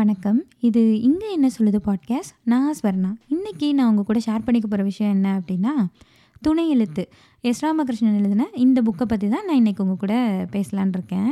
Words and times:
வணக்கம். 0.00 0.38
இது 0.66 0.80
இங்கே 1.06 1.28
என்ன 1.36 1.48
சொல்லுது" 1.56 1.78
பாட்காஸ்ட். 1.86 2.32
நான் 2.44 2.74
ஸ்வர்ணா. 2.78 3.08
இன்னைக்கு 3.34 3.66
நான் 3.74 3.88
உங்கள் 3.90 4.06
கூட 4.10 4.20
ஷேர் 4.26 4.44
பண்ணிக்க 4.46 4.66
போகிற 4.68 4.82
விஷயம் 4.88 5.12
என்ன 5.16 5.28
அப்படின்னா 5.38 5.72
துணை 6.42 6.64
எழுத்து. 6.74 7.02
எஸ். 7.48 7.60
ராமகிருஷ்ணன் 7.64 8.16
எழுதின 8.20 8.46
இந்த 8.64 8.78
புக்கை 8.86 9.06
பற்றி 9.12 9.26
தான் 9.28 9.44
நான் 9.48 9.58
இன்றைக்கி 9.60 9.82
உங்கள் 9.84 10.00
கூட 10.04 10.14
பேசலான்னு 10.54 10.96
இருக்கேன். 10.98 11.30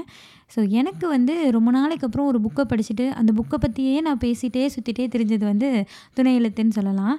ஸோ 0.55 0.59
எனக்கு 0.81 1.07
வந்து 1.15 1.35
ரொம்ப 1.57 1.71
நாளைக்கு 1.79 2.07
அப்புறம் 2.09 2.29
ஒரு 2.33 2.41
புக்கை 2.47 2.67
படிச்சுட்டு, 2.73 3.07
அந்த 3.21 3.33
புக்கை 3.41 3.59
பற்றியே 3.65 3.97
நான் 4.09 4.23
பேசிகிட்டே 4.27 4.67
சுற்றிட்டே 4.77 5.09
தெரிஞ்சது 5.17 5.45
வந்து 5.53 5.71
துணை 6.15 6.33
எழுத்துன்னு 6.41 6.79
சொல்லலாம். 6.81 7.17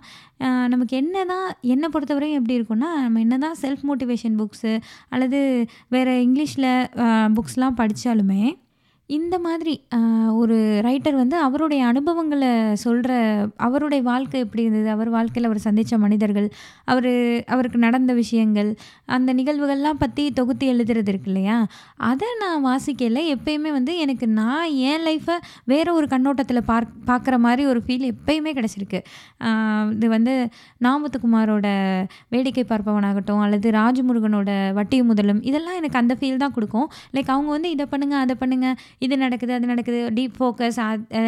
நமக்கு 0.76 0.96
என்ன 1.02 1.26
தான் 1.34 1.50
என்னை 1.76 1.90
பொறுத்தவரையும் 1.96 2.40
எப்படி 2.42 2.58
இருக்கும்னா, 2.60 2.92
நம்ம 3.06 3.20
என்ன 3.20 3.38
தான் 3.48 3.60
செல்ஃப் 3.66 3.86
மோட்டிவேஷன் 3.92 4.40
புக்ஸு 4.42 4.74
அல்லது 5.10 5.42
வேறு 5.96 6.16
இங்கிலீஷில் 6.28 6.72
புக்ஸ்லாம் 7.38 7.80
படித்தாலுமே 7.82 8.44
இந்த 9.18 9.36
மாதிரி 9.46 9.74
ஒரு 10.40 10.58
ரைட்டர் 10.86 11.16
வந்து 11.20 11.36
அவருடைய 11.46 11.82
அனுபவங்களை 11.92 12.50
சொல்கிற 12.84 13.12
அவருடைய 13.68 14.02
வாழ்க்கை 14.10 14.40
எப்படி 14.46 14.64
இருந்தது, 14.66 14.90
அவர் 14.96 15.10
வாழ்க்கையில் 15.16 15.48
அவர் 15.50 15.62
சந்தித்த 15.66 15.98
மனிதர்கள், 16.04 16.48
அவர் 16.92 17.08
அவருக்கு 17.54 17.80
நடந்த 17.86 18.12
விஷயங்கள், 18.20 18.70
அந்த 19.16 19.34
நிகழ்வுகள்லாம் 19.40 20.02
பற்றி 20.04 20.26
தொகுத்து 20.40 20.68
எழுதுறது 20.74 21.12
இருக்கு 21.14 21.32
இல்லையா? 21.32 21.58
அதை 22.10 22.30
நான் 22.44 22.66
வாசிக்கையில 22.68 23.24
எப்பயுமே 23.36 23.72
வந்து 23.78 23.96
எனக்கு 24.06 24.28
நான் 24.42 24.76
என் 24.92 25.06
லைஃப்பை 25.08 25.38
வேற 25.74 25.88
ஒரு 26.00 26.08
கண்ணோட்டத்தில் 26.14 26.68
பார்க் 26.70 26.94
பார்க்குற 27.10 27.38
மாதிரி 27.46 27.66
ஒரு 27.72 27.82
ஃபீல் 27.88 28.06
எப்பயுமே 28.14 28.54
கிடச்சிருக்கு. 28.60 29.02
இது 29.96 30.10
வந்து 30.16 30.36
நாமத்துக்குமாரோட 30.88 31.68
வேடிக்கை 32.36 32.66
பார்ப்பவனாகட்டும், 32.74 33.44
அல்லது 33.48 33.68
ராஜமுருகனோட 33.80 34.50
வட்டியும் 34.80 35.12
முதலும் 35.14 35.44
இதெல்லாம் 35.50 35.80
எனக்கு 35.82 36.02
அந்த 36.04 36.14
ஃபீல் 36.22 36.42
தான் 36.46 36.56
கொடுக்கும். 36.60 36.88
லைக் 37.18 37.34
அவங்க 37.36 37.52
வந்து 37.58 37.74
இதை 37.78 37.88
பண்ணுங்கள் 37.92 38.24
அதை 38.26 38.38
பண்ணுங்கள் 38.44 38.78
இது 39.06 39.18
நடக்குது, 39.24 39.54
அது 39.58 39.68
நடக்குது, 39.72 40.00
டீப் 40.18 40.36
ஃபோக்கஸ், 40.40 40.78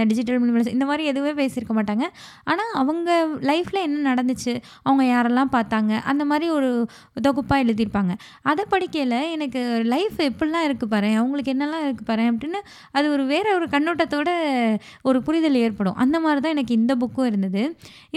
டிஜிட்டல் 0.10 0.40
மினிமலிசம் 0.44 0.76
இந்த 0.78 0.86
மாதிரி 0.90 1.04
எதுவுமே 1.12 1.34
பேசியிருக்க 1.40 1.76
மாட்டாங்க. 1.80 2.06
ஆனால் 2.52 2.72
அவங்க 2.82 3.10
லைஃப்பில் 3.50 3.86
என்ன 3.88 4.00
நடந்துச்சு, 4.10 4.54
அவங்க 4.88 5.04
யாரெல்லாம் 5.14 5.52
பார்த்தாங்க, 5.58 5.92
அந்த 6.12 6.26
மாதிரி 6.32 6.50
ஒரு 6.58 6.70
தொகுப்பாக 7.28 7.64
எழுதியிருப்பாங்க. 7.66 8.14
அதை 8.52 8.66
படிக்கையில் 8.74 9.18
எனக்கு 9.36 9.62
லைஃப் 9.94 10.20
எப்படிலாம் 10.30 10.68
இருக்கு 10.70 10.88
பாரு 10.96 11.12
அவங்களுக்கு 11.22 11.54
என்னலாம் 11.56 11.86
இருக்கு 11.88 12.06
பாரு 12.12 12.26
அப்படின்னு 12.32 12.62
அது 12.98 13.06
ஒரு 13.16 13.26
வேற 13.34 13.48
ஒரு 13.60 13.68
கண்ணோட்டத்தோட 13.76 14.30
ஒரு 15.10 15.22
புரிதல் 15.28 15.62
ஏற்படும். 15.66 16.00
அந்த 16.06 16.18
மாதிரி 16.26 16.42
தான் 16.46 16.56
எனக்கு 16.56 16.80
இந்த 16.80 16.96
புக்கும் 17.04 17.30
இருந்தது. 17.32 17.64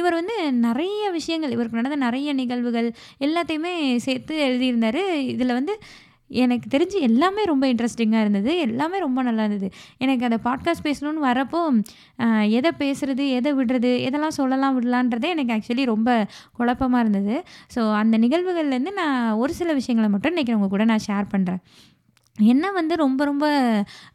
இவர் 0.01 0.19
வந்து 0.21 0.37
நிறைய 0.67 1.03
விஷயங்கள், 1.19 1.55
இவருக்கு 1.57 1.81
நடந்த 1.81 1.99
நிறைய 2.07 2.33
நிகழ்வுகள் 2.41 2.89
எல்லாத்தையுமே 3.27 3.75
சேர்த்து 4.07 4.35
எழுதியிருந்தார் 4.49 5.01
இதில் 5.35 5.59
வந்து 5.59 5.75
எனக்கு 6.35 6.69
தெரிஞ்சு 6.77 6.99
எல்லாமே 7.01 7.43
ரொம்ப 7.45 7.65
இன்ட்ரெஸ்டிங்காக 7.67 8.25
இருந்தது. 8.25 8.59
எல்லாமே 8.59 8.99
ரொம்ப 8.99 9.23
நல்லா 9.23 9.45
இருந்தது. 9.45 9.69
எனக்கு 9.99 10.25
அந்த 10.25 10.39
பாட்காஸ்ட் 10.45 10.87
பேசணும்னு 10.89 11.23
வரப்போ, 11.23 11.61
எதை 12.49 12.71
பேசுகிறது 12.79 13.27
எதை 13.31 13.53
விடுறது, 13.55 13.93
எதெல்லாம் 14.09 14.39
சொல்லலாம், 14.41 14.77
விடலான்றதே 14.77 15.31
எனக்கு 15.35 15.55
ஆக்சுவலி 15.57 15.85
ரொம்ப 15.85 16.27
குழப்பமாக 16.53 17.09
இருந்தது. 17.09 17.37
ஸோ 17.75 17.93
அந்த 17.95 18.19
நிகழ்வுகள்லேருந்து 18.19 18.93
நான் 18.93 19.33
ஒரு 19.33 19.55
சில 19.55 19.73
விஷயங்களை 19.73 20.11
மட்டும் 20.11 20.37
இன்றைக்கி 20.37 20.55
உங்கள் 20.55 20.69
கூட 20.69 20.85
நான் 20.85 21.07
ஷேர் 21.09 21.33
பண்ணுறேன் 21.33 21.63
என்ன 22.39 22.71
வந்து 22.71 22.97
ரொம்ப 22.97 23.25
ரொம்ப 23.25 23.47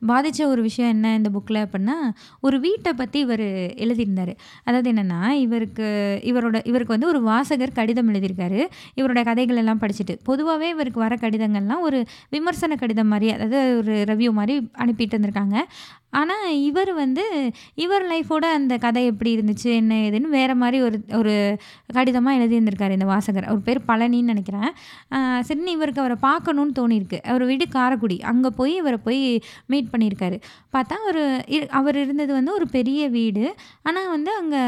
பாதித்த 0.05 0.47
ஒரு 0.47 0.61
விஷயம் 0.61 0.91
என்ன 0.91 1.15
இந்த 1.15 1.29
புக்கில் 1.29 1.65
அப்புடின்னா 1.65 1.93
ஒரு 2.39 2.59
வீட்டை 2.59 2.93
பற்றி 2.93 3.19
இவர் 3.19 3.39
எழுதியிருந்தாரு. 3.79 4.33
அதாவது 4.63 4.91
என்னன்னா, 4.91 5.29
இவருக்கு 5.29 5.87
இவரோட 6.23 6.59
இவருக்கு 6.63 6.87
வந்து 6.87 7.07
ஒரு 7.07 7.21
வாசகர் 7.21 7.71
கடிதம் 7.71 8.13
எழுதியிருக்காரு. 8.13 8.67
இவரோட 8.95 9.23
கதைகள் 9.23 9.55
எல்லாம் 9.55 9.79
படிச்சுட்டு. 9.79 10.17
பொதுவாகவே 10.23 10.69
இவருக்கு 10.69 10.99
வர 10.99 11.15
கடிதங்கள்லாம் 11.15 11.79
ஒரு 11.79 12.05
விமர்சன 12.29 12.75
கடிதம் 12.75 13.07
மாதிரி 13.07 13.31
அதாவது 13.31 13.77
ஒரு 13.77 13.93
ரிவ்யூ 14.07 14.31
மாதிரி 14.31 14.69
அனுப்பிட்டு 14.77 15.15
இருந்திருக்காங்க. 15.15 15.57
ஆனால் 16.19 16.45
இவர் 16.67 16.91
வந்து 16.99 17.23
இவர் 17.83 18.05
லைஃபோட 18.11 18.45
அந்த 18.57 18.73
கதை 18.85 19.01
எப்படி 19.11 19.31
இருந்துச்சு, 19.37 19.69
என்ன 19.81 19.95
ஏதுன்னு 20.05 20.29
வேறு 20.37 20.55
மாதிரி 20.61 20.77
ஒரு 20.87 20.97
ஒரு 21.19 21.33
கடிதமாக 21.97 22.37
எழுதியிருந்திருக்காரு 22.39 22.97
இந்த 22.97 23.07
வாசகர். 23.11 23.47
அவர் 23.49 23.65
பேர் 23.67 23.81
பழனின்னு 23.89 24.31
நினைக்கிறேன் 24.33 24.71
சரின்னு 25.47 25.75
இவருக்கு 25.77 26.03
அவரை 26.03 26.17
பார்க்கணுன்னு 26.27 26.77
தோணியிருக்கு. 26.79 27.19
அவர் 27.31 27.45
வீடு 27.51 27.67
காரைக்குடி. 27.77 28.17
அங்கே 28.31 28.51
போய் 28.59 28.73
இவரை 28.81 28.99
போய் 29.07 29.21
மீட் 29.73 29.91
பண்ணியிருக்காரு. 29.93 30.39
பார்த்தா 30.75 30.95
ஒரு 31.09 31.23
அவர் 31.79 31.97
இருந்தது 32.03 32.31
வந்து 32.39 32.51
ஒரு 32.57 32.67
பெரிய 32.77 33.01
வீடு. 33.17 33.45
ஆனால் 33.87 34.09
வந்து 34.15 34.31
அங்கே 34.41 34.61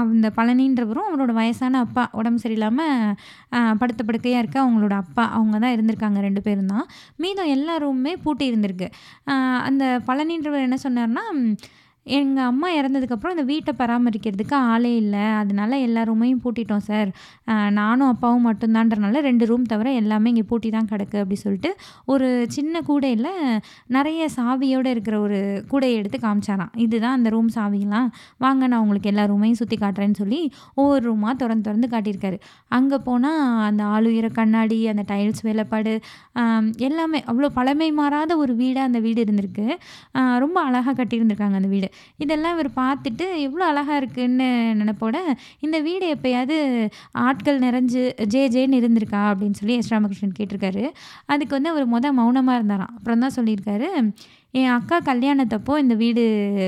அந்த 0.00 0.28
பழனின்றவரும், 0.38 1.08
அவரோட 1.10 1.32
வயசான 1.40 1.80
அப்பா 1.86 2.04
உடம்பு 2.20 2.42
சரியில்லாமல் 2.44 3.14
படுத்த 3.80 4.00
படுக்கையாக 4.08 4.42
இருக்க 4.42 4.58
அவங்களோட 4.64 4.94
அப்பா, 5.04 5.24
அவங்க 5.38 5.56
தான் 5.64 5.74
இருந்திருக்காங்க 5.76 6.20
ரெண்டு 6.26 6.42
பேரும் 6.46 6.72
தான். 6.74 6.86
மீதம் 7.22 7.52
எல்லா 7.56 7.76
ரூமுமே 7.84 8.14
பூட்டி 8.24 8.44
இருந்திருக்கு. 8.52 8.88
அந்த 9.68 9.84
பழனின்றவர் 10.08 10.66
என்ன 10.68 10.78
சொன்னார்னா 10.86 11.24
எங்கள் 12.06 12.48
அம்மா 12.50 12.68
இறந்ததுக்கப்புறம் 12.78 13.34
இந்த 13.34 13.44
வீட்டை 13.50 13.72
பராமரிக்கிறதுக்கு 13.78 14.56
ஆளே 14.72 14.90
இல்லை 15.02 15.22
அதனால 15.40 15.78
எல்லா 15.86 16.02
ரூமையும் 16.10 16.40
பூட்டிட்டோம் 16.44 16.84
சார். 16.88 17.10
நானும் 17.78 18.10
அப்பாவும் 18.12 18.46
மட்டும்தான்றனால 18.48 19.20
ரெண்டு 19.28 19.44
ரூம் 19.50 19.64
தவிர 19.72 19.88
எல்லாமே 20.00 20.30
இங்கே 20.32 20.44
பூட்டி 20.50 20.68
தான் 20.74 20.88
கிடக்கு" 20.90 21.16
அப்படி 21.22 21.38
சொல்லிட்டு 21.44 21.70
ஒரு 22.14 22.28
சின்ன 22.56 22.82
கூடையில் 22.88 23.30
நிறைய 23.96 24.28
சாவியோடு 24.36 24.90
இருக்கிற 24.94 25.16
ஒரு 25.26 25.38
கூடையை 25.70 25.96
எடுத்து 26.00 26.20
காமிச்சாராம். 26.26 26.72
"இதுதான் 26.84 27.16
அந்த 27.18 27.30
ரூம் 27.36 27.50
சாவிலாம். 27.56 28.08
வாங்க 28.44 28.62
நான் 28.72 28.82
உங்களுக்கு 28.84 29.10
எல்லா 29.12 29.24
ரூமையும் 29.32 29.60
சுற்றி 29.62 29.78
காட்டுறேன்னு" 29.84 30.20
சொல்லி 30.22 30.40
ஒவ்வொரு 30.80 31.02
ரூமாக 31.10 31.34
திறந்து 31.42 31.66
திறந்து 31.68 31.88
காட்டியிருக்காரு. 31.94 32.38
அங்கே 32.78 32.98
போனால் 33.08 33.40
அந்த 33.68 33.82
ஆளுயர 33.94 34.26
கண்ணாடி, 34.40 34.80
அந்த 34.92 35.04
டைல்ஸ் 35.12 35.42
வேலைப்பாடு, 35.48 35.94
எல்லாமே 36.88 37.18
அவ்வளோ 37.30 37.50
பழமை 37.58 37.90
மாறாத 38.00 38.32
ஒரு 38.44 38.52
வீடாக 38.60 38.88
அந்த 38.90 38.98
வீடு 39.08 39.20
இருந்திருக்கு. 39.24 39.66
ரொம்ப 40.44 40.58
அழகாக 40.68 40.96
கட்டியிருந்திருக்காங்க 41.00 41.58
அந்த 41.60 41.70
வீடு. 41.74 41.90
இதெல்லாம் 42.16 42.54
இவர் 42.58 42.70
பார்த்துட்டு 42.76 43.26
எவ்வளோ 43.38 43.64
அழகாக 43.66 43.96
இருக்குன்னு 43.96 44.48
நினப்போட 44.80 45.16
"இந்த 45.60 45.80
வீடு 45.80 46.06
எப்போயாவது 46.14 46.56
ஆட்கள் 47.26 47.58
நிறைஞ்சு 47.58 48.02
ஜே 48.26 48.42
ஜேன்னு 48.48 48.80
இருந்திருக்கா?" 48.82 49.22
அப்படின்னு 49.32 49.60
சொல்லி 49.60 49.76
எஸ். 49.76 49.92
ராமகிருஷ்ணன் 49.94 50.38
கேட்டிருக்காரு. 50.38 50.84
அதுக்கு 51.26 51.56
வந்து 51.58 51.72
அவர் 51.74 51.92
மொதல் 51.94 52.18
மௌனமாக 52.20 52.58
இருந்தாராம். 52.58 52.94
அப்புறம் 52.96 53.18
தான் 53.18 53.36
சொல்லியிருக்காரு, 53.38 53.88
"என் 54.54 54.74
அக்கா 54.78 54.98
கல்யாணத்தப்போ 55.04 55.78
இந்த 55.78 55.94
வீடு 55.94 56.24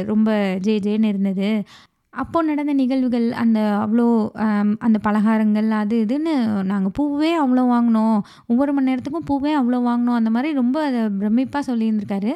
ரொம்ப 0.06 0.30
ஜே 0.60 0.76
ஜேன்னு 0.78 1.12
இருந்தது. 1.12 1.50
அப்போது 2.14 2.48
நடந்த 2.48 2.72
நிகழ்வுகள், 2.72 3.26
அந்த 3.32 3.58
அவ்வளோ 3.84 4.04
அந்த 4.78 4.98
பலகாரங்கள் 5.02 5.68
அது 5.80 5.96
இதுன்னு 6.04 6.34
நாங்கள் 6.62 6.94
பூவே 6.98 7.30
அவ்வளோ 7.42 7.64
வாங்கினோம் 7.72 8.16
ஒவ்வொரு 8.46 8.72
மணி 8.72 8.88
நேரத்துக்கும் 8.90 9.26
பூவே 9.30 9.52
அவ்வளோ 9.60 9.80
வாங்கினோம் 9.88 10.18
அந்த 10.20 10.30
மாதிரி 10.30 10.52
ரொம்ப 10.54 10.76
அதை 10.86 11.02
பிரமிப்பாக 11.20 11.62
சொல்லியிருந்திருக்காரு. 11.70 12.32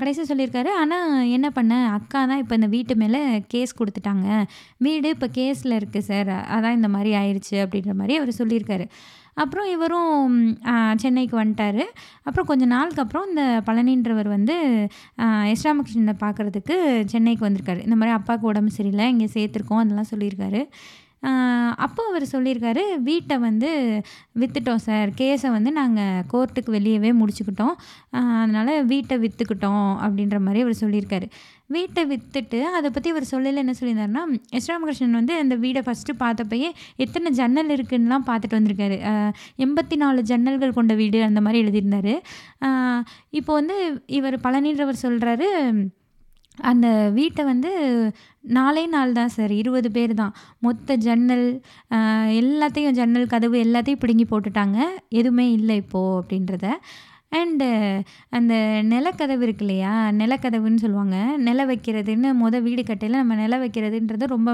கடைசியாக 0.00 0.28
சொல்லியிருக்காரு, 0.30 0.70
ஆனால் 0.82 1.28
என்ன 1.36 1.48
பண்ண, 1.58 1.74
அக்கா 1.98 2.20
தான் 2.30 2.40
இப்போ 2.42 2.54
இந்த 2.58 2.68
வீட்டு 2.74 2.94
மேலே 3.02 3.20
கேஸ் 3.52 3.78
கொடுத்துட்டாங்க 3.80 4.28
வீடு 4.86 5.08
இப்போ 5.16 5.28
கேஸில் 5.38 5.78
இருக்குது 5.80 6.08
சார். 6.10 6.32
அதான் 6.56 6.76
இந்த 6.78 6.88
மாதிரி 6.96 7.12
ஆயிடுச்சு 7.20 7.56
அப்படின்ற 7.64 7.94
மாதிரி 8.00 8.16
அவர் 8.20 8.38
சொல்லியிருக்காரு. 8.40 8.86
அப்புறம் 9.42 9.68
இவரும் 9.74 10.36
சென்னைக்கு 11.02 11.34
வந்துட்டாரு. 11.40 11.84
அப்புறம் 12.28 12.48
கொஞ்ச 12.50 12.64
நாளுக்கு 12.74 13.02
அப்புறம் 13.04 13.26
இந்த 13.30 13.42
பழனின்றவர் 13.66 14.28
வந்து 14.36 14.54
அ 15.24 15.26
எஸ். 15.54 15.66
பார்க்கறதுக்கு 16.24 16.76
சென்னைக்கு 17.14 17.46
வந்திருக்காரு. 17.48 17.82
இந்த 17.88 17.98
மாதிரி 18.00 18.14
அப்பாவுக்கு 18.18 18.50
உடம்பு 18.52 18.72
சரியில்லை 18.78 19.08
இங்கே 19.14 19.28
சேர்த்துருக்கோம் 19.36 19.82
அதெல்லாம் 19.82 20.10
சொல்லியிருக்காரு. 20.12 20.62
அப்போ 21.84 22.02
அவர் 22.10 22.24
சொல்லியிருக்காரு, 22.32 22.82
வீட்டை 23.08 23.36
வந்து 23.44 23.68
விற்றுட்டோம் 24.40 24.84
சார். 24.86 25.10
கேஸை 25.20 25.48
வந்து 25.56 25.70
நாங்கள் 25.78 26.24
கோர்ட்டுக்கு 26.32 26.70
வெளியவே 26.76 27.10
முடிச்சுக்கிட்டோம். 27.20 27.74
அதனால் 28.42 28.72
வீட்டை 28.92 29.16
விற்றுக்கிட்டோம் 29.24 29.88
அப்படின்ற 30.06 30.38
மாதிரி 30.46 30.62
அவர் 30.66 30.82
சொல்லியிருக்காரு. 30.82 31.28
வீட்டை 31.74 32.02
விற்றுட்டு 32.10 32.58
அதை 32.78 32.88
பற்றி 32.96 33.08
அவர் 33.12 33.30
சொல்லல 33.32 33.62
என்ன 33.62 33.74
சொல்லியிருந்தாருன்னா, 33.78 34.22
எஸ். 34.56 34.68
ராமகிருஷ்ணன் 34.70 35.18
வந்து 35.20 35.34
அந்த 35.42 35.54
வீடை 35.64 35.80
ஃபஸ்ட்டு 35.86 36.14
பார்த்தப்பயே 36.20 36.68
எத்தனை 37.04 37.30
ஜன்னல் 37.40 37.74
இருக்குன்னுலாம் 37.76 38.26
பார்த்துட்டு 38.30 38.58
வந்திருக்காரு. 38.58 38.98
எண்பத்தி 39.66 39.98
நாலு 40.02 40.22
ஜன்னல்கள் 40.30 40.76
கொண்ட 40.78 40.94
வீடு 41.02 41.20
அந்த 41.28 41.42
மாதிரி 41.46 41.62
எழுதியிருந்தாரு. 41.64 42.14
இப்போ 43.40 43.52
வந்து 43.60 43.78
இவர் 44.18 44.36
பழனின்றவர் 44.46 45.04
சொல்கிறாரு 45.06 45.48
"அந்த 46.58 46.86
வீட்டை 47.18 47.42
வந்து 47.44 47.70
நாளே 48.56 48.84
நாள் 48.86 49.12
தான் 49.12 49.32
சார். 49.36 49.52
20 49.60 49.90
பேர் 49.96 50.12
தான். 50.14 50.34
மொத்த 50.58 50.96
ஜன்னல் 51.06 51.46
எல்லாத்தையும் 52.40 52.96
ஜன்னல், 53.00 53.26
கதவு 53.26 53.56
எல்லாத்தையும் 53.64 54.02
பிடுங்கி 54.04 54.26
போட்டுட்டாங்க. 54.30 54.78
எதுவுமே 55.20 55.46
இல்லை 55.52 55.76
இப்போது 55.76 56.18
அப்படின்றத 56.20 56.66
அண்டு 57.32 57.66
uh, 57.68 57.96
அந்த 58.30 58.54
நிலக்கதவு 58.90 59.42
இருக்கு 59.46 59.64
இல்லையா? 59.64 59.92
நிலக்கதவுன்னு 60.20 60.82
சொல்லுவாங்க. 60.82 61.16
நில 61.46 61.60
வைக்கிறதுன்னு 61.66 62.28
மொதல் 62.42 62.64
வீடு 62.66 62.82
கட்டையில் 62.82 63.18
நம்ம 63.20 63.36
நில 63.40 63.54
வைக்கிறதுன்றது 63.62 64.26
ரொம்ப 64.34 64.50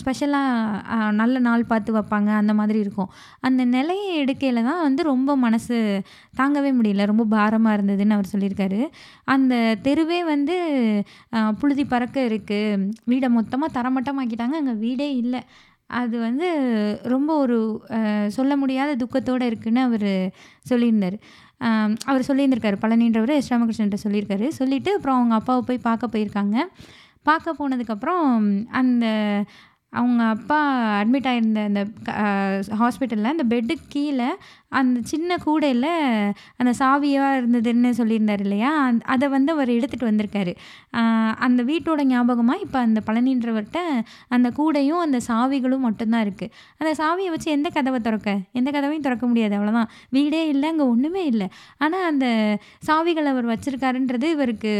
ஸ்பெஷலாக 0.00 0.78
நல்ல 1.20 1.38
நாள் 1.38 1.64
பார்த்து 1.64 1.96
வைப்பாங்க. 1.96 2.30
அந்த 2.40 2.54
மாதிரி 2.60 2.78
இருக்கும். 2.84 3.10
அந்த 3.40 3.64
நிலைய 3.74 4.06
எடுக்கையில் 4.22 4.68
தான் 4.68 4.82
வந்து 4.86 5.04
ரொம்ப 5.10 5.36
மனசு 5.44 5.76
தாங்கவே 6.40 6.72
முடியல. 6.78 7.06
ரொம்ப 7.12 7.26
பாரமாக 7.36 7.76
இருந்ததுன்னு 7.78 8.16
அவர் 8.18 8.32
சொல்லியிருக்காரு. 8.34 8.80
"அந்த 9.34 9.54
தெருவே 9.86 10.20
வந்து 10.32 10.56
புழுதி 11.62 11.86
பறக்க 11.86 12.18
இருக்குது 12.30 12.80
வீடை 13.12 13.30
மொத்தமாக 13.38 13.76
தரமட்டமாக்கிட்டாங்க 13.78 14.58
அங்கே 14.62 14.76
வீடே 14.86 15.10
இல்லை 15.22 15.42
அது 15.90 16.16
வந்து 16.18 16.46
ரொம்ப 17.12 17.30
ஒரு 17.36 17.56
சொல்ல 18.36 18.52
முடியாத 18.56 18.90
துக்கத்தோடு 19.02 19.44
இருக்குன்னு" 19.50 19.80
அவர் 19.88 20.10
சொல்லியிருந்தார் 20.70 21.16
அவர் 22.04 22.28
சொல்லியிருந்திருக்காரு. 22.28 22.76
பழனின்றவர் 22.82 23.36
எஸ். 23.38 23.52
ராமகிருஷ்ணன்ட்ட 23.52 23.98
சொல்லியிருக்காரு. 24.06 24.48
சொல்லிட்டு 24.60 24.94
அப்புறம் 24.94 25.16
அவங்க 25.16 25.34
அப்பாவை 25.34 25.62
போய் 25.66 25.84
பார்க்க 25.88 26.12
போயிருக்காங்க. 26.12 26.56
பார்க்க 27.22 27.56
போனதுக்கப்புறம் 27.58 28.64
அந்த 28.80 29.06
அவங்க 29.90 30.22
அப்பா 30.24 30.60
அட்மிட் 31.02 31.28
ஆகியிருந்த 31.30 31.60
அந்த 31.64 31.82
ஹாஸ்பிட்டலில் 32.80 33.32
அந்த 33.34 33.44
பெட்டுக்கு 33.48 33.84
கீழே 33.88 34.30
அந்த 34.80 34.98
சின்ன 35.12 35.36
கூடையில் 35.44 35.88
அந்த 36.60 36.72
சாவியாக 36.80 37.38
இருந்ததுன்னு 37.40 37.90
சொல்லியிருந்தார் 38.00 38.42
இல்லையா? 38.46 38.70
அந் 38.86 38.98
அதை 39.14 39.26
வந்து 39.34 39.50
அவர் 39.56 39.70
எடுத்துகிட்டு 39.76 40.08
வந்திருக்காரு. 40.10 40.52
அந்த 41.46 41.60
வீட்டோட 41.70 42.00
ஞாபகமாக 42.12 42.64
இப்போ 42.64 42.78
அந்த 42.86 43.00
பழனின்றவர்கிட்ட 43.08 43.80
அந்த 44.36 44.48
கூடையும் 44.58 45.02
அந்த 45.06 45.18
சாவிகளும் 45.28 45.84
மட்டும்தான் 45.86 46.24
இருக்குது 46.26 46.52
அந்த 46.80 46.92
சாவியை 47.00 47.30
வச்சு 47.34 47.48
எந்த 47.56 47.68
கதவை 47.76 48.00
திறக்க? 48.06 48.30
எந்த 48.58 48.68
கதவையும் 48.76 49.06
திறக்க 49.06 49.24
முடியாது 49.30 49.56
அவ்வளோதான் 49.58 49.90
வீடே 50.16 50.42
இல்லை 50.52 50.68
அங்கே 50.72 50.86
ஒன்றுமே 50.94 51.24
இல்லை. 51.32 51.48
ஆனால் 51.84 52.06
அந்த 52.10 52.26
சாவிகள் 52.88 53.30
அவர் 53.32 53.48
வச்சுருக்காருன்றது 53.52 54.28
இவருக்கு 54.36 54.72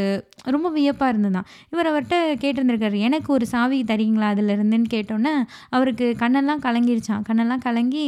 ரொம்ப 0.56 0.68
வியப்பாக 0.78 1.12
இருந்ததுதான். 1.12 1.48
இவர் 1.72 1.90
அவர்கிட்ட 1.92 2.18
கேட்டிருந்திருக்காரு 2.42 2.98
எனக்கு 3.08 3.30
ஒரு 3.36 3.46
சாவி 3.54 3.78
தரீங்களா 3.92 4.28
அதில் 4.34 4.54
இருந்துன்னு 4.56 4.88
கேட்டோன்னே 4.96 5.34
அவருக்கு 5.76 6.06
கண்ணெல்லாம் 6.22 6.62
கலங்கிருச்சான் 6.66 7.24
கண்ணெல்லாம் 7.28 7.64
கலங்கி 7.66 8.04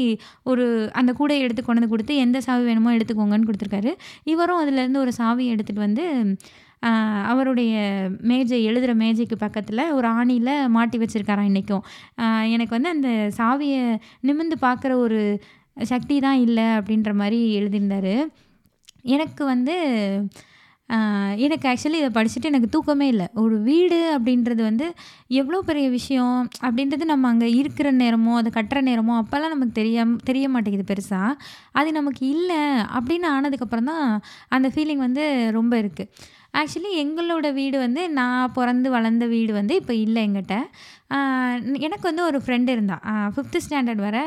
ஒரு 0.50 0.64
அந்த 1.00 1.10
கூடையை 1.20 1.42
எடுத்துக்கொண்டு 1.46 1.75
கொண்டு 1.76 1.92
கொடுத்து 1.94 2.14
எந்த 2.26 2.38
சாவி 2.46 2.64
வேணுமோ 2.68 2.92
எடுத்துக்கோங்கன்னு 2.98 3.48
கொடுத்துருக்காரு. 3.50 3.92
இவரும் 4.32 4.62
அதுலேருந்து 4.62 5.02
ஒரு 5.04 5.12
சாவி 5.20 5.44
எடுத்துகிட்டு 5.54 5.86
வந்து 5.88 6.04
அவருடைய 7.30 7.74
மேஜை 8.30 8.58
எழுதுகிற 8.68 8.92
மேஜைக்கு 9.02 9.36
பக்கத்தில் 9.44 9.82
ஒரு 9.98 10.06
ஆணியில் 10.18 10.52
மாட்டி 10.74 10.96
வச்சுருக்காராம் 11.02 11.48
இன்றைக்கும் 11.50 11.84
எனக்கு 12.54 12.72
வந்து 12.76 12.90
அந்த 12.96 13.10
சாவியை 13.38 13.84
நிமிர்ந்து 14.28 14.56
பார்க்குற 14.66 14.92
ஒரு 15.04 15.20
சக்தி 15.92 16.16
தான் 16.26 16.42
இல்லை 16.46 16.66
அப்படின்ற 16.78 17.12
மாதிரி 17.20 17.38
எழுதியிருந்தாரு. 17.60 18.14
எனக்கு 19.14 19.42
வந்து 19.52 19.76
எனக்கு 21.44 21.66
ஆக்சுவலி 21.68 21.98
இதை 22.02 22.10
படிச்சுட்டு 22.14 22.50
எனக்கு 22.50 22.68
தூக்கமே 22.68 23.06
இல்லை. 23.08 23.26
ஒரு 23.34 23.56
வீடு 23.60 23.98
அப்படின்றது 24.16 24.62
வந்து 24.62 24.86
எவ்வளோ 25.40 25.60
பெரிய 25.62 25.86
விஷயம் 25.90 26.36
அப்படின்றது 26.62 27.04
நம்ம 27.04 27.28
அங்கே 27.28 27.48
இருக்கிற 27.52 27.90
நேரமோ 27.92 28.34
அதை 28.40 28.52
கட்டுற 28.54 28.80
நேரமோ 28.90 29.14
அப்போல்லாம் 29.22 29.54
நமக்கு 29.54 29.78
தெரியாம 29.80 30.16
தெரிய 30.24 30.48
மாட்டேங்குது 30.48 30.90
பெருசாக 30.92 31.32
அது 31.72 31.90
நமக்கு 31.92 32.22
இல்லை 32.28 32.62
அப்படின்னு 32.98 33.28
ஆனதுக்கப்புறம் 33.36 33.90
தான் 33.92 34.06
அந்த 34.48 34.68
ஃபீலிங் 34.74 35.04
வந்து 35.06 35.24
ரொம்ப 35.50 35.74
இருக்குது 35.82 36.34
ஆக்சுவலி 36.54 36.90
எங்களோட 37.02 37.46
வீடு 37.52 37.76
வந்து 37.78 38.02
நான் 38.10 38.52
பிறந்து 38.52 38.88
வளர்ந்த 38.90 39.24
வீடு 39.26 39.52
வந்து 39.52 39.74
இப்போ 39.74 39.94
இல்லை 39.94 40.20
எங்கிட்ட. 40.26 40.54
எனக்கு 41.86 42.04
வந்து 42.08 42.22
ஒரு 42.28 42.38
ஃப்ரெண்டு 42.44 42.70
இருந்தா. 42.74 42.96
ஃபிஃப்த்து 43.34 43.58
ஸ்டாண்டர்ட் 43.64 44.02
வரை 44.06 44.22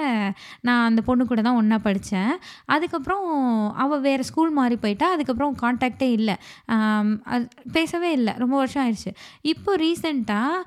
நான் 0.68 0.86
அந்த 0.90 1.02
பொண்ணு 1.08 1.24
கூட 1.32 1.42
தான் 1.48 1.58
ஒன்றா 1.62 1.78
படித்தேன் 1.88 2.34
அதுக்கப்புறம் 2.74 3.26
அவள் 3.84 4.04
வேறு 4.06 4.24
ஸ்கூல் 4.30 4.54
மாறி 4.60 4.76
போயிட்டா. 4.84 5.08
அதுக்கப்புறம் 5.16 5.56
காண்டாக்டே 5.64 6.10
இல்லை. 6.20 6.36
அது 7.34 7.44
பேசவே 7.78 8.12
இல்லை. 8.20 8.34
ரொம்ப 8.44 8.56
வருஷம் 8.62 8.84
ஆயிடுச்சு. 8.84 9.14
இப்போ 9.54 9.74
ரீசெண்டாக 9.84 10.64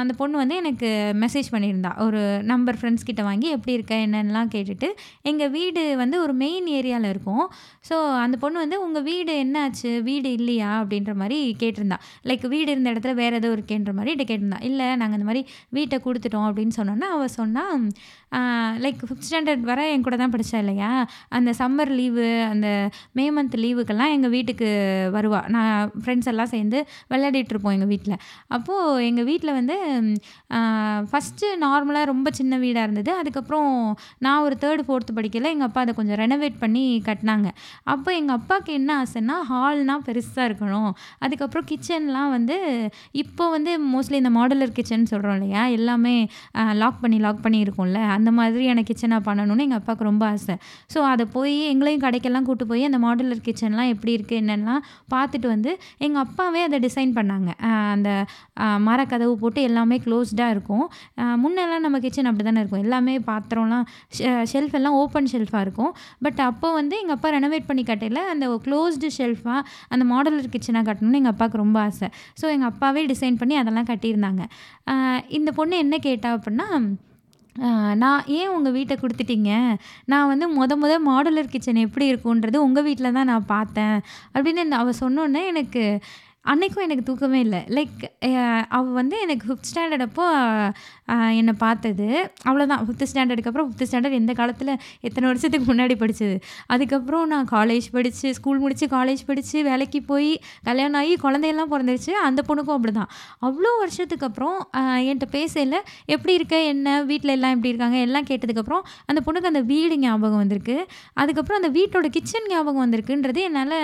அந்த 0.00 0.14
பொண்ணு 0.20 0.36
வந்து 0.42 0.56
எனக்கு 0.62 0.90
மெசேஜ் 1.24 1.52
பண்ணியிருந்தா. 1.54 1.92
ஒரு 2.06 2.22
நம்பர் 2.52 2.78
ஃப்ரெண்ட்ஸ் 2.80 3.08
கிட்ட 3.10 3.22
வாங்கி 3.28 3.48
எப்படி 3.56 3.76
இருக்க? 3.78 3.94
என்னென்னலாம் 4.06 4.52
கேட்டுட்டு 4.56 4.90
எங்கள் 5.32 5.52
வீடு 5.56 5.84
வந்து 6.02 6.18
ஒரு 6.24 6.36
மெயின் 6.44 6.68
ஏரியாவில் 6.78 7.10
இருக்கும். 7.14 7.46
ஸோ 7.90 7.94
அந்த 8.24 8.36
பொண்ணு 8.44 8.58
வந்து 8.64 8.78
உங்கள் 8.86 9.06
வீடு 9.10 9.32
என்னாச்சு? 9.44 9.92
வீடு 10.10 10.30
இல்லையா? 10.40 10.70
அப்படின்ற 10.82 11.14
மாதிரி 11.22 11.40
கேட்டிருந்தா. 11.62 12.00
லைக் 12.30 12.46
வீடு 12.56 12.68
இருந்த 12.74 12.92
இடத்துல 12.94 13.14
வேறு 13.22 13.40
ஏதோ 13.42 13.50
இருக்கேன்ற 13.56 13.92
மாதிரி 14.00 14.12
கிட்ட 14.14 14.26
கேட்டிருந்தா. 14.32 14.60
இல்லை 14.70 14.88
நாங்கள் 15.02 15.18
இந்த 15.18 15.28
மாதிரி 15.30 15.44
வீட்டை 15.76 15.98
கொடுத்துட்டோம் 16.06 16.48
அப்படின்னு 16.48 16.76
சொன்னோன்னா 16.78 17.08
அவள் 17.16 17.36
சொன்னால் 17.38 17.84
லைக் 18.84 19.00
ஃபிஃப்த் 19.06 19.26
ஸ்டாண்டர்ட் 19.28 19.64
வரை 19.70 19.84
என் 19.94 20.04
கூட 20.04 20.16
தான் 20.20 20.32
படித்தா 20.34 20.58
இல்லையா? 20.62 20.90
அந்த 21.36 21.50
சம்மர் 21.58 21.90
லீவு 21.98 22.26
அந்த 22.52 22.68
மே 23.18 23.24
மந்த் 23.36 23.56
லீவுக்கெல்லாம் 23.64 24.12
எங்கள் 24.16 24.32
வீட்டுக்கு 24.36 24.68
வருவாள் 25.16 25.48
நான் 25.54 25.90
ஃப்ரெண்ட்ஸ் 26.02 26.30
எல்லாம் 26.32 26.50
சேர்ந்து 26.54 26.78
விளையாடிட்டு 27.12 27.52
இருப்போம் 27.54 27.74
எங்கள் 27.76 27.90
வீட்டில் 27.92 28.16
அப்போது 28.56 29.04
எங்கள் 29.08 29.28
வீட்டில் 29.30 29.56
வந்து 29.58 29.76
ஃபஸ்ட்டு 31.10 31.50
நார்மலாக 31.64 32.10
ரொம்ப 32.12 32.28
சின்ன 32.38 32.58
வீடாக 32.64 32.86
இருந்தது. 32.86 33.12
அதுக்கப்புறம் 33.22 33.70
நான் 34.26 34.44
ஒரு 34.46 34.56
தேர்டு 34.64 34.82
ஃபோர்த்து 34.88 35.16
படிக்கல 35.18 35.52
எங்கள் 35.54 35.68
அப்பா 35.68 35.82
அதை 35.84 35.94
கொஞ்சம் 35.98 36.20
ரெனோவேட் 36.22 36.56
பண்ணி 36.64 36.84
கட்டினாங்க. 37.08 37.48
அப்போ 37.94 38.10
எங்கள் 38.20 38.38
அப்பாவுக்கு 38.38 38.72
என்ன 38.80 38.90
ஆசைன்னா 39.02 39.36
ஹால்னால் 39.50 40.04
பெருசாக 40.08 40.48
இருக்கணும். 40.48 40.90
அதுக்கப்புறம் 41.24 41.68
கிச்சன்லாம் 41.72 42.32
வந்து 42.36 42.56
இப்போ 43.22 43.44
வந்து 43.56 43.74
மோஸ்ட்லி 43.94 44.18
இந்த 44.22 44.32
மாடலர் 44.38 44.76
கிச்சன் 44.78 45.10
சொல்கிறோம் 45.12 45.36
இல்லையா? 45.42 45.62
எல்லாமே 45.78 46.14
லாக் 46.82 46.98
பண்ணி 47.02 47.18
லாக் 47.26 47.42
பண்ணி 47.44 47.60
இருக்கும்ல 47.66 48.00
அந்த 48.16 48.30
மாதிரியான 48.38 48.84
கிச்சனாக 48.90 49.22
பண்ணணும்னு 49.28 49.66
எங்கள் 49.66 49.80
அப்பாவுக்கு 49.80 50.08
ரொம்ப 50.10 50.24
ஆசை. 50.34 50.56
ஸோ 50.94 50.98
அதை 51.12 51.24
போய் 51.36 51.56
எங்களையும் 51.72 52.04
கடைக்கெல்லாம் 52.06 52.46
கூட்டு 52.48 52.64
போய் 52.72 52.88
அந்த 52.90 53.00
மாடுலர் 53.06 53.44
கிச்சன்லாம் 53.48 53.90
எப்படி 53.94 54.12
இருக்குது 54.18 54.40
என்னென்னலாம் 54.42 54.82
பார்த்துட்டு 55.14 55.48
வந்து 55.54 55.70
எங்கள் 56.06 56.22
அப்பாவே 56.26 56.62
அதை 56.68 56.80
டிசைன் 56.86 57.14
பண்ணாங்க. 57.18 57.50
அந்த 57.94 58.10
மரக்கதவு 58.86 59.34
போட்டு 59.42 59.60
எல்லாமே 59.68 59.96
க்ளோஸ்டாக 60.06 60.54
இருக்கும். 60.54 60.86
முன்னெல்லாம் 61.42 61.84
நம்ம 61.86 62.00
கிச்சன் 62.04 62.28
அப்படி 62.30 62.44
தானே 62.48 62.60
இருக்கும். 62.62 62.82
எல்லாமே 62.86 63.14
பாத்திரம்லாம் 63.30 63.86
ஷெல்ஃப் 64.52 64.76
எல்லாம் 64.78 64.96
ஓப்பன் 65.02 65.30
ஷெல்ஃபாக 65.32 65.64
இருக்கும். 65.66 65.92
பட் 66.24 66.40
அப்போ 66.48 66.68
வந்து 66.80 66.94
எங்கள் 67.02 67.16
அப்பா 67.16 67.28
ரெனோவேட் 67.36 67.68
பண்ணி 67.70 67.84
கட்டையில் 67.90 68.20
அந்த 68.32 68.46
க்ளோஸ்டு 68.66 69.10
ஷெல்ஃபாக 69.18 69.60
அந்த 69.94 70.04
மாடலர் 70.12 70.52
கிச்சனாக 70.54 70.84
கட்டணும்னு 70.88 71.20
எங்கள் 71.20 71.34
அப்பாவுக்கு 71.34 71.62
ரொம்ப 71.64 71.78
ஆசை. 71.88 72.08
ஸோ 72.40 72.44
எங்கள் 72.54 72.70
அப்பாவே 72.72 73.02
டிசைன் 73.12 73.38
பண்ணி 73.42 73.56
அதெல்லாம் 73.62 73.88
கட்டியிருந்தாங்க. 73.90 74.42
இந்த 75.38 75.50
பொண்ணு 75.58 75.76
என்ன 75.84 75.96
கேட்டா 76.08 76.30
அப்படின்னா 76.36 76.68
நான் 78.02 78.22
ஏன் 78.38 78.52
உங்கள் 78.56 78.74
வீட்டை 78.76 78.94
கொடுத்துட்டீங்க? 79.00 79.50
நான் 80.10 80.30
வந்து 80.32 80.46
முத 80.58 80.76
முத 80.82 80.92
மாடுலர் 81.08 81.52
கிச்சன் 81.54 81.84
எப்படி 81.86 82.06
இருக்குன்றது 82.12 82.58
உங்கள் 82.66 82.86
வீட்டில் 82.86 83.16
தான் 83.18 83.30
நான் 83.32 83.50
பார்த்தேன். 83.54 83.96
அப்படின்னு 84.34 84.78
அவள் 84.82 85.00
சொன்னோன்னே 85.00 85.42
எனக்கு 85.52 85.82
அன்னைக்கும் 86.50 86.84
எனக்கு 86.84 87.04
தூக்கமே 87.08 87.40
இல்லை. 87.46 87.58
லைக் 87.76 88.00
அவள் 88.76 88.94
வந்து 88.98 89.16
எனக்கு 89.24 89.44
ஃபிஃப்த் 89.48 89.68
ஸ்டாண்டர்ட் 89.70 90.04
அப்போ 90.06 90.24
என்னை 91.40 91.54
பார்த்தது. 91.62 92.06
அவ்வளோதான் 92.48 92.82
ஃபிஃப்த் 92.86 93.06
ஸ்டாண்டர்டுக்கு 93.10 93.50
அப்புறம் 93.50 93.68
ஃபிஃப்த் 93.68 93.88
ஸ்டாண்டர்ட் 93.90 94.16
எந்த 94.20 94.32
காலத்தில்? 94.40 94.72
எத்தனை 95.06 95.26
வருஷத்துக்கு 95.30 95.66
முன்னாடி 95.70 95.96
படித்தது 96.02 96.36
அதுக்கப்புறம் 96.74 97.24
நான் 97.32 97.48
காலேஜ் 97.54 97.86
படித்து 97.96 98.34
ஸ்கூல் 98.38 98.62
முடித்து 98.64 98.88
காலேஜ் 98.96 99.22
படித்து 99.30 99.62
வேலைக்கு 99.70 100.00
போய் 100.10 100.30
கல்யாணம் 100.68 101.00
ஆகி 101.02 101.14
குழந்தையெல்லாம் 101.26 101.72
பிறந்துருச்சு. 101.74 102.12
அந்த 102.28 102.40
பொண்ணுக்கும் 102.48 102.76
அப்படி 102.78 102.94
தான் 102.98 103.10
அவ்வளோ 103.48 103.72
வருஷத்துக்கு 103.82 104.28
அப்புறம் 104.30 104.58
என்கிட்ட 105.08 105.28
பேசல. 105.38 105.78
எப்படி 106.14 106.34
இருக்க? 106.38 106.56
என்ன? 106.74 106.98
வீட்டில் 107.10 107.36
எல்லாம் 107.36 107.54
எப்படி 107.56 107.72
இருக்காங்க? 107.74 107.98
எல்லாம் 108.08 108.28
கேட்டதுக்கப்புறம் 108.30 108.84
அந்த 109.10 109.22
பொண்ணுக்கு 109.26 109.52
அந்த 109.52 109.64
வீடு 109.72 109.96
ஞாபகம் 110.06 110.42
வந்திருக்கு. 110.44 110.78
அதுக்கப்புறம் 111.22 111.60
அந்த 111.62 111.72
வீட்டோட 111.78 112.08
கிச்சன் 112.16 112.50
ஞாபகம் 112.54 112.84
வந்திருக்குன்றது 112.84 113.42
என்னால் 113.48 113.78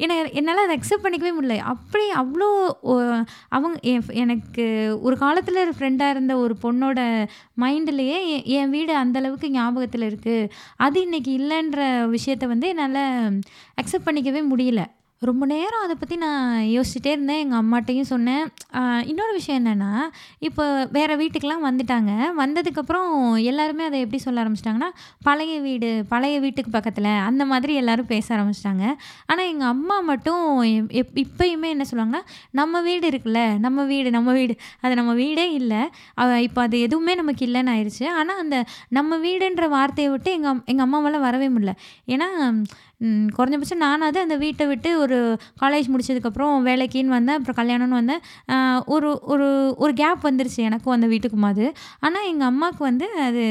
ஏன்னா 0.00 0.16
என்னால் 0.38 0.62
அதை 0.64 0.74
அக்செப்ட் 0.76 1.04
பண்ணிக்கவே 1.04 1.32
முடியல. 1.36 1.56
அப்படி 1.72 2.04
அவ்வளோ 2.20 2.48
அவங்க 3.56 3.76
என் 3.92 4.04
எனக்கு 4.22 4.64
ஒரு 5.06 5.16
காலத்தில் 5.24 5.72
ஃப்ரெண்டாக 5.78 6.14
இருந்த 6.14 6.34
ஒரு 6.44 6.56
பொண்ணோட 6.64 7.00
மைண்ட்லேயே 7.62 8.18
என் 8.58 8.72
வீடு 8.76 8.94
அந்தளவுக்கு 9.02 9.48
ஞாபகத்தில் 9.56 10.08
இருக்குது 10.10 10.50
அது 10.86 11.00
இன்னைக்கு 11.06 11.32
இல்லைன்ற 11.40 11.80
விஷயத்த 12.16 12.46
வந்து 12.46 12.68
என்னால் 12.74 13.02
அக்செப்ட் 13.82 14.08
பண்ணிக்கவே 14.08 14.42
முடியல. 14.52 14.84
ரொம்ப 15.20 15.46
நேரம் 15.46 15.82
அதை 15.82 15.96
பற்றி 15.98 16.16
நான் 16.16 16.62
யோசிச்சுட்டே 16.62 17.06
இருந்தேன். 17.06 17.50
எங்கள் 17.50 17.60
அம்மாட்டையும் 17.62 18.10
சொன்னேன். 18.12 18.46
இன்னொரு 19.04 19.32
விஷயம் 19.32 19.64
என்னென்னா 19.64 19.94
இப்போ 20.38 20.88
வேறு 20.92 21.16
வீட்டுக்கெலாம் 21.18 21.64
வந்துட்டாங்க. 21.64 22.10
வந்ததுக்கப்புறம் 22.38 23.42
எல்லாருமே 23.42 23.84
அதை 23.84 24.00
எப்படி 24.00 24.22
சொல்ல 24.22 24.44
ஆரம்பிச்சிட்டாங்கன்னா 24.44 24.88
பழைய 25.22 25.60
வீடு 25.60 26.04
பழைய 26.08 26.40
வீட்டுக்கு 26.40 26.70
பக்கத்தில் 26.70 27.10
அந்த 27.28 27.44
மாதிரி 27.44 27.74
எல்லோரும் 27.74 28.10
பேச 28.14 28.28
ஆரம்பிச்சிட்டாங்க. 28.36 28.84
ஆனால் 29.26 29.46
எங்கள் 29.46 29.66
அம்மா 29.66 30.00
மட்டும் 30.00 30.62
எப்- 30.62 30.90
எப் 30.90 31.10
இப்பயுமே 31.14 31.68
என்ன 31.68 31.84
சொல்லுவாங்கன்னா 31.90 32.22
நம்ம 32.50 32.82
வீடு 32.82 33.08
இருக்குல்ல 33.08 33.58
நம்ம 33.58 33.84
வீடு 33.84 34.10
நம்ம 34.10 34.32
வீடு. 34.32 34.56
அது 34.80 34.94
நம்ம 34.94 35.12
வீடே 35.12 35.46
இல்லை. 35.52 35.82
இப்போ 36.46 36.62
அது 36.62 36.76
எதுவுமே 36.80 37.14
நமக்கு 37.14 37.46
இல்லைன்னு 37.46 37.74
ஆயிடுச்சு 37.76 38.06
ஆனால் 38.20 38.38
அந்த 38.38 38.64
நம்ம 38.88 39.18
வீடுன்ற 39.18 39.68
வார்த்தையை 39.68 40.12
விட்டு 40.12 40.30
எங்கள் 40.32 40.60
எங்கள் 40.64 40.86
அம்மாவால் 40.86 41.20
வரவே 41.20 41.48
முடியல. 41.48 41.72
ஏன்னா 42.06 42.28
குறைஞ்சபட்சம் 43.38 43.82
நானாவது 43.82 44.20
அந்த 44.20 44.36
வீட்டை 44.36 44.66
விட்டு 44.66 44.98
ஒரு 44.98 45.07
ஒரு 45.08 45.18
காலேஜ் 45.60 45.88
முடிச்சதுக்கப்புறம் 45.88 46.64
வேலைக்குன்னு 46.68 47.16
வந்தேன் 47.16 47.36
அப்புறம் 47.36 47.58
கல்யாணம்னு 47.60 47.98
வந்தேன். 48.00 48.22
ஒரு 48.86 49.08
ஒரு 49.24 49.46
ஒரு 49.76 49.92
கேப் 49.94 50.26
வந்துருச்சு 50.26 50.60
எனக்கும் 50.62 50.92
அந்த 50.92 51.06
வீட்டுக்கும் 51.06 51.46
அது 51.48 51.66
ஆனால் 52.00 52.26
எங்கள் 52.26 52.46
அம்மாவுக்கு 52.46 52.84
வந்து 52.84 53.06
அது 53.20 53.44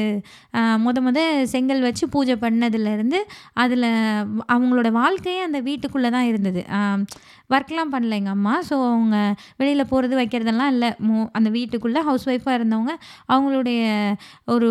முத 0.86 0.98
முத 1.00 1.20
செங்கல் 1.44 1.80
வச்சு 1.80 2.08
பூஜை 2.08 2.36
பண்ணதுலேருந்து 2.40 3.20
அதில் 3.54 3.88
அவங்களோட 4.52 4.90
வாழ்க்கையே 4.92 5.40
அந்த 5.40 5.60
வீட்டுக்குள்ளே 5.60 6.10
தான் 6.10 6.26
இருந்தது 6.26 6.62
ஒர்க்லாம் 7.50 7.92
பண்ணல 7.92 8.16
எங்கள் 8.16 8.34
அம்மா. 8.34 8.54
ஸோ 8.64 8.74
அவங்க 8.88 9.16
வெளியில் 9.56 9.88
போகிறது 9.88 10.14
வைக்கிறதெல்லாம் 10.16 10.72
இல்லை. 10.74 10.90
மோ 11.06 11.14
அந்த 11.32 11.48
வீட்டுக்குள்ளே 11.50 12.00
ஹவுஸ் 12.02 12.26
ஒய்ஃபாக 12.28 12.56
இருந்தவங்க 12.58 12.92
அவங்களுடைய 13.28 13.80
ஒரு 14.48 14.70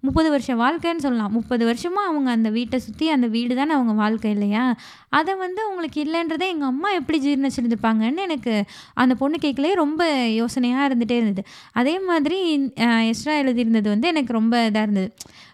முப்பது 0.00 0.28
வருஷம் 0.30 0.60
வாழ்க்கைன்னு 0.60 1.04
சொல்லலாம். 1.04 1.32
முப்பது 1.32 1.64
வருஷமாக 1.64 2.10
அவங்க 2.10 2.30
அந்த 2.30 2.50
வீட்டை 2.50 2.78
சுற்றி 2.80 3.08
அந்த 3.10 3.26
வீடு 3.28 3.54
தானே 3.54 3.74
அவங்க 3.74 3.94
வாழ்க்கை 4.00 4.30
இல்லையா? 4.30 4.64
அதை 5.12 5.32
வந்து 5.36 5.60
அவங்களுக்கு 5.62 5.98
இல்லைன்றதை 6.04 6.46
எங்கள் 6.48 6.68
அம்மா 6.68 6.88
எப்படி 6.92 7.18
ஜீர்ணிச்சிருந்துப்பாங்கன்னு 7.24 8.22
எனக்கு 8.22 8.54
அந்த 8.96 9.14
பொண்ணு 9.14 9.38
கேட்கலே 9.42 9.72
ரொம்ப 9.76 10.02
யோசனையாக 10.36 10.88
இருந்துகிட்டே 10.88 11.18
இருந்தது. 11.20 11.44
அதே 11.74 11.96
மாதிரி 12.04 12.38
அஹ், 12.86 13.04
எஸ்ரா 13.10 13.34
எழுதியிருந்தது 13.42 13.88
வந்து 13.88 14.08
எனக்கு 14.08 14.32
ரொம்ப 14.32 14.54
இதாக 14.68 14.86
இருந்தது. 14.86 15.10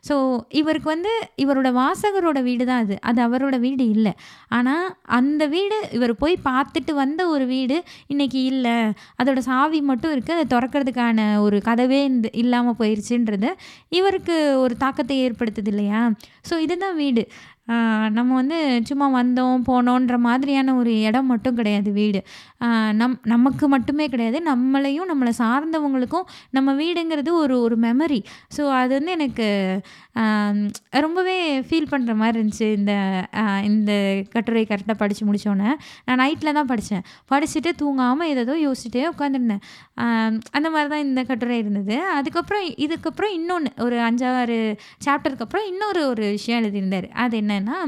ஸோ 0.08 0.14
இவருக்கு 0.60 0.88
வந்து 0.94 1.12
இவரோட 1.44 1.68
வாசகரோட 1.80 2.38
வீடு 2.48 2.64
தான் 2.70 2.82
அது. 2.84 2.96
அது 3.08 3.20
அவரோட 3.26 3.56
வீடு 3.66 3.84
இல்லை. 3.94 4.12
ஆனால் 4.56 4.86
அந்த 5.18 5.42
வீடு 5.54 5.78
இவர் 5.98 6.14
போய் 6.22 6.36
பார்த்துட்டு 6.48 6.94
வந்த 7.02 7.20
ஒரு 7.34 7.46
வீடு 7.54 7.76
இன்றைக்கி 8.14 8.42
இல்லை. 8.52 8.76
அதோட 9.20 9.42
சாவி 9.50 9.80
மட்டும் 9.90 10.14
இருக்குது 10.14 10.36
அதை 10.38 10.46
திறக்கிறதுக்கான 10.54 11.28
ஒரு 11.46 11.58
கதவே 11.68 12.00
இந்த 12.12 12.28
இல்லாமல் 12.42 12.78
போயிடுச்சுன்றது 12.82 13.50
இவருக்கு 14.00 14.36
ஒரு 14.64 14.76
தாக்கத்தை 14.84 15.16
ஏற்படுத்துது 15.26 15.72
இல்லையா? 15.74 16.02
ஸோ 16.50 16.56
இதுதான் 16.66 17.00
வீடு. 17.04 17.24
நம்ம 18.16 18.30
வந்து 18.38 18.56
சும்மா 18.88 19.06
வந்தோம் 19.18 19.64
போனோன்ற 19.68 20.14
மாதிரியான 20.26 20.72
ஒரு 20.80 20.92
இடம் 21.08 21.28
மட்டும் 21.32 21.58
கிடையாது 21.58 21.90
வீடு. 21.98 22.20
நம் 22.92 23.16
நமக்கு 23.24 23.68
மட்டுமே 23.68 24.06
கிடையாது 24.08 24.38
நம்மளையும் 24.46 25.10
நம்மளை 25.10 25.32
சார்ந்தவங்களுக்கும் 25.38 26.26
நம்ம 26.50 26.74
வீடுங்கிறது 26.74 27.30
ஒரு 27.32 27.56
ஒரு 27.60 27.78
மெமரி 27.78 28.20
ஸோ 28.56 28.62
அது 28.70 28.92
வந்து 28.94 29.12
எனக்கு 29.12 29.48
ரொம்பவே 30.98 31.36
ஃபீல் 31.60 31.90
பண்ணுற 31.90 32.14
மாதிரி 32.14 32.36
இருந்துச்சு 32.38 32.68
இந்த 32.72 32.92
இந்த 33.62 33.92
கட்டுரை 34.32 34.64
கரெக்டாக 34.64 34.98
படித்து 34.98 35.24
முடித்தோன்னே 35.26 35.70
நான் 36.04 36.20
நைட்டில் 36.20 36.52
தான் 36.52 36.66
படித்தேன் 36.66 37.06
படிச்சுட்டு 37.30 37.72
தூங்காமல் 37.82 38.30
ஏதோ 38.34 38.56
யோசிச்சுட்டே 38.66 39.04
உட்காந்துருந்தேன் 39.12 39.64
அந்த 40.50 40.68
மாதிரி 40.70 40.88
தான் 40.88 41.04
இந்த 41.08 41.20
கட்டுரை 41.24 41.56
இருந்தது. 41.58 41.96
அதுக்கப்புறம் 42.18 42.66
இதுக்கப்புறம் 42.86 43.34
இன்னொன்று 43.38 43.70
ஒரு 43.84 43.96
அஞ்சாறு 44.08 44.58
சாப்டருக்கு 45.06 45.46
அப்புறம் 45.46 45.68
இன்னொரு 45.72 46.02
ஒரு 46.08 46.24
விஷயம் 46.30 46.60
எழுதியிருந்தார். 46.62 47.08
அது 47.24 47.34
என்னென்னா 47.42 47.78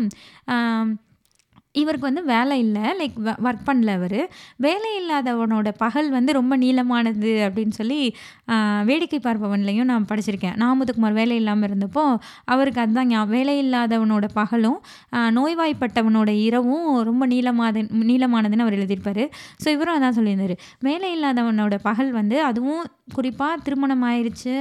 இவருக்கு 1.74 2.06
வந்து 2.08 2.22
வேலை 2.32 2.56
இல்லை. 2.64 2.84
லைக் 3.00 3.16
ஒர்க் 3.46 3.66
பண்ணல 3.68 3.92
அவர். 3.98 4.18
வேலை 4.66 4.90
இல்லாதவனோட 5.00 5.68
பகல் 5.82 6.08
வந்து 6.16 6.32
ரொம்ப 6.38 6.54
நீளமானது 6.64 7.32
அப்படின்னு 7.46 7.74
சொல்லி 7.80 8.00
வேடிக்கை 8.88 9.18
பார்ப்பவன்லையும் 9.26 9.90
நான் 9.90 10.08
படிச்சிருக்கேன். 10.10 10.56
நாமுத்துக்குமார் 10.62 11.18
வேலை 11.20 11.36
இல்லாமல் 11.40 11.68
இருந்தப்போ 11.68 12.04
அவருக்கு 12.54 12.82
அதுதான் 12.84 13.12
வேலை 13.34 13.54
இல்லாதவனோட 13.64 14.26
பகலும் 14.40 14.78
நோய்வாய்ப்பட்டவனோட 15.38 16.30
இரவும் 16.46 16.88
ரொம்ப 17.10 17.26
நீளமாத 17.34 17.84
நீளமானதுன்னு 18.10 18.66
அவர் 18.66 18.78
எழுதியிருப்பார். 18.78 19.24
ஸோ 19.62 19.68
இவரும் 19.76 19.96
அதான் 19.98 20.18
சொல்லியிருந்தார். 20.18 20.56
வேலை 20.88 21.10
இல்லாதவனோட 21.16 21.76
பகல் 21.88 22.12
வந்து 22.20 22.38
அதுவும் 22.50 22.82
குறிப்பாக 23.16 23.54
திருமணம் 23.64 24.04
ஆயிடுச்சு 24.08 24.52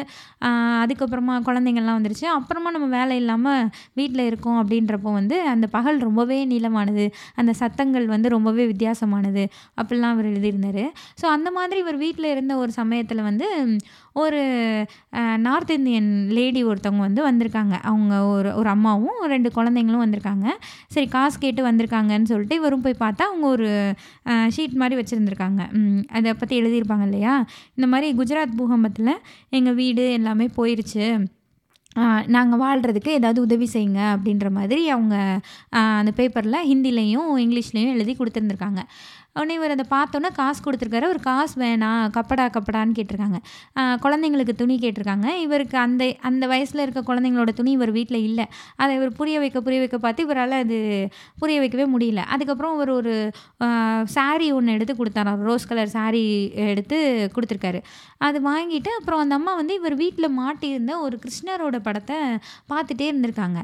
அதுக்கப்புறமா 0.84 1.36
குழந்தைங்கள்லாம் 1.48 1.98
வந்துருச்சு. 2.00 2.26
அப்புறமா 2.38 2.70
நம்ம 2.76 2.88
வேலை 2.98 3.16
இல்லாமல் 3.22 3.68
வீட்டில் 4.00 4.28
இருக்கோம் 4.30 4.58
அப்படின்றப்போ 4.62 5.12
வந்து 5.20 5.38
அந்த 5.54 5.66
பகல் 5.76 6.00
ரொம்பவே 6.08 6.40
நீளமானது. 6.54 7.01
அந்த 7.40 7.52
சத்தங்கள் 7.62 8.06
வந்து 8.14 8.28
ரொம்பவே 8.36 8.66
வித்தியாசமானது 8.72 9.44
அப்படிலாம் 9.80 10.14
அவர் 10.16 10.30
எழுதியிருந்தார். 10.32 10.84
ஸோ 11.22 11.26
அந்த 11.36 11.50
மாதிரி 11.58 11.80
இவர் 11.86 12.00
வீட்டில் 12.06 12.30
இருந்த 12.34 12.54
ஒரு 12.64 12.72
சமயத்தில் 12.80 13.28
வந்து 13.30 13.48
ஒரு 14.24 14.40
நார்த் 15.46 15.74
இந்தியன் 15.78 16.10
லேடி 16.38 16.62
ஒருத்தவங்க 16.70 17.04
வந்து 17.08 17.22
வந்திருக்காங்க. 17.30 17.76
அவங்க 17.90 18.14
ஒரு 18.36 18.50
ஒரு 18.60 18.70
அம்மாவும் 18.76 19.20
ரெண்டு 19.34 19.50
குழந்தைங்களும் 19.58 20.04
வந்திருக்காங்க. 20.06 20.48
சரி 20.96 21.08
காசு 21.18 21.38
கேட்டு 21.46 21.62
வந்திருக்காங்கன்னு 21.70 22.32
சொல்லிட்டு 22.32 22.60
இவரும் 22.62 22.86
போய் 22.86 23.02
பார்த்தா 23.06 23.30
அவங்க 23.32 23.48
ஒரு 23.56 23.70
ஷீட் 24.56 24.80
மாதிரி 24.84 24.98
வச்சுருந்துருக்காங்க. 25.02 25.62
அதை 26.18 26.34
பற்றி 26.42 26.56
எழுதியிருப்பாங்க 26.62 27.06
இல்லையா? 27.10 27.36
இந்த 27.78 27.88
மாதிரி 27.94 28.10
குஜராத் 28.20 28.60
பூகம்பத்தில் 28.62 29.14
எங்கள் 29.60 29.80
வீடு 29.82 30.06
எல்லாமே 30.20 30.48
போயிருச்சு. 30.58 31.06
நாங்கள் 32.28 32.60
வாழ்கிறதுக்கு 32.60 33.12
ஏதாவது 33.20 33.42
உதவி 33.42 33.70
செய்யுங்க 33.74 34.02
அப்படின்ற 34.14 34.50
மாதிரி 34.50 34.90
அவங்க 34.90 35.40
அந்த 35.70 36.12
பேப்பரில் 36.16 36.68
ஹிந்திலையும் 36.70 37.32
இங்கிலீஷ்லேயும் 37.44 37.94
எழுதி 37.94 38.16
கொடுத்துருந்துருக்காங்க. 38.20 38.84
உடனே 39.36 39.54
இவர் 39.58 39.74
அதை 39.76 39.86
பார்த்தோன்னே 39.94 40.30
காசு 40.40 40.60
கொடுத்துருக்காரு. 40.64 41.08
ஒரு 41.14 41.20
காசு 41.28 41.56
வேணாம் 41.62 42.02
கப்படா 42.16 42.46
கப்படான்னு 42.56 42.96
கேட்டிருக்காங்க. 42.98 43.40
குழந்தைங்களுக்கு 44.04 44.54
துணி 44.62 44.76
கேட்டிருக்காங்க. 44.84 45.28
இவருக்கு 45.46 45.78
அந்த 45.86 46.06
அந்த 46.30 46.44
வயசில் 46.54 46.84
இருக்க 46.86 47.02
குழந்தைங்களோட 47.10 47.52
துணி 47.60 47.72
இவர் 47.78 47.94
வீட்டில் 47.98 48.20
இல்லை. 48.30 48.46
அதை 48.82 48.92
இவர் 49.00 49.12
புரிய 49.20 49.36
வைக்க 49.44 49.62
புரிய 49.68 49.80
வைக்க 49.84 50.00
பார்த்து 50.06 50.26
இவரால் 50.28 50.56
அது 50.64 50.80
புரிய 51.44 51.60
வைக்கவே 51.64 51.86
முடியல. 51.96 52.24
அதுக்கப்புறம் 52.36 52.76
ஒரு 52.82 52.94
ஒரு 53.00 53.14
சாரீ 54.16 54.50
ஒன்று 54.58 54.76
எடுத்து 54.78 54.96
கொடுத்தாராம். 55.00 55.42
ரோஸ் 55.50 55.70
கலர் 55.72 55.94
சாரீ 55.96 56.24
எடுத்து 56.74 57.00
கொடுத்துருக்காரு. 57.36 57.82
அது 58.28 58.40
வாங்கிட்டு 58.50 58.92
அப்புறம் 58.98 59.22
அந்த 59.24 59.36
அம்மா 59.40 59.54
வந்து 59.62 59.74
இவர் 59.80 59.96
வீட்டில் 60.04 60.36
மாட்டியிருந்த 60.42 60.94
ஒரு 61.06 61.16
கிருஷ்ணரோட 61.24 61.78
படத்தை 61.88 62.18
பார்த்துட்டே 62.72 63.08
இருந்திருக்காங்க. 63.12 63.60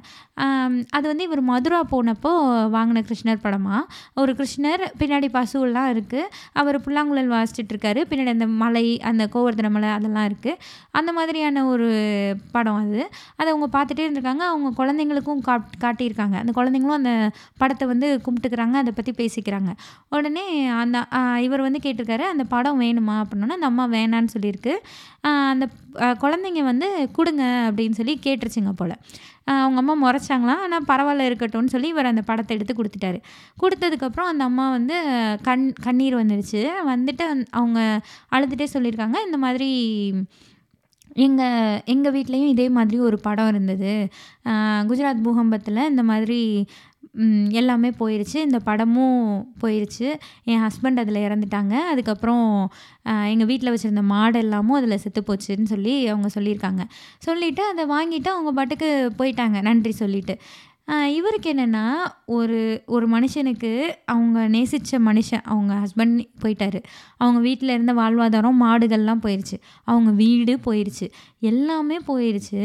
அது 0.98 1.06
வந்து 1.12 1.28
இவர் 1.30 1.44
மதுரா 1.52 1.82
போனப்போ 1.92 2.32
வாங்கின 2.78 3.04
கிருஷ்ணர் 3.10 3.44
படமாக 3.46 3.84
ஒரு 4.22 4.32
கிருஷ்ணர் 4.40 4.84
பின்னாடி 5.02 5.28
பசுவெல்லாம் 5.58 5.90
இருக்குது 5.94 6.24
அவர் 6.60 6.78
புல்லாங்குழல் 6.86 7.32
வாசிச்சுட்டு 7.36 7.74
இருக்காரு 7.74 8.02
பின்னாடி 8.10 8.32
அந்த 8.36 8.48
மலை 8.62 8.84
அந்த 9.10 9.24
கோவர்தன 9.34 9.70
மலை 9.76 9.90
அதெல்லாம் 9.98 10.28
இருக்குது 10.30 10.58
அந்த 11.00 11.12
மாதிரியான 11.18 11.64
ஒரு 11.72 11.88
படம் 12.56 12.80
அது. 12.82 13.02
அதை 13.40 13.48
அவங்க 13.54 13.68
பார்த்துட்டே 13.76 14.04
இருந்திருக்காங்க. 14.06 14.44
அவங்க 14.52 14.70
குழந்தைங்களுக்கும் 14.80 15.42
காட் 15.48 15.76
காட்டியிருக்காங்க. 15.84 16.36
அந்த 16.42 16.54
குழந்தைங்களும் 16.58 16.98
அந்த 17.00 17.14
படத்தை 17.62 17.88
வந்து 17.94 18.08
கும்பிட்டுக்கிறாங்க. 18.26 18.76
அதை 18.84 18.94
பற்றி 19.00 19.14
பேசிக்கிறாங்க. 19.22 19.72
உடனே 20.16 20.46
அந்த 20.82 21.06
இவர் 21.48 21.66
வந்து 21.68 21.82
கேட்டிருக்காரு 21.86 22.26
அந்த 22.34 22.46
படம் 22.56 22.82
வேணுமா? 22.82 23.16
அப்படின்னா 23.24 23.58
அந்த 23.58 23.70
அம்மா 23.72 23.88
வேணான்னு 23.98 24.34
சொல்லியிருக்கு. 24.38 24.76
அந்த 25.54 25.68
குழந்தைங்க 26.24 26.62
வந்து 26.72 26.90
கொடுங்க 27.18 27.44
அப்படின்னு 27.70 28.00
சொல்லி 28.02 28.16
கேட்டுருச்சுங்க 28.26 28.74
போல். 28.82 28.96
அவங்க 29.54 29.80
அம்மா 29.84 29.96
முறைச்சாங்களாம் 30.04 30.64
ஆனால் 30.66 30.88
பரவாயில்ல 30.92 31.28
இருக்கட்டும்னு 31.30 31.74
சொல்லி 31.76 31.90
இவர் 31.94 32.12
அந்த 32.12 32.24
படத்தை 32.30 32.56
எடுத்து 32.58 32.76
கொடுத்துட்டாரு. 32.80 33.20
கொடுத்ததுக்கப்புறம் 33.62 34.32
அந்த 34.34 34.44
அம்மா 34.50 34.66
வந்து 34.78 34.98
கண் 35.48 35.66
கண்ணீர் 35.86 36.20
வந்துடுச்சு 36.22 36.64
வந்துட்டு 36.92 37.26
அவங்க 37.60 37.80
அழுதுகிட்டே 38.36 38.68
சொல்லியிருக்காங்க. 38.76 39.20
இந்த 39.28 39.40
மாதிரி 39.46 39.70
எங்கள் 41.26 41.82
எங்கள் 41.94 42.14
வீட்லேயும் 42.16 42.52
இதே 42.54 42.66
மாதிரி 42.76 42.98
ஒரு 43.08 43.18
படம் 43.28 43.48
இருந்தது. 43.48 43.94
குஜராத் 44.90 45.24
பூகம்பத்தில் 45.28 45.88
இந்த 45.92 46.04
மாதிரி 46.10 46.42
எல்லாமே 47.60 47.90
போயிடுச்சு 48.00 48.38
இந்த 48.48 48.60
படமும் 48.68 49.22
போயிடுச்சு 49.62 50.08
என் 50.52 50.64
ஹஸ்பண்ட் 50.66 51.02
அதில் 51.04 51.24
இறந்துட்டாங்க. 51.28 51.74
அதுக்கப்புறம் 51.92 52.48
எங்கள் 53.32 53.50
வீட்டில் 53.52 53.74
வச்சுருந்த 53.74 54.04
மாடு 54.14 54.40
எல்லாமும் 54.46 54.78
அதில் 54.80 55.02
செத்து 55.04 55.24
போச்சுன்னு 55.28 55.72
சொல்லி 55.74 55.96
அவங்க 56.14 56.30
சொல்லியிருக்காங்க. 56.38 56.84
சொல்லிவிட்டு 57.28 57.64
அதை 57.72 57.86
வாங்கிட்டு 57.96 58.32
அவங்க 58.36 58.54
பாட்டுக்கு 58.60 58.90
போயிட்டாங்க. 59.20 59.58
நன்றி 59.70 59.94
சொல்லிவிட்டு 60.04 60.36
இவருக்கு 61.20 61.48
என்னென்னா 61.54 61.86
ஒரு 62.36 62.60
ஒரு 62.96 63.06
மனுஷனுக்கு 63.14 63.72
அவங்க 64.14 64.38
நேசித்த 64.54 65.00
மனுஷன் 65.08 65.44
அவங்க 65.54 65.74
ஹஸ்பண்ட் 65.84 66.20
போயிட்டாரு. 66.44 66.80
அவங்க 67.22 67.40
வீட்டில் 67.48 67.74
இருந்த 67.76 67.94
வாழ்வாதாரம் 67.94 68.62
மாடுகள்லாம் 68.66 69.24
போயிடுச்சு 69.26 69.58
அவங்க 69.84 70.12
வீடு 70.22 70.56
போயிடுச்சு 70.68 71.08
எல்லாமே 71.52 71.98
போயிடுச்சு 72.12 72.62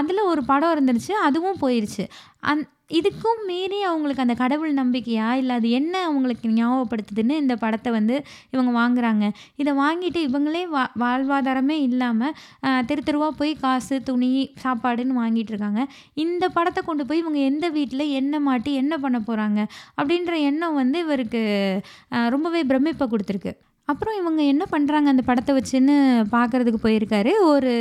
அதில் 0.00 0.28
ஒரு 0.32 0.44
படம் 0.50 0.74
இருந்துருச்சு. 0.74 1.12
அதுவும் 1.28 1.60
போயிடுச்சு 1.62 2.04
அந் 2.50 2.62
இதுக்கும் 2.98 3.40
மீறி 3.50 3.78
அவங்களுக்கு 3.90 4.24
அந்த 4.24 4.34
கடவுள் 4.40 4.72
நம்பிக்கையா? 4.80 5.28
இல்லை 5.40 5.54
அது 5.60 5.68
என்ன 5.78 5.94
அவங்களுக்கு 6.08 6.46
ஞாபகப்படுத்துதுன்னு 6.58 7.36
இந்த 7.42 7.54
படத்தை 7.62 7.90
வந்து 7.98 8.16
இவங்க 8.54 8.72
வாங்குறாங்க. 8.80 9.24
இதை 9.62 9.72
வாங்கிட்டு 9.82 10.20
இவங்களே 10.28 10.62
வா 10.74 10.84
வாழ்வாதாரமே 11.04 11.76
இல்லாமல் 11.88 12.34
தெரு 12.90 13.02
தெருவாக 13.08 13.34
போய் 13.40 13.52
காசு 13.64 13.98
துணி 14.10 14.30
சாப்பாடுன்னு 14.64 15.20
வாங்கிட்டு 15.22 15.52
இருக்காங்க. 15.54 15.82
இந்த 16.24 16.44
படத்தை 16.58 16.82
கொண்டு 16.90 17.06
போய் 17.10 17.22
இவங்க 17.24 17.40
எந்த 17.50 17.68
வீட்டில் 17.78 18.06
என்ன 18.20 18.40
மாட்டி 18.48 18.72
என்ன 18.84 18.94
பண்ண 19.04 19.20
போகிறாங்க 19.28 19.60
அப்படின்ற 19.98 20.34
எண்ணம் 20.50 20.78
வந்து 20.82 20.98
இவருக்கு 21.06 21.42
ரொம்பவே 22.36 22.62
பிரமிப்பை 22.72 23.06
கொடுத்துருக்கு. 23.12 23.54
அப்புறம் 23.92 24.18
இவங்க 24.20 24.40
என்ன 24.52 24.64
பண்ணுறாங்க 24.72 25.08
அந்த 25.12 25.22
படத்தை 25.28 25.52
வச்சுன்னு 25.58 25.96
பார்க்குறதுக்கு 26.34 26.80
போயிருக்காரு. 26.86 27.32
ஒரு 27.52 27.72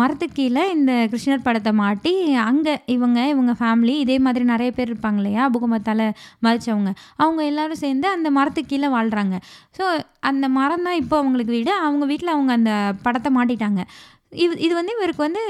மரத்துக்கு 0.00 0.36
கீழே 0.38 0.64
இந்த 0.76 0.92
கிருஷ்ணர் 1.12 1.46
படத்தை 1.46 1.72
மாட்டி 1.82 2.12
அங்கே 2.48 2.74
இவங்க 2.96 3.18
இவங்க 3.34 3.52
ஃபேமிலி 3.60 3.94
இதே 4.04 4.16
மாதிரி 4.26 4.44
நிறைய 4.52 4.70
பேர் 4.78 4.90
இருப்பாங்க 4.92 5.20
இல்லையா? 5.22 5.44
பூகம்பத்தால் 5.54 6.04
மதித்தவங்க 6.46 6.92
அவங்க 7.22 7.40
எல்லோரும் 7.50 7.82
சேர்ந்து 7.84 8.08
அந்த 8.16 8.30
மரத்துக்கு 8.38 8.72
கீழே 8.72 8.90
வாழ்கிறாங்க 8.96 9.38
ஸோ 9.78 9.86
அந்த 10.30 10.46
மரம் 10.58 10.86
தான் 10.88 11.00
இப்போ 11.02 11.16
அவங்களுக்கு 11.22 11.56
வீடு. 11.58 11.72
அவங்க 11.86 12.04
வீட்டில் 12.12 12.34
அவங்க 12.36 12.52
அந்த 12.58 12.72
படத்தை 13.06 13.30
மாட்டிட்டாங்க. 13.38 13.82
இது 14.44 14.54
இது 14.66 14.72
வந்து 14.78 14.92
இவருக்கு 14.96 15.22
வந்து 15.26 15.42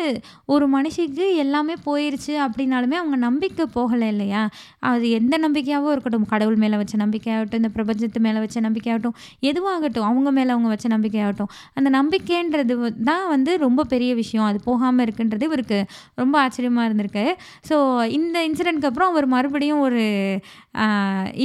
ஒரு 0.55 0.65
மனுஷிக்கு 0.75 1.27
எல்லாமே 1.45 1.75
போயிருச்சு 1.87 2.35
அப்படின்னாலுமே 2.45 2.97
அவங்க 3.01 3.17
நம்பிக்கை 3.27 3.65
போகலை 3.77 4.09
இல்லையா? 4.15 4.43
அது 4.91 5.05
எந்த 5.19 5.35
நம்பிக்கையாகவும் 5.45 5.95
இருக்கட்டும். 5.95 6.27
கடவுள் 6.33 6.59
மேலே 6.65 6.77
வச்ச 6.83 6.95
நம்பிக்கையாகட்டும் 7.05 7.61
இந்த 7.63 7.71
பிரபஞ்சத்து 7.77 8.21
மேலே 8.27 8.39
வச்ச 8.45 8.61
நம்பிக்கையாகட்டும் 8.67 9.17
எதுவாகட்டும் 9.51 10.07
அவங்க 10.11 10.31
மேலே 10.39 10.51
அவங்க 10.57 10.71
வச்ச 10.75 10.87
நம்பிக்கையாகட்டும். 10.97 11.51
அந்த 11.79 11.89
நம்பிக்கைன்றது 11.99 12.77
தான் 13.11 13.27
வந்து 13.35 13.53
ரொம்ப 13.67 13.87
பெரிய 13.95 14.13
விஷயம். 14.23 14.47
அது 14.51 14.61
போகாமல் 14.69 15.05
இருக்குன்றது 15.07 15.49
இவருக்கு 15.51 15.81
ரொம்ப 16.23 16.35
ஆச்சரியமாக 16.45 16.89
இருந்திருக்கு. 16.89 17.27
ஸோ 17.71 17.79
இந்த 18.19 18.37
இன்சிடெண்ட்க்கு 18.49 18.91
அப்புறம் 18.93 19.13
அவர் 19.15 19.29
மறுபடியும் 19.37 19.83
ஒரு 19.89 20.05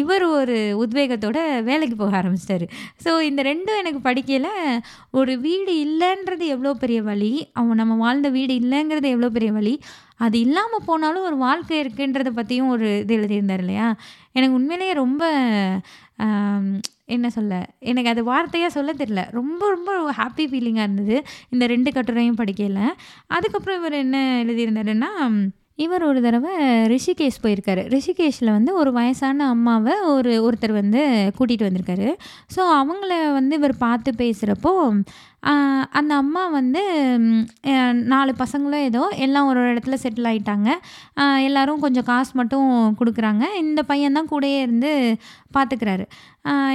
இவர் 0.02 0.24
ஒரு 0.38 0.56
உத்வேகத்தோட 0.84 1.40
வேலைக்கு 1.68 1.96
போக 2.02 2.16
ஆரம்பிச்சிட்டாரு. 2.22 2.66
ஸோ 3.04 3.12
இந்த 3.30 3.42
ரெண்டும் 3.50 3.80
எனக்கு 3.82 4.00
படிக்கையில் 4.08 4.50
ஒரு 5.20 5.34
வீடு 5.46 5.74
இல்லைன்றது 5.86 6.46
எவ்வளோ 6.56 6.74
பெரிய 6.84 7.00
வழி? 7.10 7.31
அவன் 7.60 7.80
நம்ம 7.82 7.96
வாழ்ந்த 8.04 8.28
வீடு 8.38 8.54
இல்லைங்கிறது 8.62 9.08
எவ்வளோ 9.14 9.30
பெரிய 9.30 9.52
வழி? 9.58 9.74
அது 10.26 10.38
இல்லாமல் 10.46 10.86
போனாலும் 10.90 11.28
ஒரு 11.30 11.38
வாழ்க்கை 11.46 11.78
இருக்குன்றதை 11.84 12.32
பற்றியும் 12.40 12.72
ஒரு 12.76 12.88
இது 13.04 13.16
எழுதியிருந்தார் 13.20 13.64
இல்லையா? 13.66 13.88
எனக்கு 14.38 14.58
உண்மையிலேயே 14.60 14.94
ரொம்ப 15.04 15.24
என்ன 17.16 17.30
சொல்ல? 17.30 17.54
எனக்கு 17.92 18.12
அது 18.14 18.22
வார்த்தையாக 18.32 18.76
சொல்ல 18.76 18.92
தெரியல. 19.00 19.22
ரொம்ப 19.40 19.62
ரொம்ப 19.76 19.92
ஹாப்பி 20.20 20.44
ஃபீலிங்காக 20.52 20.86
இருந்தது. 20.88 21.18
இந்த 21.54 21.66
ரெண்டு 21.74 21.90
கட்டுரையும் 21.92 22.42
படிக்கல 22.42 22.82
அதுக்கப்புறம் 23.38 23.80
இவர் 23.82 24.02
என்ன 24.04 24.18
எழுதியிருந்தாருன்னா 24.44 25.12
இவர் 25.84 26.04
ஒரு 26.08 26.20
தடவை 26.22 26.52
ரிஷிகேஷ் 26.94 27.42
போயிருக்காரு. 27.44 27.84
ரிஷிகேஷில் 27.94 28.56
வந்து 28.56 28.72
ஒரு 28.76 28.92
வயசான 28.98 29.46
அம்மாவை 29.48 29.94
ஒரு 30.14 30.32
ஒருத்தர் 30.48 30.74
வந்து 30.80 31.02
கூட்டிகிட்டு 31.38 31.68
வந்திருக்காரு. 31.70 32.10
ஸோ 32.56 32.62
அவங்கள 32.82 33.12
வந்து 33.38 33.56
இவர் 33.60 33.76
பார்த்து 33.86 34.12
பேசுகிறப்போ 34.18 34.74
அந்த 36.00 36.14
அம்மா 36.24 36.42
வந்து 36.58 36.82
நாலு 38.14 38.32
பசங்களும் 38.42 38.86
ஏதோ 38.90 39.04
எல்லாம் 39.26 39.48
ஒரு 39.52 39.60
ஒரு 39.62 39.70
இடத்துல 39.74 39.96
செட்டில் 40.04 40.30
ஆகிட்டாங்க 40.32 40.70
எல்லோரும் 41.48 41.84
கொஞ்சம் 41.86 42.08
காசு 42.10 42.32
மட்டும் 42.40 42.68
கொடுக்குறாங்க. 43.00 43.44
இந்த 43.64 43.82
பையன் 43.90 44.18
தான் 44.18 44.30
கூடயே 44.34 44.60
இருந்து 44.66 44.92
பார்த்துக்கிறாரு 45.56 46.06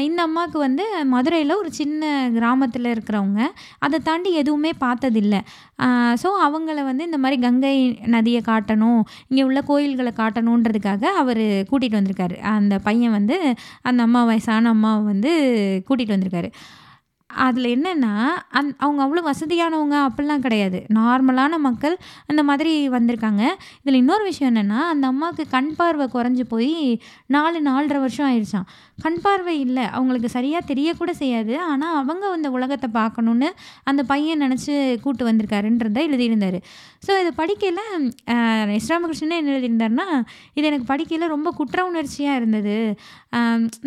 இந்த 0.06 0.20
அம்மாவுக்கு 0.28 0.58
வந்து 0.64 0.84
மதுரையில் 1.12 1.60
ஒரு 1.60 1.70
சின்ன 1.78 2.10
கிராமத்தில் 2.36 2.92
இருக்கிறவங்க. 2.94 3.42
அதை 3.86 3.98
தாண்டி 4.08 4.30
எதுவுமே 4.42 4.72
பார்த்ததில்ல. 4.84 5.36
ஸோ 6.22 6.28
அவங்கள 6.46 6.78
வந்து 6.90 7.06
இந்த 7.08 7.18
மாதிரி 7.24 7.38
கங்கை 7.46 7.74
நதியை 8.14 8.40
காட்டணும் 8.50 9.00
இங்கே 9.30 9.44
உள்ள 9.48 9.62
கோயில்களை 9.70 10.12
காட்டணுன்றதுக்காக 10.22 11.04
அவர் 11.22 11.44
கூட்டிகிட்டு 11.70 12.00
வந்திருக்காரு. 12.00 12.38
அந்த 12.56 12.76
பையன் 12.88 13.16
வந்து 13.18 13.38
அந்த 13.90 14.00
அம்மா 14.08 14.22
வயசான 14.32 14.72
அம்மாவை 14.76 15.04
வந்து 15.12 15.32
கூட்டிகிட்டு 15.88 16.16
வந்திருக்காரு. 16.16 16.50
அதில் 17.30 17.68
என்னென்னா 17.74 18.12
அந் 18.58 18.68
அவங்க 18.84 19.00
அவ்வளோ 19.04 19.22
வசதியானவங்க 19.28 19.96
அப்படிலாம் 20.06 20.44
கிடையாது. 20.44 20.78
நார்மலான 20.98 21.54
மக்கள் 21.66 21.96
அந்த 22.30 22.42
மாதிரி 22.48 22.72
வந்திருக்காங்க. 22.94 23.42
இதில் 23.82 23.98
இன்னொரு 24.02 24.24
விஷயம் 24.28 24.50
என்னென்னா 24.52 24.80
அந்த 24.92 25.06
அம்மாவுக்கு 25.12 25.44
கண் 25.54 25.70
பார்வை 25.78 26.06
குறைஞ்சி 26.14 26.44
போய் 26.52 26.72
நாலு 27.36 27.60
நாலரை 27.68 27.98
வருஷம் 28.04 28.28
ஆயிடுச்சான் 28.28 28.68
கண் 29.04 29.20
பார்வை 29.24 29.54
இல்லை. 29.66 29.84
அவங்களுக்கு 29.96 30.28
சரியாக 30.36 30.68
தெரியக்கூட 30.70 31.12
செய்யாது. 31.22 31.54
ஆனால் 31.70 31.96
அவங்க 32.02 32.24
அந்த 32.36 32.50
உலகத்தை 32.58 32.90
பார்க்கணுன்னு 33.00 33.50
அந்த 33.90 34.02
பையன் 34.12 34.42
நினச்சி 34.44 34.72
கூட்டு 35.04 35.24
வந்திருக்காருன்றதை 35.28 36.04
எழுதியிருந்தார். 36.08 36.58
ஸோ 37.06 37.12
இதை 37.22 37.32
படிக்கையில் 37.42 37.82
எஸ் 38.78 38.90
என்ன 39.26 39.42
எழுதியிருந்தாருன்னா 39.52 40.08
இது 40.58 40.66
எனக்கு 40.70 40.88
படிக்கையில் 40.92 41.32
ரொம்ப 41.36 41.48
குற்ற 41.60 41.80
உணர்ச்சியாக 41.90 42.40
இருந்தது. 42.40 42.76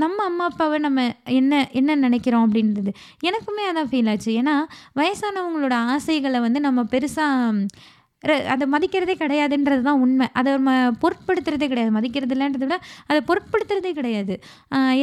நம்ம 0.04 0.18
அம்மா 0.30 0.46
அப்பாவை 0.50 0.78
நம்ம 0.86 1.00
என்ன 1.40 1.62
என்ன 1.80 1.96
நினைக்கிறோம் 2.06 2.46
அப்படின்றது. 2.48 2.92
எனக்குமே 3.40 3.66
அதான் 3.70 3.92
ஃபீல் 3.92 4.10
ஆச்சு. 4.14 4.32
ஏன்னா 4.42 4.58
வயசானவங்களோட 5.00 5.76
ஆசைகளை 5.96 6.40
வந்து 6.48 6.60
நம்ம 6.68 6.84
பெருசாக 6.96 7.66
அதை 8.54 8.66
மதிக்கிறதே 8.72 9.14
கிடையாதுன்றது 9.20 9.84
தான் 9.88 10.02
உண்மை. 10.06 10.26
அதை 10.40 10.50
நம்ம 10.56 10.72
பொருட்படுத்துறதே 11.04 11.68
கிடையாது. 11.72 11.92
மதிக்கிறது 11.98 12.34
இல்லைன்றத 12.36 12.66
விட 12.66 12.78
அதை 13.10 13.20
பொருட்படுத்துறதே 13.30 13.92
கிடையாது. 14.00 14.34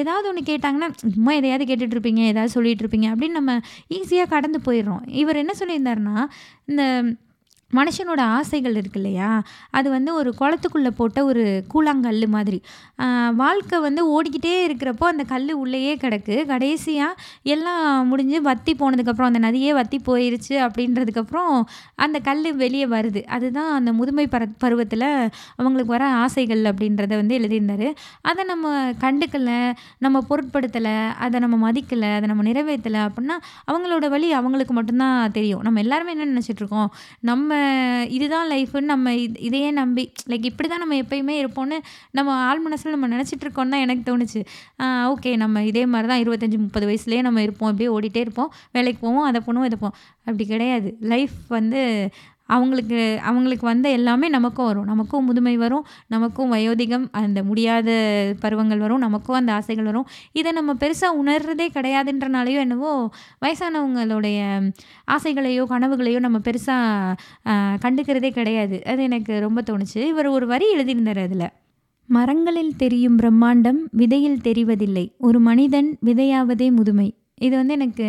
ஏதாவது 0.01 0.29
ஒன்று 0.31 0.43
கேட்டாங்கன்னா 0.51 0.89
சும்மா 1.15 1.33
எதையாவது 1.39 1.67
கேட்டுட்ருப்பீங்க 1.71 2.23
ஏதாவது 2.33 2.55
சொல்லிகிட்ருப்பீங்க 2.57 3.09
அப்படின்னு 3.13 3.39
நம்ம 3.41 3.55
ஈஸியாக 3.99 4.33
கடந்து 4.35 4.61
போயிடுறோம். 4.67 5.03
இவர் 5.23 5.41
என்ன 5.43 5.55
சொல்லியிருந்தாருன்னா 5.61 6.17
இந்த 6.73 6.83
மனுஷனோட 7.75 8.21
ஆசைகள் 8.37 8.77
இருக்கு 8.81 8.99
இல்லையா? 9.01 9.31
அது 9.79 9.89
வந்து 9.91 10.11
ஒரு 10.15 10.31
குளத்துக்குள்ளே 10.41 10.91
போட்ட 10.99 11.25
ஒரு 11.31 11.45
கூழாங்கல் 11.73 12.27
மாதிரி. 12.35 12.59
வாழ்க்கை 13.41 13.79
வந்து 13.87 14.03
ஓடிக்கிட்டே 14.15 14.55
இருக்கிறப்போ 14.67 15.05
அந்த 15.13 15.25
கல் 15.33 15.53
உள்ளேயே 15.63 15.95
கிடக்கு. 16.03 16.37
கடைசியாக 16.53 17.21
எல்லாம் 17.55 18.07
முடிஞ்சு 18.11 18.39
வத்தி 18.49 18.73
போனதுக்கப்புறம் 18.81 19.31
அந்த 19.31 19.41
நதியே 19.47 19.73
வத்தி 19.79 20.01
போயிருச்சு 20.07 20.55
அப்படின்றதுக்கப்புறம் 20.67 21.57
அந்த 22.05 22.19
கல் 22.29 22.55
வெளியே 22.63 22.87
வருது. 22.95 23.23
அதுதான் 23.37 23.73
அந்த 23.79 23.93
முதுமை 23.93 24.27
பர 24.35 24.47
பருவத்தில் 24.65 25.09
அவங்களுக்கு 25.57 25.95
வர 25.97 26.07
ஆசைகள் 26.23 26.63
அப்படின்றத 26.73 27.13
வந்து 27.23 27.39
எழுதியிருந்தாரு. 27.39 27.91
அதை 28.31 28.45
நம்ம 28.53 28.93
கண்டுக்கலை 29.05 29.59
நம்ம 29.99 30.25
பொருட்படுத்தலை 30.31 30.97
அதை 31.27 31.41
நம்ம 31.47 31.57
மதிக்கலை 31.67 32.13
அதை 32.17 32.29
நம்ம 32.33 32.45
நிறைவேற்றலை 32.51 33.03
அப்படின்னா 33.09 33.39
அவங்களோட 33.71 34.07
வழி 34.15 34.31
அவங்களுக்கு 34.41 34.75
மட்டும்தான் 34.75 35.33
தெரியும். 35.33 35.65
நம்ம 35.67 35.81
எல்லாருமே 35.87 36.15
என்ன 36.17 36.31
நினச்சிட்ருக்கோம் 36.33 36.91
நம்ம 37.31 37.55
நம்ம 37.57 38.09
இதுதான் 38.17 38.49
லைஃப்னு 38.53 38.89
நம்ம 38.91 39.13
இது 39.23 39.37
இதையே 39.49 39.69
நம்பி 39.79 40.03
லைக் 40.31 40.47
இப்படி 40.51 40.69
தான் 40.73 40.83
நம்ம 40.83 40.97
எப்பயுமே 41.03 41.35
இருப்போம்னு 41.43 41.77
நம்ம 42.17 42.35
ஆள் 42.49 42.63
மனசில் 42.65 42.95
நம்ம 42.95 43.09
நினச்சிட்டு 43.15 43.45
இருக்கோம்னு 43.47 43.75
தான் 43.75 43.85
எனக்கு 43.87 44.03
தோணுச்சு. 44.09 44.41
ஓகே 45.13 45.31
நம்ம 45.43 45.65
இதே 45.71 45.85
மாதிரி 45.93 46.09
தான் 46.13 46.23
இருபத்தஞ்சி 46.25 46.59
முப்பது 46.65 46.87
வயசுலேயே 46.91 47.23
நம்ம 47.27 47.43
இருப்போம் 47.47 47.71
இப்படியே 47.73 47.91
ஓடிட்டே 47.97 48.23
இருப்போம். 48.27 48.51
வேலைக்கு 48.77 49.01
போவோம் 49.07 49.27
அதை 49.31 49.41
பண்ணுவோம் 49.49 49.69
இதை 49.71 49.79
போவோம் 49.83 49.97
அப்படி 50.27 50.47
கிடையாது. 50.53 50.91
லைஃப் 51.15 51.39
வந்து 51.59 51.83
அவங்களுக்கு 52.47 52.99
அவங்களுக்கு 53.23 53.67
வந்த 53.67 53.87
எல்லாமே 53.91 54.29
நமக்கும் 54.29 54.67
வரும். 54.67 54.85
நமக்கும் 54.85 55.25
முதுமை 55.25 55.57
வரும். 55.57 55.85
நமக்கும் 56.07 56.53
வயோதிகம் 56.53 57.07
அந்த 57.11 57.43
முடியாத 57.43 57.91
பருவங்கள் 58.41 58.79
வரும். 58.79 58.99
நமக்கும் 58.99 59.37
அந்த 59.37 59.53
ஆசைகள் 59.53 59.85
வரும். 59.85 60.07
இதை 60.33 60.53
நம்ம 60.53 60.75
பெருசாக 60.75 61.19
உணர்றதே 61.23 61.67
கிடையாதுன்றனாலையோ 61.75 62.63
என்னவோ 62.67 63.11
வயசானவங்களுடைய 63.45 64.41
ஆசைகளையோ 65.11 65.65
கனவுகளையோ 65.71 66.19
நம்ம 66.19 66.39
பெருசாக 66.39 67.15
கண்டுக்கிறதே 67.85 68.31
கிடையாது. 68.31 68.79
அது 68.85 69.03
எனக்கு 69.03 69.41
ரொம்ப 69.41 69.63
தோணுச்சு. 69.71 70.01
இவர் 70.07 70.27
ஒரு 70.27 70.47
வரி 70.47 70.69
எழுதியிருந்தார் 70.71 71.19
அதில். 71.19 71.49
மரங்களில் 72.09 72.77
தெரியும் 72.77 73.19
பிரம்மாண்டம் 73.19 73.79
விதையில் 73.91 74.43
தெரிவதில்லை. 74.45 75.05
ஒரு 75.19 75.41
மனிதன் 75.41 75.89
விதையாவதே 76.05 76.69
முதுமை. 76.71 77.09
இது 77.41 77.55
வந்து 77.57 77.75
எனக்கு 77.75 78.07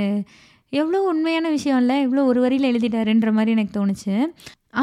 எவ்வளோ 0.70 1.02
உண்மையான 1.02 1.50
விஷயம் 1.50 1.80
இல்லை 1.80 2.08
இவ்வளோ 2.08 2.24
ஒரு 2.26 2.40
வரியில் 2.42 2.70
எழுதிட்டாருன்ற 2.72 3.32
மாதிரி 3.32 3.52
எனக்கு 3.52 3.76
தோணுச்சு. 3.80 4.16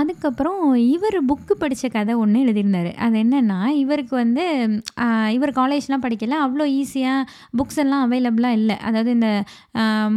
அதுக்கப்புறம் 0.00 0.60
இவர் 0.94 1.16
புக்கு 1.30 1.54
படித்த 1.62 1.88
கதை 1.94 2.14
ஒன்று 2.22 2.42
எழுதியிருந்தார். 2.44 2.88
அது 3.04 3.16
என்னென்னா 3.22 3.58
இவருக்கு 3.82 4.14
வந்து 4.20 4.44
இவர் 5.36 5.52
காலேஜ்லாம் 5.58 6.04
படிக்கல 6.04 6.38
அவ்வளோ 6.44 6.64
ஈஸியாக 6.80 7.28
புக்ஸ் 7.58 7.80
எல்லாம் 7.82 8.02
அவைலபிளாக 8.06 8.58
இல்லை. 8.60 8.76
அதாவது 8.88 9.10
இந்த 9.16 9.30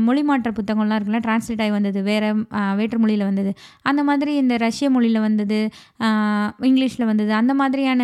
மொழி 0.07 0.23
மாற்ற 0.29 0.51
புத்தகம்லாம் 0.59 0.99
இருக்குல்ல 0.99 1.21
டிரான்ஸ்லேட் 1.25 1.63
ஆகி 1.65 1.73
வந்தது 1.77 2.01
வேறு 2.09 2.29
வேற்று 2.79 2.99
மொழியில் 3.03 3.25
வந்தது. 3.29 3.51
அந்த 3.91 4.01
மாதிரி 4.09 4.33
இந்த 4.43 4.57
ரஷ்ய 4.65 4.89
மொழியில் 4.95 5.25
வந்தது 5.27 5.59
இங்கிலீஷில் 6.69 7.09
வந்தது 7.11 7.31
அந்த 7.41 7.55
மாதிரியான 7.61 8.03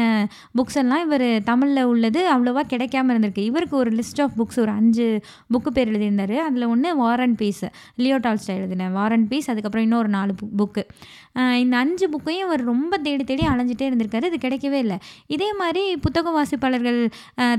புக்ஸ் 0.60 0.80
எல்லாம் 0.84 1.04
இவர் 1.08 1.28
தமிழில் 1.50 1.90
உள்ளது 1.94 2.22
அவ்வளோவா 2.34 2.64
கிடைக்காம 2.74 3.12
இருந்திருக்கு. 3.14 3.48
இவருக்கு 3.52 3.78
ஒரு 3.84 3.94
லிஸ்ட் 4.00 4.22
ஆஃப் 4.26 4.38
புக்ஸ் 4.42 4.62
ஒரு 4.66 4.74
அஞ்சு 4.80 5.08
புக்கு 5.54 5.72
பேர் 5.78 5.92
எழுதியிருந்தார். 5.92 6.36
அதில் 6.48 6.70
ஒன்று 6.74 6.96
war 7.04 7.24
and 7.26 7.40
peace 7.44 7.66
Leo 8.04 8.20
Tolstoy 8.28 8.54
எழுதினேன் 8.60 8.96
வார் 9.00 9.16
அண்ட் 9.18 9.30
பீஸ் 9.34 9.52
அதுக்கப்புறம் 9.54 9.88
இன்னொரு 9.90 10.12
நாலு 10.18 10.34
புக்கு 10.62 10.86
இந்த 11.64 11.76
அஞ்சு 11.84 12.06
புக்கையும் 12.14 12.48
அவர் 12.48 12.64
ரொம்ப 12.72 12.98
தேடி 13.06 13.24
தேடி 13.32 13.44
அலைஞ்சிட்டே 13.54 13.86
இருந்திருக்காரு. 13.90 14.26
இது 14.32 14.40
கிடைக்கவே 14.46 14.80
இல்லை. 14.86 14.98
இதே 15.36 15.50
மாதிரி 15.62 15.84
புத்தக 16.06 16.32
வாசிப்பாளர்கள் 16.38 17.00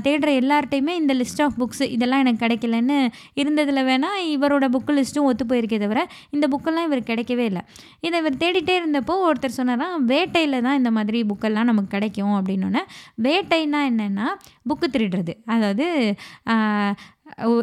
தேடுற 0.05 0.29
எல்லார்ட்டையுமே 0.41 0.93
இந்த 1.01 1.13
லிஸ்ட் 1.21 1.41
ஆஃப் 1.45 1.57
புக்ஸ் 1.61 1.83
இதெல்லாம் 1.95 2.23
எனக்கு 2.25 2.43
கிடைக்கலன்னு 2.45 2.97
இருந்ததில் 3.41 3.83
வேணால் 3.89 4.19
இவரோட 4.35 4.67
புக்கு 4.75 4.93
லிஸ்ட்டும் 4.99 5.27
ஒத்து 5.31 5.45
போயிருக்கே 5.51 5.79
தவிர 5.85 6.01
இந்த 6.35 6.45
புக்கெல்லாம் 6.53 6.87
இவருக்கு 6.89 7.11
கிடைக்கவே 7.13 7.45
இல்லை. 7.51 7.63
இதை 8.07 8.19
இவர் 8.23 8.41
தேடிட்டே 8.43 8.75
இருந்தப்போ 8.81 9.15
ஒருத்தர் 9.27 9.57
சொன்னாராம் 9.59 10.05
வேட்டையில் 10.13 10.63
தான் 10.67 10.79
இந்த 10.81 10.91
மாதிரி 10.97 11.21
புக்கெல்லாம் 11.31 11.69
நமக்கு 11.71 11.93
கிடைக்கும். 11.95 12.35
அப்படின்னோடனே 12.39 12.83
வேட்டைன்னா 13.27 13.81
என்னென்னா 13.91 14.27
புக்கு 14.69 14.87
திருடுறது. 14.95 15.33
அதாவது 15.53 15.87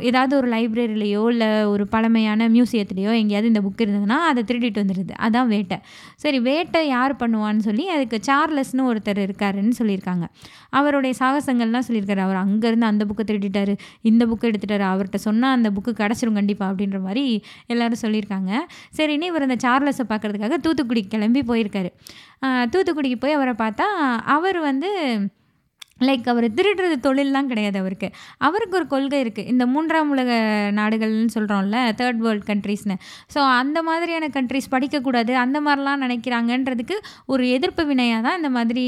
ஏதாவது 0.00 0.36
ஒரு 0.36 0.48
லைப்ரரியிலையோ 0.48 1.28
இல்லை 1.30 1.64
ஒரு 1.64 1.84
பழமையான 1.86 2.48
மியூசியத்துலேயோ 2.48 3.12
எங்கேயாவது 3.20 3.50
இந்த 3.52 3.60
புக் 3.60 3.82
இருந்ததுன்னா 3.84 4.18
அதை 4.30 4.44
திருடிட்டு 4.48 4.82
வந்துடுது 4.82 5.14
அதான் 5.26 5.46
வேட்டை. 5.46 5.78
சரி 6.16 6.40
வேட்டை 6.40 6.80
யார் 6.88 7.14
பண்ணுவான்னு 7.16 7.62
சொல்லி 7.68 7.88
அதுக்கு 7.88 8.18
சார்லஸ்னு 8.28 8.86
ஒருத்தர் 8.90 9.20
இருக்காருன்னு 9.26 9.74
சொல்லியிருக்காங்க. 9.78 10.26
அவருடைய 10.70 11.14
சாகசங்கள்லாம் 11.20 11.86
சொல்லியிருக்காரு. 11.88 12.22
அவர் 12.26 12.42
அங்கேருந்து 12.44 12.90
அந்த 12.92 13.04
புக்கை 13.08 13.26
திருடிட்டாரு. 13.30 13.76
இந்த 14.02 14.26
புக்கை 14.26 14.48
எடுத்துட்டாரு. 14.50 14.86
அவர்கிட்ட 14.92 15.20
சொன்னால் 15.28 15.56
அந்த 15.56 15.70
புக்கு 15.70 15.94
கிடச்சிரும் 16.02 16.38
கண்டிப்பாக 16.40 16.72
அப்படின்ற 16.72 17.00
மாதிரி 17.00 17.42
எல்லோரும் 17.66 18.02
சொல்லியிருக்காங்க. 18.02 18.52
சரின்னு 18.98 19.30
இவர் 19.32 19.46
அந்த 19.48 19.58
சார்லஸை 19.66 20.06
பார்க்கறதுக்காக 20.08 20.58
தூத்துக்குடி 20.66 21.04
கிளம்பி 21.06 21.42
போயிருக்காரு. 21.52 21.92
தூத்துக்குடிக்கு 22.74 23.20
போய் 23.20 23.32
அவரை 23.32 23.54
பார்த்தா 23.58 23.88
அவர் 24.36 24.58
வந்து 24.60 24.90
லைக் 26.08 26.28
அவர் 26.32 26.46
திருடுறது 26.58 26.96
தொழிலெலாம் 27.06 27.50
கிடையாது 27.52 27.78
அவருக்கு. 27.82 28.08
அவருக்கு 28.48 28.76
ஒரு 28.80 28.86
கொள்கை 28.94 29.18
இருக்குது 29.24 29.48
இந்த 29.52 29.64
மூன்றாம் 29.74 30.10
உலக 30.14 30.30
நாடுகள்னு 30.78 31.34
சொல்கிறோம்ல 31.36 31.80
தேர்ட் 32.00 32.20
வேர்ல்ட் 32.26 32.46
கண்ட்ரீஸ்னு 32.50 32.96
ஸோ 33.34 33.40
அந்த 33.60 33.78
மாதிரியான 33.88 34.30
கண்ட்ரீஸ் 34.36 34.68
படிக்கக்கூடாது 34.74 35.34
அந்த 35.44 35.60
மாதிரிலாம் 35.66 36.02
நினைக்கிறாங்கன்றதுக்கு 36.06 36.98
ஒரு 37.34 37.44
எதிர்ப்பு 37.56 37.84
வினையாக 37.92 38.22
தான் 38.28 38.38
இந்த 38.42 38.52
மாதிரி 38.58 38.86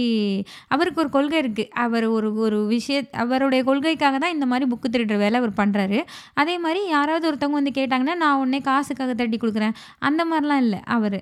அவருக்கு 0.77 1.03
ஒரு 1.05 1.13
கொள்கை 1.19 1.39
இருக்குது 1.45 1.71
அவர் 1.87 2.09
ஒரு 2.17 2.31
ஒரு 2.47 2.61
விஷய 2.75 3.01
அவருடைய 3.25 3.63
கொள்கைக்காக 3.71 4.17
தான் 4.25 4.35
இந்த 4.37 4.49
மாதிரி 4.53 4.69
புக்கு 4.73 4.89
திருடுற 4.95 5.19
வேலை 5.25 5.39
அவர் 5.43 5.55
பண்ணுறாரு 5.63 6.01
அதே 6.43 6.57
மாதிரி 6.65 6.81
யாராவது 6.97 7.25
ஒருத்தவங்க 7.31 7.59
வந்து 7.61 7.73
கேட்டாங்கன்னா 7.81 8.17
நான் 8.23 8.39
உடனே 8.43 8.61
காசுக்காக 8.69 9.13
தட்டி 9.21 9.37
கொடுக்குறேன். 9.43 9.75
அந்த 10.09 10.23
மாதிரிலாம் 10.31 10.63
இல்லை 10.65 10.79
அவர். 10.97 11.19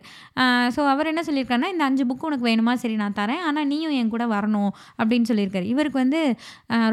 ஸோ 0.74 0.80
அவர் 0.92 1.10
என்ன 1.12 1.22
சொல்லியிருக்காருன்னா 1.28 1.70
இந்த 1.74 1.84
அஞ்சு 1.88 2.04
புக்கு 2.10 2.26
உனக்கு 2.28 2.46
வேணுமா? 2.50 2.72
சரி 2.82 2.96
நான் 3.02 3.16
தரேன். 3.20 3.42
ஆனால் 3.48 3.66
நீயும் 3.72 3.94
என் 4.00 4.12
கூட 4.14 4.24
வரணும். 4.34 4.70
அப்படின்னு 5.00 5.28
சொல்லியிருக்காரு. 5.30 5.66
பேருக்கு 5.82 6.02
வந்து 6.04 6.22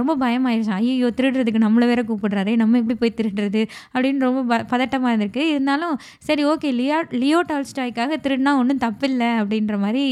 ரொம்ப 0.01 0.13
பயமாயிருச்சு. 0.25 0.75
ஐயோ 0.81 1.09
திருடுறதுக்கு 1.17 1.65
நம்மளை 1.67 1.87
வேற 1.91 2.01
கூப்பிடுறாரு 2.11 2.53
நம்ம 2.63 2.77
எப்படி 2.83 2.97
போய் 3.03 3.17
திருடுறது? 3.19 3.63
அப்படின்னு 3.93 4.27
ரொம்ப 4.27 4.41
ப 4.51 4.63
பதட்டமாக 4.73 5.13
இருந்திருக்கு. 5.15 5.43
இருந்தாலும் 5.55 5.95
சரி 6.27 6.43
ஓகே 6.51 6.71
லியோ 6.81 6.99
லியோ 7.23 7.41
டால்ஸ்டாய்க்காக 7.51 8.17
திருடினா 8.25 8.53
ஒன்றும் 8.61 8.83
தப்பில்லை 8.85 9.31
அப்படின்ற 9.41 9.77
மாதிரி 9.85 10.05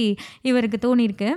இவருக்கு 0.52 0.78
தோணியிருக்கு. 0.86 1.30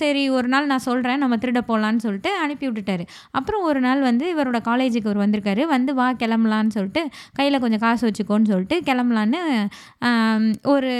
சரி 0.00 0.22
ஒரு 0.38 0.48
நாள் 0.52 0.68
நான் 0.70 0.86
சொல்கிறேன் 0.86 1.22
நம்ம 1.24 1.36
திருட 1.42 1.60
போகலான்னு 1.70 2.04
சொல்லிட்டு 2.04 2.30
அனுப்பி 2.44 2.64
விட்டுட்டாரு. 2.68 3.04
அப்புறம் 3.38 3.64
ஒரு 3.70 3.80
நாள் 3.86 4.00
வந்து 4.08 4.24
இவரோட 4.34 4.58
காலேஜுக்கு 4.68 5.08
அவர் 5.10 5.22
வந்திருக்காரு. 5.24 5.62
வந்து 5.74 5.94
வா 5.98 6.06
கிளம்பலான்னு 6.22 6.74
சொல்லிட்டு 6.76 7.02
கையில் 7.38 7.62
கொஞ்சம் 7.64 7.82
காசு 7.86 8.02
வச்சுக்கோன்னு 8.08 8.50
சொல்லிட்டு 8.52 8.78
கிளம்பலான்னு 8.88 9.40
ஒரு 10.74 10.92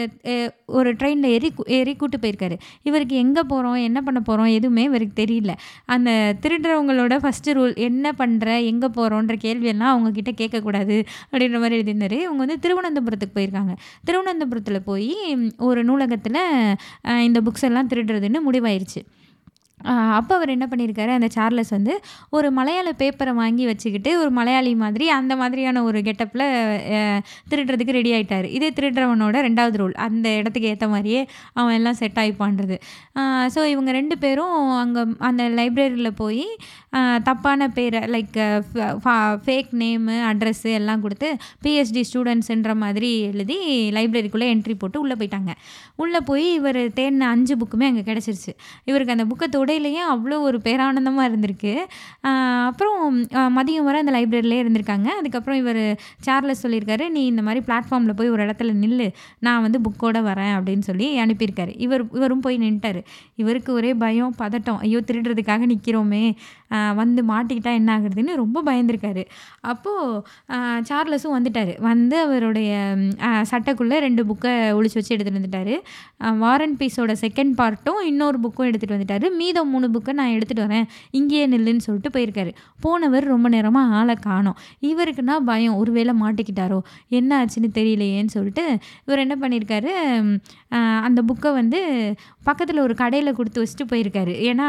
ஒரு 0.79 0.91
ட்ரெயினில் 1.01 1.33
ஏறி 1.35 1.49
ஏறி 1.77 1.93
கூட்டு 1.97 2.17
போயிருக்காரு. 2.23 2.57
இவருக்கு 2.89 3.15
எங்கே 3.25 3.43
போகிறோம் 3.53 3.77
என்ன 3.89 3.99
பண்ண 4.07 4.21
போகிறோம் 4.21 4.51
எதுவுமே 4.57 4.83
இவருக்கு 4.89 5.15
தெரியல. 5.23 5.53
அந்த 5.95 6.11
திருடுறவங்களோட 6.43 7.15
ஃபஸ்ட்டு 7.23 7.55
ரூல் 7.59 7.73
என்ன 7.89 8.13
பண்ணுற 8.19 8.49
எங்கே 8.73 8.89
போகிறோன்ற 8.99 9.35
கேள்வியெல்லாம் 9.47 9.93
அவங்கக்கிட்ட 9.95 10.33
கேட்கக்கூடாது 10.41 10.97
அப்படின்ற 11.31 11.59
மாதிரி 11.63 11.77
எழுதியிருந்தார். 11.79 12.17
இவங்க 12.25 12.41
வந்து 12.45 12.59
திருவனந்தபுரத்துக்கு 12.65 13.37
போயிருக்காங்க. 13.39 13.75
திருவனந்தபுரத்தில் 14.09 14.87
போய் 14.91 15.11
ஒரு 15.69 15.81
நூலகத்தில் 15.91 16.41
இந்த 17.29 17.41
புக்ஸ் 17.47 17.67
எல்லாம் 17.71 17.91
திருடுறதுன்னு 18.19 18.49
முடிவாயிருச்சு. 18.49 19.03
அப்போ 20.19 20.33
அவர் 20.37 20.53
என்ன 20.55 20.67
பண்ணியிருக்காரு? 20.71 21.11
அந்த 21.17 21.27
சார்லஸ் 21.35 21.71
வந்து 21.77 21.93
ஒரு 22.37 22.49
மலையாள 22.57 22.89
பேப்பரை 23.01 23.33
வாங்கி 23.41 23.65
வச்சுக்கிட்டு 23.69 24.11
ஒரு 24.23 24.31
மலையாளி 24.39 24.73
மாதிரி 24.81 25.05
அந்த 25.17 25.33
மாதிரியான 25.41 25.83
ஒரு 25.89 25.99
கெட்டப்பில் 26.09 26.45
திருடுறதுக்கு 27.51 27.97
ரெடி 27.99 28.13
ஆகிட்டார் 28.17 28.47
இதே 28.57 28.71
திருடுறவனோட 28.79 29.43
ரெண்டாவது 29.49 29.79
ரோல் 29.83 29.95
அந்த 30.07 30.29
இடத்துக்கு 30.41 30.73
ஏற்ற 30.73 30.89
மாதிரியே 30.95 31.21
அவன் 31.59 31.77
எல்லாம் 31.79 31.99
செட் 32.01 32.19
ஆகிப்பான்றது. 32.23 32.79
ஸோ 33.57 33.61
இவங்க 33.75 33.93
ரெண்டு 33.99 34.19
பேரும் 34.25 34.57
அங்கே 34.83 35.05
அந்த 35.29 35.45
லைப்ரரியில் 35.61 36.19
போய் 36.23 36.45
தப்பான 37.27 37.69
பேரை 37.77 38.01
லைக் 38.15 38.37
ஃபேக் 39.47 39.73
நேமு 39.81 40.17
அட்ரஸ்ஸு 40.31 40.71
எல்லாம் 40.79 41.03
கொடுத்து 41.05 41.29
பிஹெச்டி 41.65 42.03
ஸ்டூடெண்ட்ஸுன்ற 42.11 42.75
மாதிரி 42.83 43.11
எழுதி 43.31 43.59
லைப்ரரிக்குள்ளே 43.97 44.47
என்ட்ரி 44.55 44.75
போட்டு 44.83 45.01
உள்ளே 45.05 45.17
போயிட்டாங்க. 45.21 45.53
உள்ளே 46.03 46.21
போய் 46.31 46.47
இவர் 46.59 46.81
தேடின 46.99 47.29
அஞ்சு 47.35 47.55
புக்குமே 47.61 47.87
அங்கே 47.91 48.05
கிடச்சிருச்சு. 48.11 48.53
இவருக்கு 48.91 49.15
அந்த 49.17 49.27
புக்கை 49.31 49.49
தொடையிலேயே 49.57 50.03
அவ்வளோ 50.15 50.39
ஒரு 50.49 50.61
பேரானந்தமாக 50.67 51.29
இருந்திருக்கு. 51.31 51.75
அப்புறம் 52.71 52.97
மதியம் 53.59 53.89
வர 53.89 53.99
அந்த 54.05 54.15
லைப்ரரியிலே 54.19 54.61
இருந்திருக்காங்க. 54.65 55.09
அதுக்கப்புறம் 55.21 55.61
இவர் 55.63 55.83
சார்லஸ் 56.27 56.65
சொல்லியிருக்காரு 56.65 57.07
நீ 57.17 57.25
இந்த 57.33 57.43
மாதிரி 57.49 57.63
பிளாட்ஃபார்மில் 57.69 58.19
போய் 58.21 58.33
ஒரு 58.37 58.43
இடத்துல 58.47 58.73
நில்லு. 58.83 59.09
நான் 59.47 59.65
வந்து 59.67 59.81
புக்கோட 59.87 60.19
வரேன் 60.31 60.55
அப்படின்னு 60.57 60.87
சொல்லி 60.91 61.09
அனுப்பியிருக்காரு. 61.25 61.75
இவர் 61.87 62.05
இவரும் 62.19 62.45
போய் 62.47 62.63
நின்ட்டார். 62.65 63.01
இவருக்கு 63.43 63.71
ஒரே 63.79 63.93
பயம் 64.05 64.35
பதட்டம். 64.43 64.81
ஐயோ 64.87 65.01
திருடுறதுக்காக 65.11 65.67
நிற்கிறோமே 65.75 66.25
வந்து 67.01 67.23
மாட்டிக்கிட்டா 67.31 67.73
என்ன 67.81 67.91
ஆகுறதுன்னு 67.99 68.35
ரொம்ப 68.43 68.63
பயந்துருக்காரு. 68.69 69.25
அப்போது 69.73 70.23
சார்லஸும் 70.91 71.37
வந்துட்டார். 71.37 71.73
வந்து 71.89 72.17
அவருடைய 72.27 72.73
சட்டைக்குள்ளே 73.51 73.99
ரெண்டு 74.07 74.25
புக்கை 74.31 74.53
ஒழிச்சு 74.79 74.99
வச்சு 74.99 75.15
எடுத்துகிட்டு 75.17 75.41
வந்துட்டார். 75.41 75.75
வாரன் 76.45 76.77
பீஸோட 76.81 77.13
செகண்ட் 77.25 77.55
பார்ட்டும் 77.61 78.01
இன்னொரு 78.11 78.39
புக்கும் 78.45 78.69
எடுத்துகிட்டு 78.71 78.97
வந்துட்டார். 78.97 79.27
மீதம் 79.41 79.71
மூணு 79.75 79.89
புக்கை 79.95 80.13
நான் 80.21 80.35
எடுத்துகிட்டு 80.37 80.67
வரேன். 80.67 80.87
இங்கேயே 81.19 81.45
நில்லுன்னு 81.55 81.87
சொல்லிட்டு 81.87 82.13
போயிருக்காரு. 82.17 82.53
போனவர் 82.85 83.25
ரொம்ப 83.35 83.49
நேரமாக 83.57 83.95
ஆளை 84.01 84.17
காணோம். 84.29 84.59
இவருக்குன்னா 84.91 85.37
பயம். 85.51 85.77
ஒருவேளை 85.83 86.15
மாட்டிக்கிட்டாரோ? 86.23 86.81
என்ன 87.19 87.31
ஆச்சுன்னு 87.43 87.71
தெரியலையேன்னு 87.79 88.35
சொல்லிட்டு 88.37 88.65
இவர் 89.07 89.25
என்ன 89.25 89.35
பண்ணியிருக்காரு 89.43 89.93
அந்த 91.07 91.21
புக்கை 91.29 91.51
வந்து 91.61 91.81
பக்கத்தில் 92.49 92.81
ஒரு 92.87 92.95
கடையில் 93.03 93.37
கொடுத்து 93.39 93.63
வச்சுட்டு 93.63 93.85
போயிருக்காரு. 93.93 94.33
ஏன்னா 94.51 94.69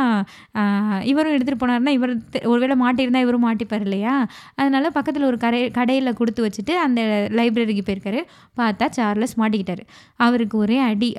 இவரும் 1.11 1.33
எடுத்துகிட்டு 1.35 1.61
போனாருன்னா 1.63 1.93
இவர் 1.97 2.13
ஒருவேளை 2.51 2.75
மாட்டியிருந்தால் 2.83 3.25
இவரும் 3.25 3.45
மாட்டிப்பார் 3.47 3.85
இல்லையா? 3.87 4.15
அதனால் 4.59 4.87
பக்கத்தில் 4.97 5.27
ஒரு 5.29 5.39
கடை 5.45 5.61
கடையில் 5.79 6.17
கொடுத்து 6.19 6.43
வச்சுட்டு 6.45 6.75
அந்த 6.85 7.01
லைப்ரரிக்கு 7.39 7.85
போயிருக்காரு. 7.87 8.21
பார்த்தா 8.61 8.87
சார்லஸ் 8.97 9.35
மாட்டிக்கிட்டார். 9.41 9.83
அவருக்கு 10.27 10.57
ஒரே 10.63 10.79
அடி 10.89 11.09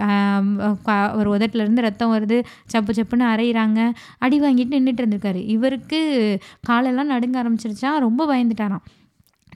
ஒரு 1.21 1.29
உதட்டிலேருந்து 1.37 1.87
ரத்தம் 1.89 2.15
வருது. 2.17 2.39
சப்பு 2.75 2.95
சப்புன்னு 2.99 3.27
அரைகிறாங்க 3.33 3.81
அடி 4.27 4.39
வாங்கிட்டு 4.47 4.77
நின்றுட்டு 4.77 5.03
இருந்திருக்காரு. 5.05 5.43
இவருக்கு 5.57 6.01
காலெல்லாம் 6.71 7.13
நடுங்க 7.15 7.37
ஆரம்பிச்சிருச்சா? 7.43 7.93
ரொம்ப 8.07 8.23
பயந்துட்டாராம். 8.33 8.85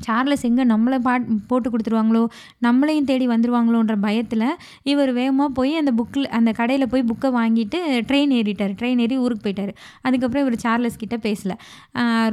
சார்லஸ் 0.06 0.44
எங்கே 0.48 0.64
நம்மளை 0.72 0.98
பாட் 1.06 1.26
போட்டு 1.50 1.68
கொடுத்துருவாங்களோ 1.72 2.22
நம்மளையும் 2.66 3.08
தேடி 3.10 3.26
வந்துடுவாங்களோன்ற 3.32 3.94
பயத்தில் 4.06 4.46
இவர் 4.92 5.12
வேகமாக 5.18 5.50
போய் 5.58 5.72
அந்த 5.80 5.92
புக்கில் 5.98 6.28
அந்த 6.38 6.50
கடையில் 6.60 6.90
போய் 6.92 7.04
புக்கை 7.10 7.30
வாங்கிட்டு 7.38 7.78
ட்ரெயின் 8.08 8.32
ஏறிட்டார். 8.38 8.72
ட்ரெயின் 8.80 9.02
ஏறி 9.04 9.18
ஊருக்கு 9.24 9.44
போயிட்டார். 9.46 9.72
அதுக்கப்புறம் 10.06 10.44
இவர் 10.46 10.58
சார்லஸ் 10.64 11.00
கிட்ட 11.02 11.18
பேசல. 11.26 11.52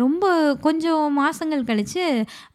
ரொம்ப 0.04 0.34
கொஞ்சம் 0.67 1.06
மாதங்கள் 1.19 1.67
கழித்து 1.69 2.04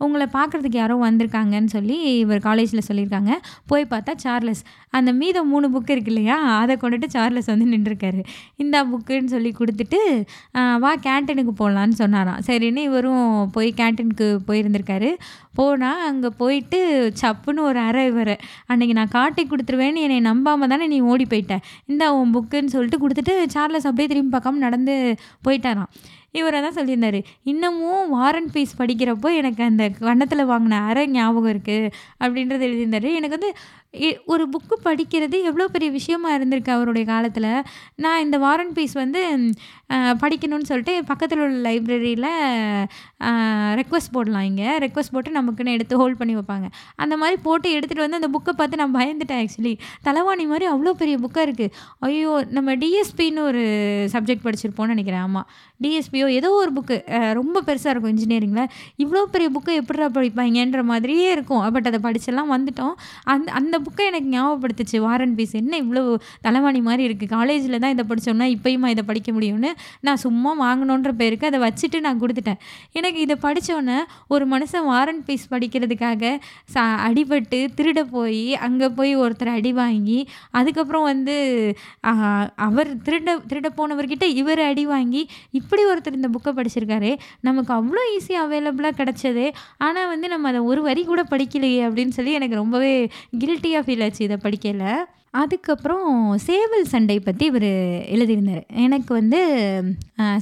உங்களை 0.07 0.29
பார்க்குறதுக்கு 0.39 0.81
யாரோ 0.83 0.97
வந்திருக்காங்கன்னு 1.07 1.73
சொல்லி 1.77 1.99
இவர் 2.25 2.43
காலேஜில் 2.49 2.87
சொல்லியிருக்காங்க. 2.89 3.33
போய் 3.73 3.91
பார்த்தா 3.95 4.15
சார்லஸ் 4.25 4.63
அந்த 4.97 5.11
மீதம் 5.21 5.51
மூணு 5.53 5.67
புக்கு 5.75 5.93
இருக்கு 5.95 6.13
இல்லையா 6.13 6.37
அதை 6.61 6.75
கொண்டுட்டு 6.83 7.09
சார்லஸ் 7.15 7.51
வந்து 7.53 7.67
நின்றுருக்காரு. 7.73 8.21
இந்த 8.63 8.77
புக்குன்னு 8.91 9.33
சொல்லி 9.35 9.51
கொடுத்துட்டு 9.59 10.01
வா 10.85 10.93
கேன்டீனுக்கு 11.07 11.53
போகலான்னு 11.63 11.97
சொன்னாராம். 12.03 12.41
சரின்னு 12.49 12.83
இவரும் 12.89 13.51
போய் 13.57 13.71
கேன்டீனுக்கு 13.81 14.29
போயிருந்திருக்காரு. 14.49 14.95
போனால் 15.59 16.03
அங்கே 16.09 16.31
போயிட்டு 16.43 16.81
சப்புன்னு 17.23 17.67
ஒரு 17.69 17.81
அறை 17.89 18.07
வர 18.19 18.31
அன்னைக்கு 18.71 18.97
நான் 18.99 19.15
காட்டி 19.19 19.45
கொடுத்துருவேன்னு 19.45 20.05
என்னை 20.07 20.19
நம்பாம 20.31 20.69
தானே 20.73 20.87
நீ 20.95 21.01
ஓடி 21.13 21.27
போயிட்ட. 21.33 21.57
இந்த 21.93 22.05
உன் 22.19 22.35
புக்குன்னு 22.37 22.75
சொல்லிட்டு 22.77 23.03
கொடுத்துட்டு 23.05 23.35
சார்லஸ் 23.57 23.89
அப்படியே 23.91 24.11
திரும்பி 24.13 24.33
பார்க்காம 24.37 24.63
நடந்து 24.67 24.95
போயிட்டாராம். 25.49 25.91
இவரை 26.39 26.59
தான் 26.63 26.77
சொல்லியிருந்தார். 26.79 27.19
இன்னமும் 27.51 28.11
வாரன் 28.17 28.51
பீஸ் 28.55 28.79
படிக்கிறப்போ 28.81 29.29
எனக்கு 29.41 29.63
அந்த 29.71 29.85
வண்ணத்தில் 30.09 30.51
வாங்கின 30.51 30.81
அறை 30.91 31.05
ஞாபகம் 31.07 31.53
இருக்குது 31.53 31.93
அப்படின்றது 32.23 32.67
எழுதியிருந்தார். 32.69 33.07
எனக்கு 33.19 33.37
வந்து 33.39 33.51
ஒரு 34.33 34.45
புக்கு 34.55 34.77
படிக்கிறது 34.89 35.37
எவ்வளோ 35.51 35.67
பெரிய 35.75 35.91
விஷயமா 35.99 36.31
இருந்திருக்கு 36.37 36.73
அவருடைய 36.77 37.05
காலத்தில்? 37.13 37.51
நான் 38.05 38.23
இந்த 38.27 38.39
வாரன் 38.45 38.73
பீஸ் 38.77 38.95
வந்து 39.03 39.23
படிக்கணும்னு 40.23 40.69
சொல்லிட்டு 40.71 40.95
பக்கத்தில் 41.11 41.43
உள்ள 41.45 41.57
லைப்ரரியில் 41.67 42.31
ரெக்வஸ்ட் 43.81 44.13
போடலாம் 44.17 44.47
இங்கே. 44.51 44.71
ரெக்வஸ்ட் 44.85 45.15
போட்டு 45.15 45.31
நமக்குன்னு 45.39 45.75
எடுத்து 45.77 46.01
ஹோல்ட் 46.01 46.19
பண்ணி 46.21 46.35
வைப்பாங்க. 46.39 46.67
அந்த 47.03 47.15
மாதிரி 47.23 47.37
போட்டு 47.47 47.69
எடுத்துகிட்டு 47.77 48.07
வந்து 48.07 48.21
அந்த 48.21 48.31
புக்கை 48.37 48.55
பார்த்து 48.61 48.81
நான் 48.83 48.97
பயந்துட்டேன் 48.99 49.41
ஆக்சுவலி 49.43 49.75
தலைவாணி 50.09 50.47
மாதிரி 50.53 50.67
அவ்வளோ 50.73 50.95
பெரிய 51.03 51.17
புக்காக 51.25 51.47
இருக்குது 51.49 51.73
ஐயோ 52.09 52.33
நம்ம 52.59 52.75
டிஎஸ்பின்னு 52.83 53.45
ஒரு 53.51 53.63
சப்ஜெக்ட் 54.15 54.45
படிச்சிருப்போம்னு 54.47 54.95
நினைக்கிறேன். 54.97 55.25
ஆமாம் 55.29 55.49
டிஎஸ்பியோ 55.85 56.27
ஏதோ 56.41 56.51
ஒரு 56.63 56.71
புக்கு 56.77 56.97
ரொம்ப 57.41 57.63
பெருசாக 57.69 57.93
இருக்கும் 57.93 58.13
இன்ஜினியரிங்கில் 58.15 58.69
இவ்வளோ 59.05 59.23
பெரிய 59.35 59.49
புக்கை 59.57 59.75
எப்படிடா 59.81 60.09
படிப்பாங்கன்ற 60.19 60.83
மாதிரியே 60.93 61.27
இருக்கும். 61.37 61.63
பட் 61.77 61.89
அதை 61.91 61.99
படிச்செல்லாம் 62.07 62.53
வந்துட்டோம். 62.57 62.95
அந்த 63.35 63.49
அந்த 63.61 63.77
புக்கை 63.87 64.07
எனக்கு 64.11 64.29
ஞாபகப்படுத்துச்சு. 64.37 64.97
Warren 65.07 65.35
piece. 65.39 65.55
என்ன 65.63 65.75
இவ்வளோ 65.85 66.03
தலைவாணி 66.47 66.83
மாதிரி 66.89 67.05
இருக்குது 67.09 67.33
காலேஜில் 67.37 67.81
தான் 67.85 67.95
இதை 67.97 68.07
படித்தோம்னா 68.11 68.49
இப்பயுமா 68.57 68.91
இதை 68.95 69.05
படிக்க 69.11 69.31
முடியும்னு 69.39 69.73
நான் 70.09 70.23
சும்மா 70.27 70.53
வாங்கணுன்ற 70.65 71.11
பேருக்கு 71.23 71.49
அதை 71.51 71.61
வச்சுட்டு 71.67 72.01
நான் 72.07 72.21
கொடுத்துட்டேன். 72.23 72.61
எனக்கு 72.99 73.21
இதை 73.27 73.37
படித்தோன்னே 73.47 73.99
ஒரு 74.35 74.45
மனுஷன் 74.55 74.87
வாரன் 74.93 75.23
பீஸ் 75.29 75.47
படிக்கிறதுக்காக 75.55 76.33
சா 76.75 76.83
அடிபட்டு 77.09 77.61
திருட 77.79 78.01
போய் 78.17 78.43
அங்கே 78.67 78.89
போய் 78.99 79.13
ஒருத்தர் 79.25 79.53
அடி 79.57 79.73
வாங்கி 79.81 80.19
அதுக்கப்புறம் 80.59 81.07
வந்து 81.11 81.37
அவர் 82.67 82.91
திருட 83.07 83.31
திருட 83.51 83.69
போனவர்கிட்ட 83.79 84.27
இவர் 84.41 84.63
அடி 84.71 84.85
வாங்கி 84.93 85.23
இப்படி 85.59 85.83
ஒருத்தர் 85.91 86.19
இந்த 86.19 86.29
புக்கை 86.35 86.53
படிச்சிருக்காரு. 86.59 87.11
நமக்கு 87.49 87.73
அவ்வளோ 87.79 88.03
ஈஸியாக 88.17 88.45
அவைலபிளாக 88.47 88.95
கிடச்சது. 89.01 89.45
ஆனால் 89.87 90.09
வந்து 90.13 90.27
நம்ம 90.33 90.49
அதை 90.53 90.61
ஒரு 90.71 90.81
வரி 90.89 91.03
கூட 91.11 91.23
படிக்கலையே 91.33 91.81
அப்படின்னு 91.89 92.15
சொல்லி 92.19 92.33
எனக்கு 92.39 92.57
ரொம்பவே 92.63 92.93
கில்ட்டியாக 93.43 93.76
ஃபீல் 93.81 94.05
ஆச்சு 94.05 94.23
இதை 94.25 94.37
படிக்கல 94.43 94.85
அதுக்கப்புறம் 95.41 96.09
சேவல் 96.47 96.85
சண்டை 96.93 97.17
பற்றி 97.27 97.45
இவர் 97.51 97.67
எழுதியிருந்தார். 98.15 98.65
எனக்கு 98.87 99.13
வந்து 99.19 99.41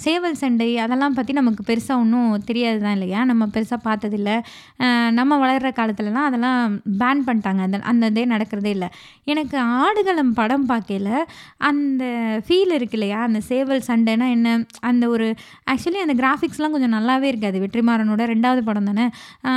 சேவல் 0.04 0.37
சண்டை 0.40 0.68
அதெல்லாம் 0.85 1.16
பற்றி 1.18 1.33
நமக்கு 1.38 1.62
பெருசாக 1.68 2.02
ஒன்றும் 2.02 2.42
தெரியாது 2.48 2.78
தான் 2.85 2.96
இல்லையா? 2.96 3.20
நம்ம 3.30 3.48
பெருசாக 3.54 3.80
பார்த்ததில்ல. 3.87 4.30
நம்ம 5.18 5.38
வளர்கிற 5.42 5.70
காலத்துலலாம் 5.78 6.28
அதெல்லாம் 6.30 6.74
பேன் 7.00 7.24
பண்ணிட்டாங்க. 7.28 7.62
அந்த 7.66 7.80
அந்த 7.92 8.11
இதே 8.12 8.24
நடக்கிறதே 8.35 8.72
இல்லை. 8.76 8.88
எனக்கு 9.33 9.57
ஆடுகளம் 9.85 10.35
படம் 10.40 10.66
பார்க்கையில 10.72 11.11
அந்த 11.70 12.04
ஃபீல் 12.46 12.74
இருக்கு 12.78 12.98
இல்லையா? 12.98 13.18
அந்த 13.28 13.40
சேவல் 13.50 13.83
சண்டைனா 13.88 14.28
என்ன? 14.37 14.57
அந்த 14.90 15.04
ஒரு 15.14 15.28
ஆக்சுவலி 15.72 16.02
அந்த 16.04 16.16
கிராஃபிக்ஸ்லாம் 16.22 16.76
கொஞ்சம் 16.76 16.94
நல்லாவே 16.98 17.28
இருக்காது. 17.33 17.57
வெற்றிமாறனோட 17.64 18.22
ரெண்டாவது 18.35 18.64
படம் 18.68 18.88
தானே? 18.90 19.09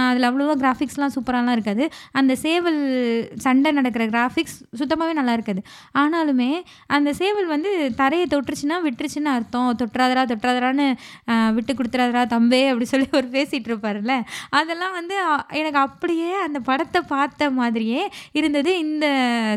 அதில் 0.10 0.30
அவ்வளோவா 0.32 0.58
கிராஃபிக்ஸ்லாம் 0.65 1.15
சூப்பராலாம் 1.17 1.56
இருக்காது. 1.58 1.86
அந்த 2.21 2.34
சேவல் 2.45 2.82
சண்டை 3.47 3.71
நடக்கிற 3.80 4.06
கிராஃபிக்ஸ் 4.15 4.58
சுத்தமாகவே 4.82 5.13
நல்லா 5.19 5.27
இருக்காது. 5.38 5.62
ஆனாலுமே 6.02 6.50
அந்த 6.98 7.10
சேவல் 7.22 7.50
வந்து 7.54 7.72
தரையை 8.02 8.28
தொட்டுருச்சுன்னா 8.34 8.80
விட்டுருச்சுன்னு 8.88 9.34
அர்த்தம். 9.36 9.70
தொட்டுறாதரா 9.82 10.24
தொட்டுறாதரான்னு 10.32 10.88
விட்டு 11.58 11.74
கொடுத்துறாதரா 11.74 12.24
தம்பே 12.36 12.62
அப்படி 12.72 12.88
சொல்லி 12.94 13.10
ஒரு 13.22 13.30
பேசிகிட்டு 13.38 13.72
இருப்பார்ல 13.72 14.16
அதெல்லாம் 14.60 14.96
வந்து 15.00 15.16
எனக்கு 15.62 15.82
அப்படியே 15.88 16.32
அந்த 16.48 16.60
படத்தை 16.72 17.02
பார்த்த 17.13 17.52
மாதிரியே 17.62 18.04
இருந்தது 18.40 18.72
இந்த 18.86 19.06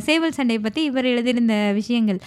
சேவல் 0.08 0.38
சண்டையை 0.38 0.62
பற்றி 0.62 0.82
இவர் 0.90 1.12
எழுதியிருந்த 1.14 1.56
விஷயங்கள். 1.80 2.20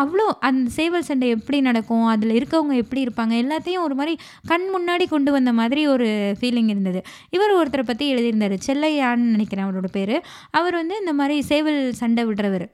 அவ்வளோ 0.00 0.24
அந்த 0.46 0.70
சேவல் 0.76 1.06
சண்டை 1.08 1.26
எப்படி 1.34 1.58
நடக்கும் 1.66 2.06
அதில் 2.12 2.34
இருக்கவங்க 2.38 2.74
எப்படி 2.82 3.00
இருப்பாங்க 3.04 3.34
எல்லாத்தையும் 3.42 3.84
ஒரு 3.86 3.94
மாதிரி 4.00 4.14
கண் 4.50 4.66
முன்னாடி 4.74 5.04
கொண்டு 5.12 5.30
வந்த 5.36 5.52
மாதிரி 5.60 5.82
ஒரு 5.94 6.08
ஃபீலிங் 6.40 6.70
இருந்தது. 6.74 7.00
இவர் 7.36 7.56
ஒருத்தரை 7.60 7.84
பற்றி 7.90 8.06
எழுதியிருந்தார் 8.14 8.56
செல்லையான்னு 8.66 9.32
நினைக்கிறேன் 9.34 9.66
அவரோட 9.66 9.90
பேர். 9.96 10.14
அவர் 10.60 10.76
வந்து 10.80 10.96
இந்த 11.04 11.14
மாதிரி 11.20 11.38
சேவல் 11.52 11.80
சண்டை 12.02 12.24
விடுறவர். 12.30 12.66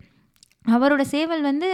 அவரோட 0.65 1.03
சேவல் 1.13 1.43
வந்து 1.49 1.69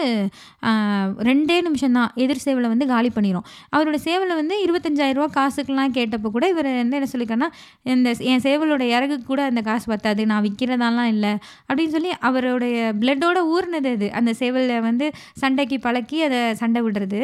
ரெண்டே 1.29 1.57
நிமிஷம் 1.67 1.97
தான் 1.99 2.11
எதிர் 2.23 2.43
சேவலை 2.45 2.69
வந்து 2.73 2.87
காலி 2.93 3.11
பண்ணிடும் 3.17 3.47
அவரோட 3.75 3.99
சேவலை 4.07 4.35
வந்து 4.41 4.57
இருபத்தஞ்சாயிரரூவா 4.65 5.29
காசுக்கெலாம் 5.37 5.95
கேட்டப்போ 5.99 6.31
கூட 6.37 6.45
இவர் 6.53 6.69
வந்து 6.81 6.99
என்ன 6.99 7.09
சொல்லியிருக்காருன்னா 7.13 7.51
இந்த 7.95 8.15
என் 8.31 8.45
சேவலோட 8.47 8.85
இறகுக்கு 8.97 9.27
கூட 9.33 9.43
அந்த 9.51 9.63
காசு 9.69 9.87
பத்தாது 9.93 10.25
நான் 10.31 10.45
விற்கிறதாலாம் 10.47 11.11
இல்லை 11.15 11.33
அப்படின்னு 11.69 11.95
சொல்லி 11.97 12.13
அவருடைய 12.29 12.79
பிளட்டோட 13.03 13.39
ஊர்னது 13.55 13.93
அது. 13.97 14.09
அந்த 14.21 14.31
சேவலை 14.41 14.79
வந்து 14.89 15.07
சண்டைக்கு 15.43 15.79
பழக்கி 15.87 16.19
அதை 16.29 16.41
சண்டை 16.63 16.83
விடுறது. 16.87 17.21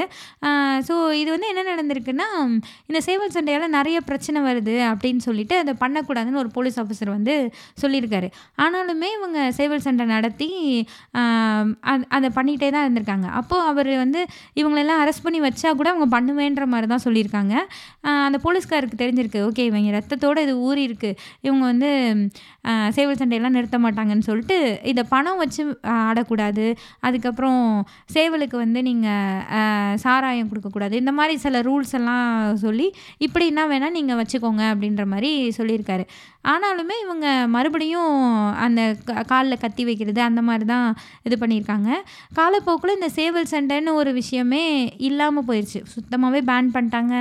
ஸோ 0.88 0.94
இது 1.22 1.29
வந்து 1.35 1.50
என்ன 1.52 1.64
நடந்திருக்குன்னா 1.72 2.29
இந்த 2.88 3.00
சேவல் 3.09 3.35
சண்டையால் 3.37 3.74
நிறைய 3.79 3.98
பிரச்சனை 4.11 4.40
வருது 4.48 4.76
அப்படின்னு 4.92 5.22
சொல்லிட்டு 5.29 5.57
அதை 5.62 5.74
பண்ணக்கூடாதுன்னு 5.85 6.42
ஒரு 6.44 6.52
போலீஸ் 6.57 6.79
ஆஃபீஸர் 6.83 7.14
வந்து 7.16 7.35
சொல்லியிருக்காரு. 7.83 8.31
ஆனாலுமே 8.64 9.11
இவங்க 9.18 9.38
சேவல் 9.59 9.85
சண்டை 9.87 10.07
நடத்தி 10.14 10.50
அதை 12.16 12.29
பண்ணிகிட்டே 12.38 12.69
தான் 12.75 12.85
இருந்திருக்காங்க. 12.87 13.29
அப்போது 13.40 13.66
அவர் 13.71 13.90
வந்து 14.05 14.21
இவங்களெல்லாம் 14.61 15.01
அரெஸ்ட் 15.05 15.25
பண்ணி 15.27 15.40
வச்சா 15.47 15.71
கூட 15.81 15.88
அவங்க 15.95 16.09
பண்ணுவேன்ற 16.16 16.66
மாதிரி 16.75 16.88
தான் 16.95 17.05
சொல்லியிருக்காங்க. 17.07 17.55
அந்த 18.27 18.40
போலீஸ்காருக்கு 18.47 19.03
தெரிஞ்சிருக்கு 19.03 19.40
ஓகே 19.49 19.66
இவங்க 19.71 19.92
ரத்தத்தோடு 19.99 20.45
இது 20.47 20.55
ஊறி 20.69 20.85
இருக்குது 20.88 21.19
இவங்க 21.47 21.64
வந்து 21.73 21.90
சேவல் 22.97 23.19
சண்டையெல்லாம் 23.21 23.57
நிறுத்த 23.57 23.79
மாட்டாங்கன்னு 23.87 24.29
சொல்லிட்டு 24.29 24.57
இதை 24.92 25.03
பணம் 25.14 25.40
வச்சு 25.42 25.62
ஆடக்கூடாது. 26.07 26.64
அதுக்கப்புறம் 27.07 27.61
சேவலுக்கு 28.14 28.57
வந்து 28.64 28.81
நீங்கள் 28.88 29.99
சாராயம் 30.05 30.49
கொடுக்கக்கூடாது 30.51 30.95
இந்த 31.03 31.12
மாதிரி 31.19 31.35
சில 31.45 31.61
ரூல்ஸ் 31.69 31.95
எல்லாம் 31.99 32.31
சொல்லி 32.64 32.88
இப்படின்னா 33.27 33.64
வேணால் 33.73 33.97
நீங்கள் 33.99 34.19
வச்சுக்கோங்க. 34.21 34.62
அப்படின்ற 34.75 35.05
மாதிரி 35.12 35.31
சொல்லியிருக்காரு. 35.59 36.05
ஆனாலுமே 36.53 36.97
இவங்க 37.05 37.27
மறுபடியும் 37.55 38.15
அந்த 38.65 38.81
காலில் 39.31 39.61
கத்தி 39.65 39.83
வைக்கிறது 39.89 40.21
அந்த 40.29 40.41
மாதிரி 40.49 40.67
தான் 40.73 40.87
இது 41.27 41.37
பண்ணியிருக்காங்க. 41.43 41.91
காலப்போக்கில் 42.39 42.97
இந்த 42.99 43.09
சேவல் 43.19 43.51
சண்டைன்னு 43.53 43.97
ஒரு 44.01 44.13
விஷயமே 44.21 44.63
இல்லாமல் 45.09 45.47
போயிடுச்சு 45.51 45.81
சுத்தமாகவே 45.95 46.43
பேன் 46.51 46.73
பண்ணிட்டாங்க. 46.77 47.15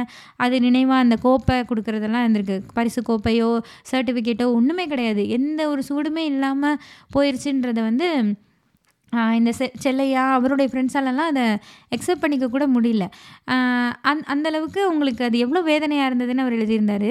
அது 0.45 0.55
நினைவாக 0.67 1.05
அந்த 1.05 1.17
கோப்பை 1.25 1.57
கொடுக்குறதெல்லாம் 1.71 2.25
இருந்திருக்கு. 2.25 2.57
பரிசு 2.79 3.01
கோப்பையோ 3.11 3.51
சர்டிஃபிகேட்டோ 3.91 4.47
ஒன்றுமே 4.59 4.87
கிடையாது. 4.93 5.23
எந்த 5.39 5.61
ஒரு 5.73 5.83
சூடுமே 5.91 6.25
இல்லாமல் 6.33 6.81
போயிடுச்சுன்றத 7.17 7.79
வந்து 7.91 8.09
இந்த 9.39 9.51
செ 9.57 9.65
செல்லையா 9.83 10.23
அவருடைய 10.37 10.67
ஃப்ரெண்ட்ஸாலெல்லாம் 10.71 11.29
அதை 11.31 11.43
எக்ஸப்ட் 11.95 12.23
பண்ணிக்க 12.23 12.47
கூட 12.55 12.65
முடியல. 12.75 13.05
அந் 14.09 14.23
அந்த 14.33 14.47
அளவுக்கு 14.51 14.81
உங்களுக்கு 14.93 15.23
அது 15.27 15.43
எவ்வளோ 15.45 15.61
வேதனையாக 15.71 16.09
இருந்ததுன்னு 16.09 16.43
அவர் 16.45 16.57
எழுதியிருந்தார். 16.57 17.09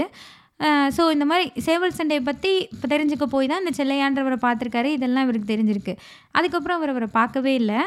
ஸோ 0.96 1.02
இந்த 1.14 1.24
மாதிரி 1.30 1.46
சேவல் 1.66 1.96
சண்டையை 1.98 2.22
பற்றி 2.28 2.50
இப்போ 2.74 2.86
தெரிஞ்சுக்க 2.92 3.26
போய் 3.34 3.50
தான் 3.52 3.62
இந்த 3.64 3.72
செல்லையான்றவரை 3.78 4.38
பார்த்துருக்காரு. 4.46 4.88
இதெல்லாம் 4.96 5.24
இவருக்கு 5.26 5.52
தெரிஞ்சிருக்கு. 5.52 5.94
அதுக்கப்புறம் 6.38 6.78
அவர் 6.78 6.92
அவரை 6.94 7.08
பார்க்கவே 7.20 7.52
இல்லை. 7.60 7.80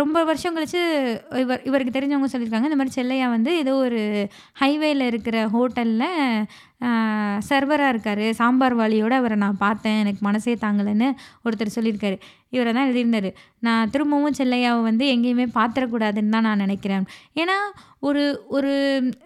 ரொம்ப 0.00 0.18
வருஷம் 0.28 0.56
கழிச்சு 0.56 0.80
இவர் 1.42 1.64
இவருக்கு 1.68 1.94
தெரிஞ்சவங்க 1.94 2.28
சொல்லியிருக்காங்க. 2.32 2.68
இந்த 2.70 2.78
மாதிரி 2.80 2.96
செல்லையா 2.98 3.26
வந்து 3.36 3.50
ஏதோ 3.62 3.72
ஒரு 3.86 4.00
ஹைவேயில் 4.60 5.02
இருக்கிற 5.10 5.36
ஹோட்டலில் 5.54 6.06
சர்வராக 7.48 7.92
இருக்கார். 7.92 8.22
சாம்பார் 8.38 8.76
வாலியோடு 8.80 9.14
அவரை 9.20 9.36
நான் 9.44 9.60
பார்த்தேன். 9.64 9.98
எனக்கு 10.02 10.20
மனசே 10.28 10.54
தாங்கலைன்னு 10.64 11.08
ஒருத்தர் 11.44 11.76
சொல்லியிருக்காரு. 11.76 12.16
இவரை 12.54 12.70
தான் 12.72 12.86
எழுதியிருந்தார். 12.88 13.28
நான் 13.66 13.90
திரும்பவும் 13.92 14.38
செல்லையாவை 14.40 14.80
வந்து 14.90 15.04
எங்கேயுமே 15.14 15.46
பார்த்துடக்கூடாதுன்னு 15.58 16.34
தான் 16.36 16.48
நான் 16.48 16.64
நினைக்கிறேன். 16.64 17.06
ஏன்னா 17.42 17.56
ஒரு 18.08 18.24
ஒரு 18.56 18.72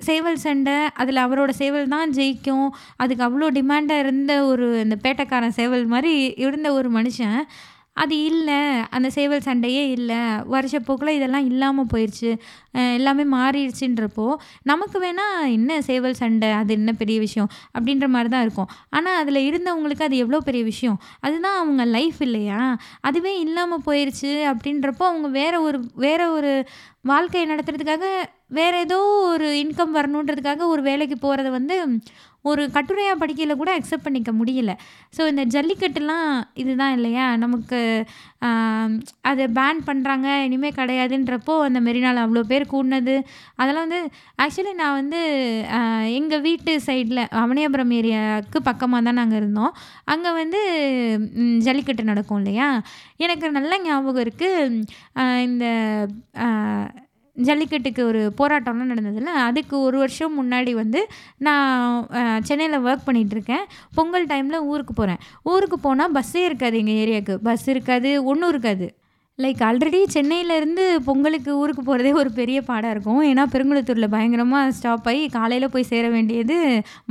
சேவல் 0.08 0.44
சண்டை 0.46 0.76
அதில் 1.02 1.24
அவரோட 1.26 1.52
சேவல் 1.62 1.92
தான் 1.96 2.14
ஜெயிக்கும். 2.18 2.68
அதுக்கு 3.04 3.24
அவ்வளோ 3.28 3.48
டிமாண்டாக 3.58 4.04
இருந்த 4.06 4.32
ஒரு 4.52 4.68
இந்த 4.84 4.98
பேட்டைக்காரன் 5.06 5.58
சேவல் 5.60 5.84
மாதிரி 5.94 6.14
இருந்த 6.46 6.70
ஒரு 6.80 6.90
மனுஷன். 6.98 7.40
அது 8.02 8.16
இல்லை 8.30 8.58
அந்த 8.96 9.08
சேவல் 9.16 9.44
சண்டையே 9.46 9.84
இல்லை 9.96 10.20
வருஷப்போக்கில் 10.54 11.16
இதெல்லாம் 11.16 11.46
இல்லாமல் 11.50 11.90
போயிடுச்சு 11.92 12.30
எல்லாமே 12.96 13.24
மாறிடுச்சுன்றப்போ 13.34 14.26
நமக்கு 14.70 14.98
வேணால் 15.04 15.38
என்ன 15.56 15.80
சேவல் 15.88 16.18
சண்டை 16.20 16.50
அது 16.60 16.72
என்ன 16.78 16.90
பெரிய 17.00 17.18
விஷயம் 17.26 17.50
அப்படின்ற 17.76 18.06
மாதிரி 18.14 18.30
தான் 18.34 18.44
இருக்கும். 18.46 18.70
ஆனால் 18.90 19.18
அதில் 19.22 19.40
இருந்தவங்களுக்கு 19.48 20.06
அது 20.08 20.16
எவ்வளோ 20.16 20.40
பெரிய 20.48 20.64
விஷயம்? 20.64 20.98
அதுதான் 21.20 21.58
அவங்க 21.62 21.84
லைஃப் 21.96 22.20
இல்லையா? 22.28 22.60
அதுவே 23.00 23.32
இல்லாமல் 23.46 23.84
போயிடுச்சு 23.86 24.32
அப்படின்றப்போ 24.52 25.06
அவங்க 25.10 25.30
வேற 25.40 25.54
ஒரு 25.60 25.80
வேற 26.06 26.22
ஒரு 26.30 26.52
வாழ்க்கையை 27.10 27.44
நடத்துறதுக்காக 27.50 28.06
வேறு 28.56 28.76
ஏதோ 28.78 28.98
ஒரு 29.32 29.48
இன்கம் 29.62 29.96
வரணுன்றதுக்காக 29.96 30.62
ஒரு 30.66 30.82
வேலைக்கு 30.82 31.16
போகிறத 31.20 31.48
வந்து 31.50 31.76
ஒரு 32.50 32.62
கட்டுரையாக 32.76 33.20
படிக்கையில் 33.22 33.60
கூட 33.62 33.70
அக்செப்ட் 33.78 34.06
பண்ணிக்க 34.06 34.32
முடியல. 34.40 34.72
ஸோ 35.16 35.22
இந்த 35.32 35.44
ஜல்லிக்கட்டுலாம் 35.54 36.30
இதுதான் 36.62 36.96
இல்லையா? 36.98 37.26
நமக்கு 37.44 37.80
அதை 39.28 39.44
பேன் 39.58 39.80
பண்ணுறாங்க 39.86 40.26
இனிமேல் 40.46 40.76
கிடையாதுன்றப்போ 40.78 41.54
அந்த 41.68 41.78
மெரினால் 41.86 42.22
அவ்வளோ 42.24 42.42
பேர் 42.50 42.64
கூடினது. 42.72 43.14
அதெல்லாம் 43.60 43.86
வந்து 43.86 44.00
ஆக்சுவலி 44.44 44.72
நான் 44.82 44.98
வந்து 45.00 45.20
எங்கள் 46.18 46.44
வீட்டு 46.46 46.72
சைடில் 46.86 47.22
அவனியாபுரம் 47.42 47.94
ஏரியாவுக்கு 47.98 48.60
பக்கமாக 48.70 49.02
தான் 49.08 49.18
நாங்கள் 49.20 49.40
இருந்தோம். 49.40 49.72
அங்கே 50.12 50.32
வந்து 50.40 50.60
ஜல்லிக்கட்டு 51.66 52.10
நடக்கும் 52.10 52.40
இல்லையா? 52.42 52.68
எனக்கு 53.24 53.46
நல்ல 53.58 53.72
ஞாபகம் 53.86 54.24
இருக்குது 54.24 54.84
இந்த 55.48 55.66
ஜல்லிக்கட்டுக்கு 57.46 58.02
ஒரு 58.02 58.20
போராட்டம்லாம் 58.38 58.92
நடந்ததில்ல 58.92 59.34
அதுக்கு 59.48 59.80
ஒரு 59.80 59.98
வருஷம் 59.98 60.36
முன்னாடி 60.38 60.72
வந்து 60.72 61.00
நான் 61.38 62.06
சென்னையில் 62.42 62.78
ஒர்க் 62.80 63.06
பண்ணிகிட்ருக்கேன் 63.06 63.64
பொங்கல் 63.94 64.26
டைமில் 64.26 64.66
ஊருக்கு 64.72 64.94
போகிறேன் 64.94 65.22
ஊருக்கு 65.42 65.78
போனால் 65.78 66.14
பஸ்ஸே 66.14 66.44
இருக்காது 66.44 66.78
எங்கள் 66.82 67.00
ஏரியாவுக்கு. 67.02 67.36
பஸ் 67.48 67.68
இருக்காது 67.68 68.10
ஒன்றும் 68.24 68.48
இருக்காது. 68.48 68.88
லைக் 69.42 69.60
ஆல்ரெடி 69.66 69.98
சென்னையிலேருந்து 70.14 70.84
பொங்கலுக்கு 71.08 71.50
ஊருக்கு 71.58 71.82
போகிறதே 71.88 72.12
ஒரு 72.20 72.30
பெரிய 72.38 72.58
பாடாக 72.68 72.94
இருக்கும். 72.94 73.20
ஏன்னா 73.28 73.42
பெருங்குளத்தூரில் 73.52 74.06
பயங்கரமாக 74.14 74.72
ஸ்டாப் 74.78 75.04
ஆகி 75.10 75.20
காலையில் 75.34 75.66
போய் 75.74 75.86
சேர 75.90 76.06
வேண்டியது 76.14 76.56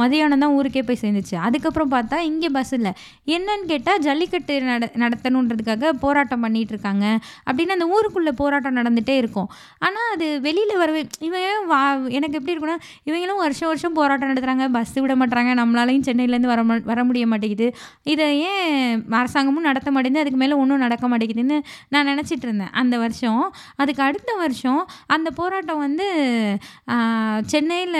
மதியானம் 0.02 0.44
தான் 0.44 0.56
ஊருக்கே 0.58 0.82
போய் 0.88 1.00
சேர்ந்துச்சு 1.04 1.36
அதுக்கப்புறம் 1.50 1.92
பார்த்தா 1.94 2.18
இங்கே 2.30 2.50
பஸ் 2.58 2.74
இல்லை. 2.78 2.92
என்னன்னு 3.36 3.68
கேட்டால் 3.72 4.02
ஜல்லிக்கட்டு 4.08 4.58
நட 4.70 4.90
நடத்தணுன்றதுக்காக 5.04 5.94
போராட்டம் 6.04 6.44
பண்ணிகிட்ருக்காங்க 6.46 7.06
இருக்காங்க. 7.06 7.06
அப்படின்னு 7.48 7.76
அந்த 7.78 7.88
ஊருக்குள்ளே 7.96 8.34
போராட்டம் 8.42 8.78
நடந்துகிட்டே 8.80 9.16
இருக்கும். 9.22 9.48
ஆனால் 9.86 10.10
அது 10.16 10.28
வெளியில் 10.48 10.76
வரவே 10.82 11.04
இவன் 11.30 11.46
ஏன் 11.52 11.64
வா 11.72 11.80
எனக்கு 12.18 12.38
எப்படி 12.40 12.54
இருக்குன்னா 12.56 12.78
இவங்களும் 13.10 13.42
வருஷம் 13.46 13.72
வருஷம் 13.72 13.98
போராட்டம் 14.02 14.32
நடத்துகிறாங்க 14.32 14.68
பஸ் 14.76 14.94
விட 15.06 15.18
மாட்டுறாங்க 15.24 15.56
நம்மளாலையும் 15.62 16.06
சென்னையிலேருந்து 16.10 16.52
வர 16.54 16.68
வர 16.92 17.00
முடிய 17.12 17.26
மாட்டேங்குது. 17.32 17.70
இதை 18.16 18.28
ஏன் 18.52 19.08
அரசாங்கமும் 19.22 19.70
நடத்த 19.70 19.88
மாட்டேங்குது. 19.96 20.26
அதுக்கு 20.26 20.44
மேலே 20.46 20.60
ஒன்றும் 20.66 20.86
நடக்க 20.88 21.06
மாட்டேங்குதுன்னு 21.14 21.60
நான் 21.96 22.16
நினச்சிட்டு 22.18 22.48
இருந்தேன் 22.50 22.74
அந்த 22.82 22.96
வருஷம் 23.04 23.44
அதுக்கு 23.82 24.04
அடுத்த 24.10 24.32
வருஷம் 24.44 24.82
அந்த 25.16 25.30
போராட்டம் 25.40 25.84
வந்து 25.86 26.08
சென்னையில் 27.54 28.00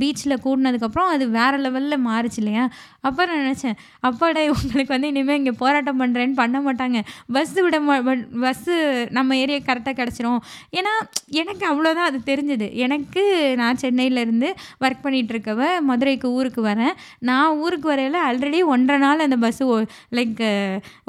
பீச்சில் 0.00 0.42
கூடினதுக்கப்புறம் 0.46 1.10
அது 1.14 1.24
வேறு 1.36 1.58
லெவலில் 1.64 2.04
மாறுச்சு 2.08 2.40
இல்லையா? 2.42 2.64
அப்போ 3.08 3.22
நான் 3.28 3.42
நினச்சேன் 3.44 3.76
அப்பாடா 4.08 4.40
இவங்களுக்கு 4.48 4.94
வந்து 4.94 5.10
இனிமேல் 5.12 5.38
இங்கே 5.40 5.52
போராட்டம் 5.60 6.00
பண்ணுறேன்னு 6.02 6.36
பண்ண 6.40 6.58
மாட்டாங்க. 6.66 6.98
பஸ்ஸு 7.34 7.60
விட 7.66 7.78
பஸ்ஸு 8.44 8.74
நம்ம 9.16 9.36
ஏரியா 9.42 9.60
கரெக்டாக 9.68 9.94
கிடச்சிரும். 10.00 10.40
ஏன்னா 10.78 10.92
எனக்கு 11.40 11.64
அவ்வளோதான் 11.70 12.08
அது 12.10 12.18
தெரிஞ்சது. 12.30 12.66
எனக்கு 12.86 13.22
நான் 13.60 13.80
சென்னையிலேருந்து 13.84 14.48
ஒர்க் 14.84 15.04
பண்ணிகிட்ருக்கவ 15.04 15.62
மதுரைக்கு 15.90 16.30
ஊருக்கு 16.38 16.62
வரேன். 16.68 16.94
நான் 17.30 17.56
ஊருக்கு 17.64 17.88
வரையில 17.92 18.18
ஆல்ரெடி 18.28 18.60
ஒன்றரை 18.74 18.98
நாள் 19.06 19.24
அந்த 19.26 19.38
பஸ்ஸு 19.44 19.66
லைக் 20.18 20.42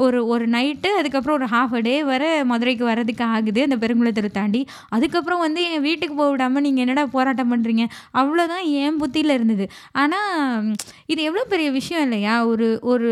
ஒரு 0.06 0.20
ஒரு 0.34 0.48
நைட்டு 0.58 0.92
அதுக்கப்புறம் 1.00 1.38
ஒரு 1.40 1.50
ஹாஃப் 1.56 1.76
அ 1.80 1.82
டே 1.90 1.96
வர 2.12 2.24
மதுரைக்கு 2.52 2.86
வர்றதுக்கு 2.90 3.24
ஆகுது 3.36 3.62
அந்த 3.68 3.78
பெருங்குளத்தூரை 3.84 4.32
தாண்டி. 4.40 4.62
அதுக்கப்புறம் 4.96 5.44
வந்து 5.46 5.62
என் 5.72 5.86
வீட்டுக்கு 5.88 6.16
போக 6.16 6.30
விடாமல் 6.32 6.66
நீங்கள் 6.68 6.84
என்னடா 6.86 7.06
போராட்டம் 7.16 7.52
பண்ணுறீங்க 7.54 7.86
அவ்வளோதான் 8.22 8.66
என் 8.84 9.00
புத்தியில் 9.04 9.36
இருந்தது. 9.38 9.68
ஆனால் 10.04 10.74
இது 11.14 11.22
எவ்வளோ 11.30 11.46
பெரிய 11.54 11.70
விஷயம் 11.80 12.06
இல்லையா? 12.08 12.36
ஒரு 12.52 12.68
ஒரு 12.82 13.12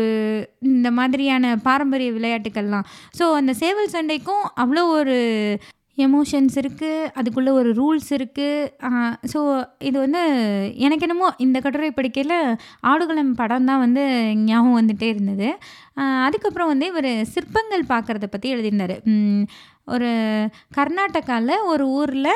இந்த 0.60 0.90
மாதிரியான 0.90 1.56
பாரம்பரிய 1.68 2.10
விளையாட்டுக்கள்லாம். 2.18 2.86
ஸோ 3.18 3.24
அந்த 3.40 3.52
சேவல் 3.62 3.94
சண்டைக்கும் 3.96 4.44
அவ்வளோ 4.64 4.84
ஒரு 4.98 5.16
எமோஷன்ஸ் 6.06 6.56
இருக்குது 6.62 7.08
அதுக்குள்ளே 7.18 7.52
ஒரு 7.60 7.70
ரூல்ஸ் 7.78 8.10
இருக்குது 8.16 8.90
ஸோ 9.32 9.40
இது 9.88 9.96
வந்து 10.04 10.22
எனக்கு 10.86 11.06
என்னமோ 11.06 11.28
இந்த 11.44 11.58
கட்டுரை 11.64 11.90
படிக்கையில் 11.98 12.36
ஆடுகளம் 12.90 13.32
படம் 13.40 13.68
தான் 13.70 13.82
வந்து 13.84 14.04
ஞாபகம் 14.48 14.78
வந்துகிட்டே 14.80 15.08
இருந்தது. 15.14 15.48
அதுக்கப்புறம் 16.26 16.70
வந்து 16.72 16.86
இவர் 16.92 17.10
சிற்பங்கள் 17.34 17.84
பார்க்குறத 17.92 18.26
பற்றி 18.34 18.48
எழுதியிருந்தார். 18.54 18.96
ஒரு 19.94 20.10
கர்நாடகாவில் 20.76 21.54
ஒரு 21.72 21.84
ஊரில் 21.98 22.32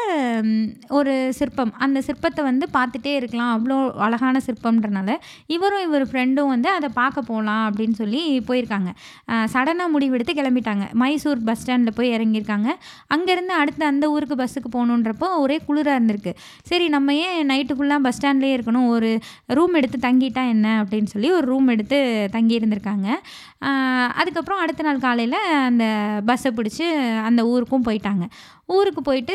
ஒரு 0.98 1.14
சிற்பம். 1.38 1.72
அந்த 1.84 1.98
சிற்பத்தை 2.06 2.42
வந்து 2.48 2.66
பார்த்துட்டே 2.76 3.12
இருக்கலாம். 3.20 3.52
அவ்வளோ 3.56 3.76
அழகான 4.06 4.40
சிற்பம்ன்றனால 4.46 5.16
இவரும் 5.56 5.84
இவர் 5.88 6.06
ஃப்ரெண்டும் 6.10 6.50
வந்து 6.54 6.68
அதை 6.78 6.88
பார்க்க 7.00 7.28
போகலாம் 7.30 7.64
அப்படின்னு 7.68 7.96
சொல்லி 8.00 8.22
போயிருக்காங்க. 8.48 8.90
சடனாக 9.54 9.92
முடிவெடுத்து 9.94 10.34
கிளம்பிட்டாங்க. 10.40 10.86
மைசூர் 11.02 11.44
பஸ் 11.48 11.60
ஸ்டாண்டில் 11.62 11.96
போய் 11.98 12.14
இறங்கியிருக்காங்க. 12.16 12.68
அங்கேருந்து 13.14 13.54
அடுத்து 13.62 13.84
அந்த 13.92 14.10
ஊருக்கு 14.14 14.38
பஸ்ஸுக்கு 14.42 14.70
போகணுன்றப்போ 14.76 15.28
ஒரே 15.44 15.58
குளிராக 15.68 15.98
இருந்திருக்கு. 15.98 16.34
சரி 16.70 16.88
நம்ம 16.96 17.14
ஏன் 17.24 17.50
நைட்டு 17.52 17.76
ஃபுல்லாக 17.78 18.06
பஸ் 18.06 18.18
ஸ்டாண்ட்லேயே 18.18 18.56
இருக்கணும்? 18.58 18.88
ஒரு 18.96 19.10
ரூம் 19.58 19.76
எடுத்து 19.80 19.98
தங்கிட்டா 20.08 20.44
என்ன? 20.54 20.68
அப்படின்னு 20.82 21.12
சொல்லி 21.14 21.30
ஒரு 21.38 21.46
ரூம் 21.52 21.68
எடுத்து 21.74 21.98
தங்கி 22.36 22.54
இருந்திருக்காங்க 22.58 23.08
அதுக்கப்புறம் 24.20 24.60
அடுத்த 24.62 24.82
நாள் 24.86 25.02
காலையில் 25.04 25.36
அந்த 25.66 25.84
பஸ்ஸை 26.28 26.50
பிடிச்சி 26.56 26.86
அந்த 27.28 27.41
ஊருக்கும் 27.42 27.84
போயிட்டாங்க. 27.84 28.30
ஊருக்கு 28.78 29.02
போயிட்டு 29.08 29.34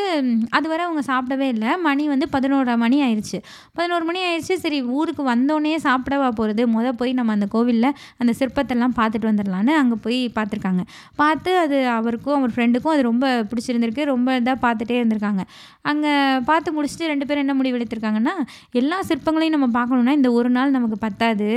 அதுவரை 0.57 0.81
அவங்க 0.87 1.01
சாப்பிடவே 1.11 1.47
இல்லை. 1.55 1.71
மணி 1.87 2.03
வந்து 2.13 2.25
பதினோரு 2.35 2.75
மணி 2.83 2.97
ஆயிடுச்சு 3.05 3.37
பதினோரு 3.77 4.05
மணி 4.09 4.19
ஆயிடுச்சு 4.27 4.55
சரி 4.63 4.79
ஊருக்கு 4.97 5.23
வந்தோடனே 5.31 5.73
சாப்பிடவா 5.87 6.29
போகிறது 6.39 6.63
முத 6.75 6.91
போய் 7.01 7.11
நம்ம 7.19 7.33
அந்த 7.37 7.47
கோவிலில் 7.55 7.89
அந்த 8.21 8.31
சிற்பத்தெல்லாம் 8.39 8.95
பார்த்துட்டு 8.99 9.29
வந்துடலான்னு 9.31 9.73
அங்கே 9.81 9.97
போய் 10.05 10.19
பார்த்துருக்காங்க. 10.37 10.83
பார்த்து 11.21 11.51
அது 11.63 11.77
அவருக்கும் 11.97 12.37
அவர் 12.39 12.53
ஃப்ரெண்டுக்கும் 12.55 12.93
அது 12.95 13.03
ரொம்ப 13.09 13.25
பிடிச்சிருந்திருக்கு. 13.51 14.03
ரொம்ப 14.13 14.37
இதாக 14.41 14.57
பார்த்துட்டே 14.65 14.97
இருந்திருக்காங்க. 14.99 15.43
அங்கே 15.91 16.13
பார்த்து 16.49 16.75
முடிச்சுட்டு 16.77 17.11
ரெண்டு 17.11 17.25
பேரும் 17.27 17.43
என்ன 17.45 17.55
முடிவு 17.59 17.77
எடுத்திருக்காங்கன்னா 17.79 18.35
எல்லா 18.81 18.99
சிற்பங்களையும் 19.09 19.55
நம்ம 19.55 19.69
பார்க்கணுன்னா 19.79 20.13
இந்த 20.19 20.31
ஒரு 20.39 20.49
நாள் 20.57 20.75
நமக்கு 20.77 20.97
பத்தாது. 21.05 21.49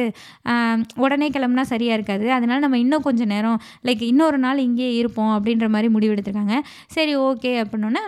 உடனே 1.05 1.29
கிளம்புனா 1.37 1.65
சரியாக 1.73 1.97
இருக்காது. 1.99 2.27
அதனால் 2.37 2.65
நம்ம 2.67 2.79
இன்னும் 2.85 3.07
கொஞ்சம் 3.09 3.31
நேரம் 3.35 3.59
லைக் 3.89 4.05
இன்னொரு 4.11 4.39
நாள் 4.45 4.65
இங்கேயே 4.67 4.93
இருப்போம் 5.01 5.33
அப்படின்ற 5.37 5.69
மாதிரி 5.75 5.89
முடிவு 5.97 6.15
எடுத்திருக்காங்க. 6.15 6.57
சரி 6.97 7.15
ஓகே 7.29 7.53
அப்படின்னோன்னே 7.71 8.03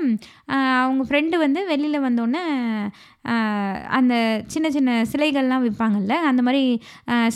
அவங்க 0.82 1.02
ஃப்ரெண்டு 1.08 1.36
வந்து 1.36 1.62
வெளியில் 1.66 2.04
வந்தோடனே 2.06 2.44
அந்த 3.98 4.14
சின்ன 4.52 4.66
சின்ன 4.76 4.90
சிலைகள்லாம் 5.12 5.64
விற்பாங்கல்ல 5.64 6.14
அந்த 6.28 6.40
மாதிரி 6.46 6.62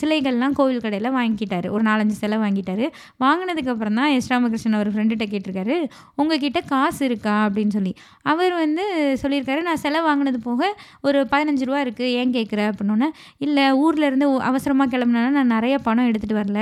சிலைகள்லாம் 0.01 0.55
கோவில் 0.59 0.83
கடையில் 0.85 1.09
வாங்கிக்கிட்டாரு. 1.17 1.67
ஒரு 1.75 1.83
நாலஞ்சு 1.89 2.17
சிலை 2.23 2.39
வாங்கிட்டாரு. 2.45 2.87
வாங்கினதுக்கப்புறம் 3.25 3.99
தான் 4.01 4.13
எஸ் 4.17 4.31
ராமகிருஷ்ணன் 4.33 4.77
அவர் 4.79 4.91
ஃப்ரெண்டுகிட்ட 4.95 5.27
கேட்டிருக்காரு. 5.33 5.77
உங்ககிட்ட 6.21 6.61
காசு 6.73 7.03
இருக்கா? 7.09 7.35
அப்படின்னு 7.47 7.75
சொல்லி. 7.77 7.93
அவர் 8.33 8.55
வந்து 8.63 8.85
சொல்லியிருக்காரு 9.23 9.63
நான் 9.69 9.81
சிலை 9.85 10.01
வாங்கினது 10.09 10.41
போக 10.49 10.71
ஒரு 11.09 11.21
பதினஞ்சு 11.35 11.69
ரூபா 11.71 11.81
இருக்குது 11.87 12.11
ஏன் 12.21 12.35
கேட்குற? 12.39 12.61
அப்படின்னோன்னே 12.73 13.11
இல்லை 13.47 13.67
ஊரில் 13.85 14.09
இருந்து 14.11 14.29
அவசரமாக 14.51 14.91
கிளம்புனா 14.97 15.23
நான் 15.39 15.55
நிறைய 15.57 15.77
பணம் 15.87 16.09
எடுத்துகிட்டு 16.11 16.41
வரல. 16.43 16.61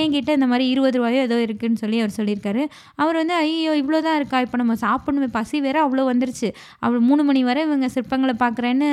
என்கிட்ட 0.00 0.30
இந்த 0.38 0.48
மாதிரி 0.52 0.66
இருபது 0.74 0.96
ரூபாயோ 1.00 1.20
ஏதோ 1.28 1.38
இருக்குன்னு 1.46 1.82
சொல்லி 1.84 2.00
அவர் 2.04 2.16
சொல்லியிருக்காரு. 2.20 2.64
அவர் 3.02 3.20
வந்து 3.22 3.34
ஐயோ 3.42 3.74
இவ்வளோ 3.82 4.00
தான் 4.08 4.18
இருக்கா? 4.22 4.40
இப்போ 4.46 4.58
நம்ம 4.62 4.78
சாப்பிடணுமே. 4.86 5.30
பசி 5.38 5.60
வேறு 5.66 5.80
அவ்வளோ 5.86 6.06
வந்துருச்சு. 6.12 6.50
அவ்வளோ 6.84 7.02
மூணு 7.10 7.22
மணி 7.30 7.42
வரை 7.50 7.62
இவங்க 7.68 7.88
சிற்பங்களை 7.96 8.36
பார்க்க 8.44 8.59
பார்க்குறேன்னு 8.60 8.90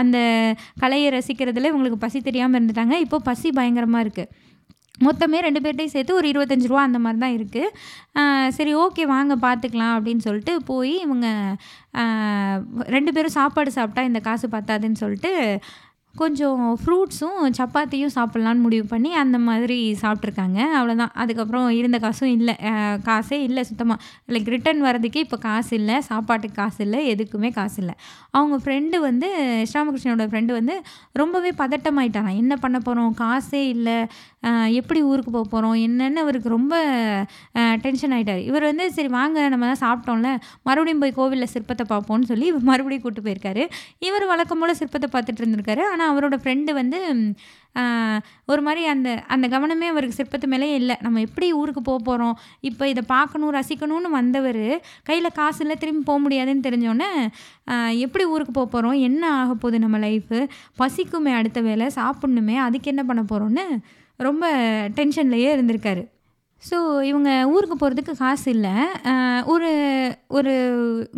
அந்த 0.00 0.18
கலையை 0.82 1.08
ரசிக்கிறதுல 1.16 1.70
இவங்களுக்கு 1.72 2.04
பசி 2.04 2.20
தெரியாமல் 2.28 2.58
இருந்துட்டாங்க. 2.58 2.96
இப்போ 3.06 3.18
பசி 3.30 3.48
பயங்கரமாக 3.58 4.04
இருக்குது 4.06 4.46
மொத்தமே 5.06 5.38
ரெண்டு 5.44 5.60
பேர்ட்டையும் 5.64 5.92
சேர்த்து 5.94 6.16
ஒரு 6.20 6.26
இருபத்தஞ்சி 6.30 6.70
ரூபா 6.70 6.80
அந்த 6.86 6.98
மாதிரி 7.02 7.18
தான் 7.24 7.36
இருக்குது 7.36 8.54
சரி 8.56 8.72
ஓகே 8.84 9.02
வாங்க 9.12 9.34
பார்த்துக்கலாம் 9.44 9.92
அப்படின்னு 9.96 10.24
சொல்லிட்டு 10.26 10.54
போய் 10.70 10.94
இவங்க 11.04 11.26
ரெண்டு 12.96 13.12
பேரும் 13.16 13.36
சாப்பாடு 13.36 13.70
சாப்பிட்டா 13.76 14.02
இந்த 14.08 14.20
காசு 14.20 14.48
பத்தாதுன்னு 14.56 15.02
சொல்லிட்டு 15.02 15.32
கொஞ்சம் 16.20 16.60
ஃப்ரூட்ஸும் 16.80 17.40
சப்பாத்தியும் 17.58 18.12
சாப்பிட்லான்னு 18.16 18.64
முடிவு 18.66 18.86
பண்ணி 18.92 19.10
அந்த 19.22 19.38
மாதிரி 19.48 19.78
சாப்பிட்ருக்காங்க. 20.02 20.58
அவ்வளோதான் 20.78 21.14
அதுக்கப்புறம் 21.22 21.66
இருந்த 21.78 21.98
காசும் 22.04 22.32
இல்லை. 22.38 22.54
காசே 23.08 23.38
இல்லை 23.48 23.62
சுத்தமாக 23.70 24.04
லைக் 24.34 24.50
ரிட்டர்ன் 24.54 24.82
வரதுக்கே 24.88 25.22
இப்போ 25.26 25.38
காசு 25.48 25.72
இல்லை. 25.80 25.96
சாப்பாட்டுக்கு 26.10 26.58
காசு 26.62 26.80
இல்லை. 26.86 27.00
எதுக்குமே 27.14 27.50
காசு 27.58 27.78
இல்லை. 27.82 27.96
அவங்க 28.38 28.56
ஃப்ரெண்டு 28.64 28.96
வந்து 29.08 29.28
ஸ்ராமகிருஷ்ணனோட 29.72 30.26
ஃப்ரெண்டு 30.32 30.52
வந்து 30.58 30.76
ரொம்பவே 31.22 31.52
பதட்டமாயிட்டாங்க 31.62 32.32
என்ன 32.42 32.56
பண்ண 32.64 32.80
போகிறோம் 32.88 33.14
காசே 33.24 33.62
இல்லை. 33.76 33.98
எப்படி 34.78 35.00
ஊருக்கு 35.10 35.30
போக 35.36 35.46
போகிறோம் 35.52 35.76
என்னென்னு 35.86 36.22
அவருக்கு 36.24 36.48
ரொம்ப 36.56 36.74
டென்ஷன் 37.84 38.14
ஆகிட்டார் 38.16 38.42
இவர் 38.48 38.68
வந்து 38.70 38.84
சரி 38.96 39.10
வாங்க 39.18 39.48
நம்ம 39.54 39.68
தான் 39.70 39.82
சாப்பிட்டோம்ல. 39.84 40.30
மறுபடியும் 40.68 41.02
போய் 41.04 41.16
கோவிலில் 41.18 41.52
சிற்பத்தை 41.54 41.86
பார்ப்போம்னு 41.92 42.30
சொல்லி 42.32 42.46
இவர் 42.52 42.68
மறுபடியும் 42.70 43.04
கூப்பிட்டு 43.04 43.26
போயிருக்காரு. 43.28 43.64
இவர் 44.08 44.26
வழக்கம் 44.32 44.62
போல் 44.62 44.78
சிற்பத்தை 44.82 45.10
பார்த்துட்டு 45.14 45.42
இருந்திருக்காரு. 45.44 45.84
ஆனால் 45.92 46.10
அவரோட 46.12 46.38
ஃப்ரெண்டு 46.42 46.72
வந்து 46.80 47.00
ஒரு 48.52 48.62
மாதிரி 48.66 48.82
அந்த 48.92 49.08
அந்த 49.34 49.46
கவனமே 49.54 49.86
அவருக்கு 49.92 50.18
சிற்பத்து 50.20 50.46
மேலே 50.52 50.68
இல்லை. 50.80 50.94
நம்ம 51.04 51.20
எப்படி 51.26 51.48
ஊருக்கு 51.60 51.82
போக 51.88 51.98
போகிறோம் 52.08 52.36
இப்போ 52.68 52.84
இதை 52.92 53.02
பார்க்கணும் 53.12 53.54
ரசிக்கணும்னு 53.58 54.10
வந்தவர் 54.18 54.64
கையில் 55.08 55.36
காசு 55.38 55.60
இல்லை 55.64 55.76
திரும்பி 55.82 56.02
போக 56.10 56.20
முடியாதுன்னு 56.24 56.66
தெரிஞ்சோடனே 56.68 57.10
எப்படி 58.06 58.24
ஊருக்கு 58.34 58.54
போக 58.58 58.68
போகிறோம் 58.74 58.98
என்ன 59.08 59.22
ஆக 59.40 59.52
போகுது 59.54 59.78
நம்ம 59.84 59.98
லைஃபு 60.06 60.40
பசிக்குமே 60.82 61.34
அடுத்த 61.40 61.60
வேலை 61.68 61.88
சாப்பிட்ணுமே 62.00 62.56
அதுக்கு 62.66 62.92
என்ன 62.94 63.04
பண்ண 63.10 63.24
போகிறோன்னு 63.32 63.66
ரொம்ப 64.26 64.44
டென்ஷன்லேயே 64.98 65.50
இருந்திருக்காரு. 65.56 66.02
ஸோ 66.62 66.76
இவங்க 67.02 67.30
ஊருக்கு 67.54 67.76
போகிறதுக்கு 67.80 68.12
காசு 68.20 68.46
இல்லை. 68.54 68.72
ஒரு 69.52 69.70
ஒரு 70.38 70.52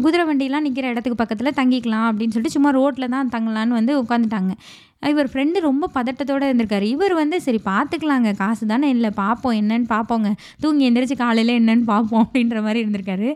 குதிரை 0.04 0.24
வண்டிலாம் 0.28 0.66
நிற்கிற 0.66 0.88
இடத்துக்கு 0.88 1.22
பக்கத்தில் 1.22 1.58
தங்கிக்கலாம் 1.60 2.08
அப்படின்னு 2.10 2.34
சொல்லிட்டு 2.34 2.56
சும்மா 2.56 2.70
ரோட்டில் 2.78 3.12
தான் 3.14 3.32
தங்கலான்னு 3.36 3.78
வந்து 3.78 3.94
உட்காந்துட்டாங்க 4.02 4.54
இவர் 5.02 5.28
ஃப்ரெண்டு 5.32 5.58
ரொம்ப 5.66 5.84
பதட்டத்தோடு 5.94 6.48
இருந்திருக்காரு. 6.48 6.86
இவர் 6.94 7.14
வந்து 7.20 7.36
சரி 7.44 7.60
பார்த்துக்கலாங்க 7.68 8.30
காசு 8.40 8.64
தானே 8.72 8.88
இல்லை. 8.96 9.10
பார்ப்போம் 9.22 9.56
என்னன்னு 9.60 9.86
பார்ப்போங்க 9.94 10.30
தூங்கி 10.62 10.84
எந்திரிச்சு 10.90 11.16
காலையில் 11.22 11.52
என்னன்னு 11.60 11.84
பார்ப்போம் 11.92 12.22
அப்படின்ற 12.24 12.62
மாதிரி 12.66 12.80
இருந்திருக்காரு. 12.84 13.28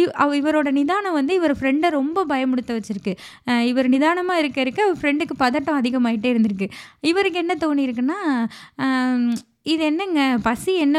இவ் 0.00 0.12
அவ 0.24 0.36
இவரோட 0.40 0.70
நிதானம் 0.80 1.18
வந்து 1.20 1.34
இவர் 1.34 1.54
ஃப்ரெண்டை 1.60 1.90
ரொம்ப 1.98 2.24
பயமுடுத்த 2.32 2.78
வச்சுருக்கு. 2.78 3.14
இவர் 3.72 3.88
நிதானமாக 3.88 4.42
இருக்க 4.44 4.60
இருக்க 4.60 4.90
ஃப்ரெண்டுக்கு 5.00 5.36
பதட்டம் 5.44 5.80
அதிகமாகிட்டே 5.82 6.30
இருந்திருக்கு. 6.34 6.68
இவருக்கு 7.12 7.40
என்ன 7.44 7.56
தோணியிருக்குன்னா 7.66 8.18
இது 9.72 9.82
என்னங்க? 9.84 10.20
பசி 10.44 10.72
என்ன 10.82 10.98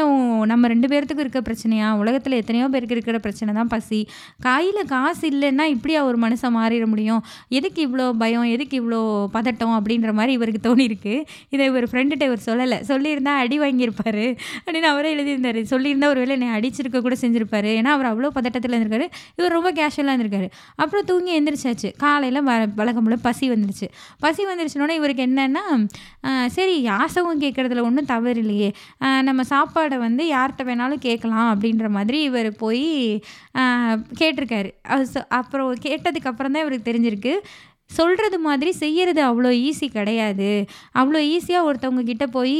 நம்ம 0.50 0.68
ரெண்டு 0.72 0.88
பேர்த்துக்கும் 0.88 1.24
இருக்க 1.24 1.40
பிரச்சனையா? 1.46 1.86
உலகத்தில் 2.00 2.36
எத்தனையோ 2.40 2.66
பேருக்கு 2.74 2.94
இருக்கிற 2.96 3.18
பிரச்சனை 3.24 3.50
தான் 3.54 3.70
பசி. 3.72 3.98
கையில் 4.46 4.80
காசு 4.92 5.24
இல்லைன்னா 5.30 5.64
இப்படியா 5.74 6.00
ஒரு 6.08 6.18
மனுஷன் 6.24 6.54
மாறிட 6.56 6.86
முடியும்? 6.92 7.22
எதுக்கு 7.58 7.80
இவ்வளோ 7.86 8.06
பயம்? 8.22 8.46
எதுக்கு 8.54 8.76
இவ்வளோ 8.82 9.00
பதட்டம்? 9.36 9.74
அப்படின்ற 9.78 10.12
மாதிரி 10.18 10.34
இவருக்கு 10.38 10.60
தோணியிருக்கு. 10.68 11.14
இதை 11.54 11.66
இவர் 11.70 11.86
ஃப்ரெண்டுகிட்ட 11.92 12.26
இவர் 12.30 12.44
சொல்லலை. 12.46 12.78
சொல்லியிருந்தா 12.90 13.34
அடி 13.44 13.58
வாங்கியிருப்பார். 13.60 14.22
அப்படின்னு 14.64 14.90
அவரே 14.92 15.10
எழுதியிருந்தார். 15.16 15.60
சொல்லியிருந்தா 15.72 16.10
ஒரு 16.14 16.22
வேளை 16.24 16.34
என்னை 16.38 16.50
அடிச்சிருக்க 16.58 17.02
கூட 17.08 17.16
செஞ்சுருப்பார். 17.24 17.68
ஏன்னா 17.80 17.92
அவர் 17.96 18.10
அவ்வளோ 18.12 18.30
பதட்டத்தில் 18.38 18.76
இருந்திருக்காரு. 18.78 19.08
இவர் 19.38 19.56
ரொம்ப 19.58 19.72
கேஷுவலாக 19.80 20.16
இருந்திருக்காரு. 20.16 20.48
அப்புறம் 20.82 21.08
தூங்கி 21.10 21.32
எழுந்திரிச்சாச்சு 21.38 21.90
காலையில் 22.04 22.42
வ 22.42 22.52
வழக்கம் 22.80 23.08
பசி 23.28 23.44
வந்துருச்சு. 23.54 23.86
பசி 24.24 24.42
வந்துருச்சுனோடனே 24.50 24.96
இவருக்கு 25.02 25.26
என்னென்னா 25.30 25.64
சரி 26.56 26.74
யாசகம் 26.90 27.40
கேட்குறதுல 27.40 27.82
ஒன்றும் 27.88 28.10
தவறு 28.14 28.40
இல்லையே. 28.40 28.59
இல்லையே 28.60 28.72
நம்ம 29.28 29.42
சாப்பாடை 29.52 29.96
வந்து 30.06 30.22
யார்கிட்ட 30.34 30.62
வேணாலும் 30.70 31.04
கேட்கலாம் 31.08 31.48
அப்படின்ற 31.52 31.88
மாதிரி 31.96 32.18
இவர் 32.28 32.50
போய் 32.64 32.86
கேட்டிருக்காரு. 34.20 34.70
அது 34.94 35.04
அப்புறம் 35.40 35.68
கேட்டதுக்கப்புறம் 35.86 36.54
தான் 36.54 36.64
இவருக்கு 36.64 36.90
தெரிஞ்சிருக்கு. 36.90 37.34
சொல்கிறது 37.90 38.38
மாதிரி 38.38 38.70
செய்யறது 38.72 39.20
அவ்வளோ 39.22 39.50
ஈஸி 39.66 39.86
கிடையாது. 39.88 40.48
அவ்வளோ 40.94 41.20
ஈஸியாக 41.32 41.66
ஒருத்தவங்க 41.68 42.02
கிட்டே 42.02 42.26
போய் 42.36 42.54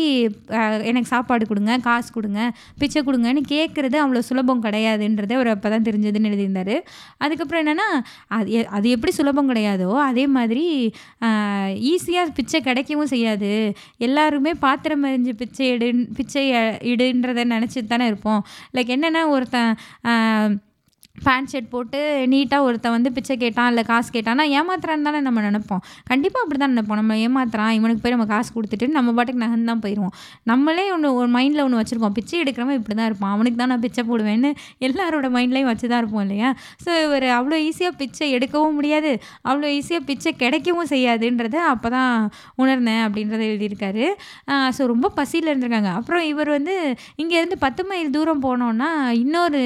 எனக்கு 0.88 1.08
சாப்பாடு 1.08 1.44
கொடுங்க 1.46 1.76
காசு 1.78 2.08
கொடுங்க 2.12 2.40
பிச்சை 2.78 3.00
கொடுங்கன்னு 3.02 3.42
கேட்குறது 3.52 3.96
அவ்வளோ 4.02 4.22
சுலபம் 4.28 4.62
கிடையாதுன்றதை 4.62 5.32
அவர் 5.32 5.52
அப்போ 5.54 5.68
தான் 5.68 5.86
தெரிஞ்சதுன்னு 5.88 6.30
எழுதியிருந்தார். 6.30 6.74
அதுக்கப்புறம் 7.18 7.62
என்னென்னா 7.64 7.88
அது 8.36 8.50
எ- 8.52 8.68
அது 8.78 8.88
எப்படி 8.90 9.12
சுலபம் 9.12 9.50
கிடையாதோ 9.50 9.90
அதே 10.08 10.26
மாதிரி 10.36 10.64
ஈஸியாக 11.92 12.34
பிச்சை 12.38 12.60
கிடைக்கவும் 12.60 13.12
செய்யாது. 13.14 13.52
எல்லாருமே 13.98 14.54
பாத்திரம் 14.66 15.04
எரிஞ்சு 15.04 15.34
பிச்சை 15.34 15.68
இடு 15.74 15.88
பிச்சை 16.16 16.44
இடுன்றதை 16.92 17.44
நினச்சிட்டு 17.54 17.92
தானே 17.94 18.06
இருப்போம். 18.06 18.42
லைக் 18.76 18.92
என்னென்னா 18.96 19.22
ஒருத்தன் 19.28 19.72
பேண்ட் 21.26 21.50
ஷர்ட் 21.52 21.70
போட்டு 21.74 21.98
நீட்டாக 22.32 22.66
ஒருத்தன் 22.66 22.94
வந்து 22.96 23.10
பிச்சை 23.16 23.34
கேட்டான் 23.44 23.68
இல்லை 23.72 23.82
காசு 23.90 24.08
கேட்டான்னா 24.16 24.44
ஏமாத்துறான்னு 24.58 25.06
தானே 25.08 25.20
நம்ம 25.26 25.42
நினைப்போம். 25.48 25.82
கண்டிப்பாக 26.10 26.42
அப்படி 26.44 26.58
தான் 26.62 26.72
நினைப்போம். 26.74 27.00
நம்ம 27.00 27.16
ஏமாத்துறான் 27.26 27.72
இவனுக்கு 27.78 28.02
போய் 28.04 28.14
நம்ம 28.16 28.26
காசு 28.34 28.50
கொடுத்துட்டு 28.56 28.86
நம்ம 28.98 29.14
பாட்டுக்கு 29.18 29.42
நகர்ந்து 29.44 29.70
தான் 29.72 29.82
போயிடுவோம் 29.84 30.14
நம்மளே 30.50 30.84
ஒன்று 30.94 31.08
ஒரு 31.20 31.28
மைண்டில் 31.36 31.64
ஒன்று 31.66 31.80
வச்சுருக்கோம். 31.80 32.14
பிச்சை 32.18 32.36
எடுக்கிறவன் 32.44 32.78
இப்படி 32.80 32.96
தான் 33.00 33.08
இருப்பான். 33.10 33.32
அவனுக்கு 33.36 33.58
தான் 33.62 33.72
நான் 33.74 33.84
பிச்சை 33.86 34.04
போடுவேன்னு 34.10 34.50
எல்லாரோட 34.88 35.28
மைண்ட்லேயும் 35.36 35.70
வச்சு 35.72 35.86
தான் 35.92 36.00
இருப்போம் 36.02 36.24
இல்லையா? 36.26 36.50
ஸோ 36.84 36.90
இவர் 37.06 37.26
அவ்வளோ 37.38 37.58
ஈஸியாக 37.68 37.94
பிச்சை 38.02 38.28
எடுக்கவும் 38.38 38.76
முடியாது. 38.80 39.12
அவ்வளோ 39.48 39.66
ஈஸியாக 39.78 40.02
பிச்சை 40.10 40.32
கிடைக்கவும் 40.44 40.90
செய்யாதுன்றத 40.94 41.58
அப்போ 41.72 41.90
தான் 41.96 42.14
உணர்ந்தேன் 42.62 43.02
அப்படின்றத 43.06 43.42
எழுதியிருக்காரு. 43.50 44.06
ஸோ 44.76 44.82
ரொம்ப 44.92 45.06
பசியில் 45.18 45.50
இருந்திருக்காங்க. 45.52 45.92
அப்புறம் 46.00 46.24
இவர் 46.32 46.50
வந்து 46.56 46.74
இங்கேருந்து 47.22 47.58
பத்து 47.66 47.82
மைல் 47.90 48.14
தூரம் 48.16 48.44
போனோன்னா 48.46 48.90
இன்னொரு 49.24 49.62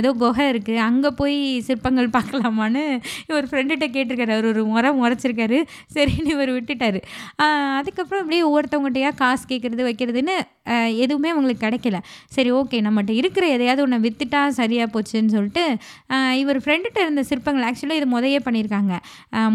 ஏதோ 0.00 0.10
குகை 0.22 0.44
இருக்குது 0.52 0.66
இருக்குது 0.68 0.86
அங்கே 0.88 1.10
போய் 1.20 1.36
சிற்பங்கள் 1.66 2.08
பார்க்கலாமான்னு 2.16 2.82
இவர் 3.30 3.48
ஃப்ரெண்டுகிட்ட 3.50 3.86
கேட்டிருக்காரு. 3.94 4.32
அவர் 4.36 4.48
ஒரு 4.52 4.62
முறை 4.72 4.90
முறைச்சிருக்காரு. 5.00 5.58
சரின்னு 5.94 6.32
இவர் 6.36 6.52
விட்டுட்டார். 6.56 7.00
அதுக்கப்புறம் 7.78 8.22
அப்படியே 8.22 8.42
ஒவ்வொருத்தவங்ககிட்டயா 8.48 9.10
காசு 9.22 9.44
கேட்குறது 9.52 9.82
வைக்கிறதுன்னு 9.88 10.36
எதுவுமே 11.04 11.28
அவங்களுக்கு 11.32 11.62
கிடைக்கல. 11.66 11.96
சரி 12.36 12.50
ஓகே 12.58 12.78
நம்மகிட்ட 12.86 13.12
இருக்கிற 13.20 13.44
எதையாவது 13.56 13.82
ஒன்று 13.84 13.98
விற்றுட்டா 14.06 14.40
சரியாக 14.58 14.88
போச்சுன்னு 14.94 15.34
சொல்லிட்டு 15.36 15.64
இவர் 16.40 16.58
ஃப்ரெண்டுகிட்ட 16.64 16.98
இருந்த 17.06 17.22
சிற்பங்கள் 17.30 17.66
ஆக்சுவலாக 17.68 18.00
இது 18.00 18.08
முதையே 18.14 18.40
பண்ணியிருக்காங்க. 18.46 18.94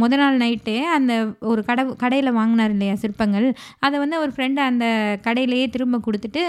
முத 0.02 0.18
நாள் 0.22 0.40
நைட்டு 0.44 0.76
அந்த 0.96 1.14
ஒரு 1.52 1.62
கடை 1.70 1.84
கடையில் 2.04 2.32
வாங்கினார் 2.40 2.74
இல்லையா 2.76 2.96
சிற்பங்கள் 3.04 3.48
அதை 3.86 3.96
வந்து 4.04 4.18
அவர் 4.20 4.34
ஃப்ரெண்டு 4.36 4.62
அந்த 4.70 4.86
கடையிலேயே 5.28 5.68
திரும்ப 5.76 6.00
கொடுத்துட்டு 6.08 6.44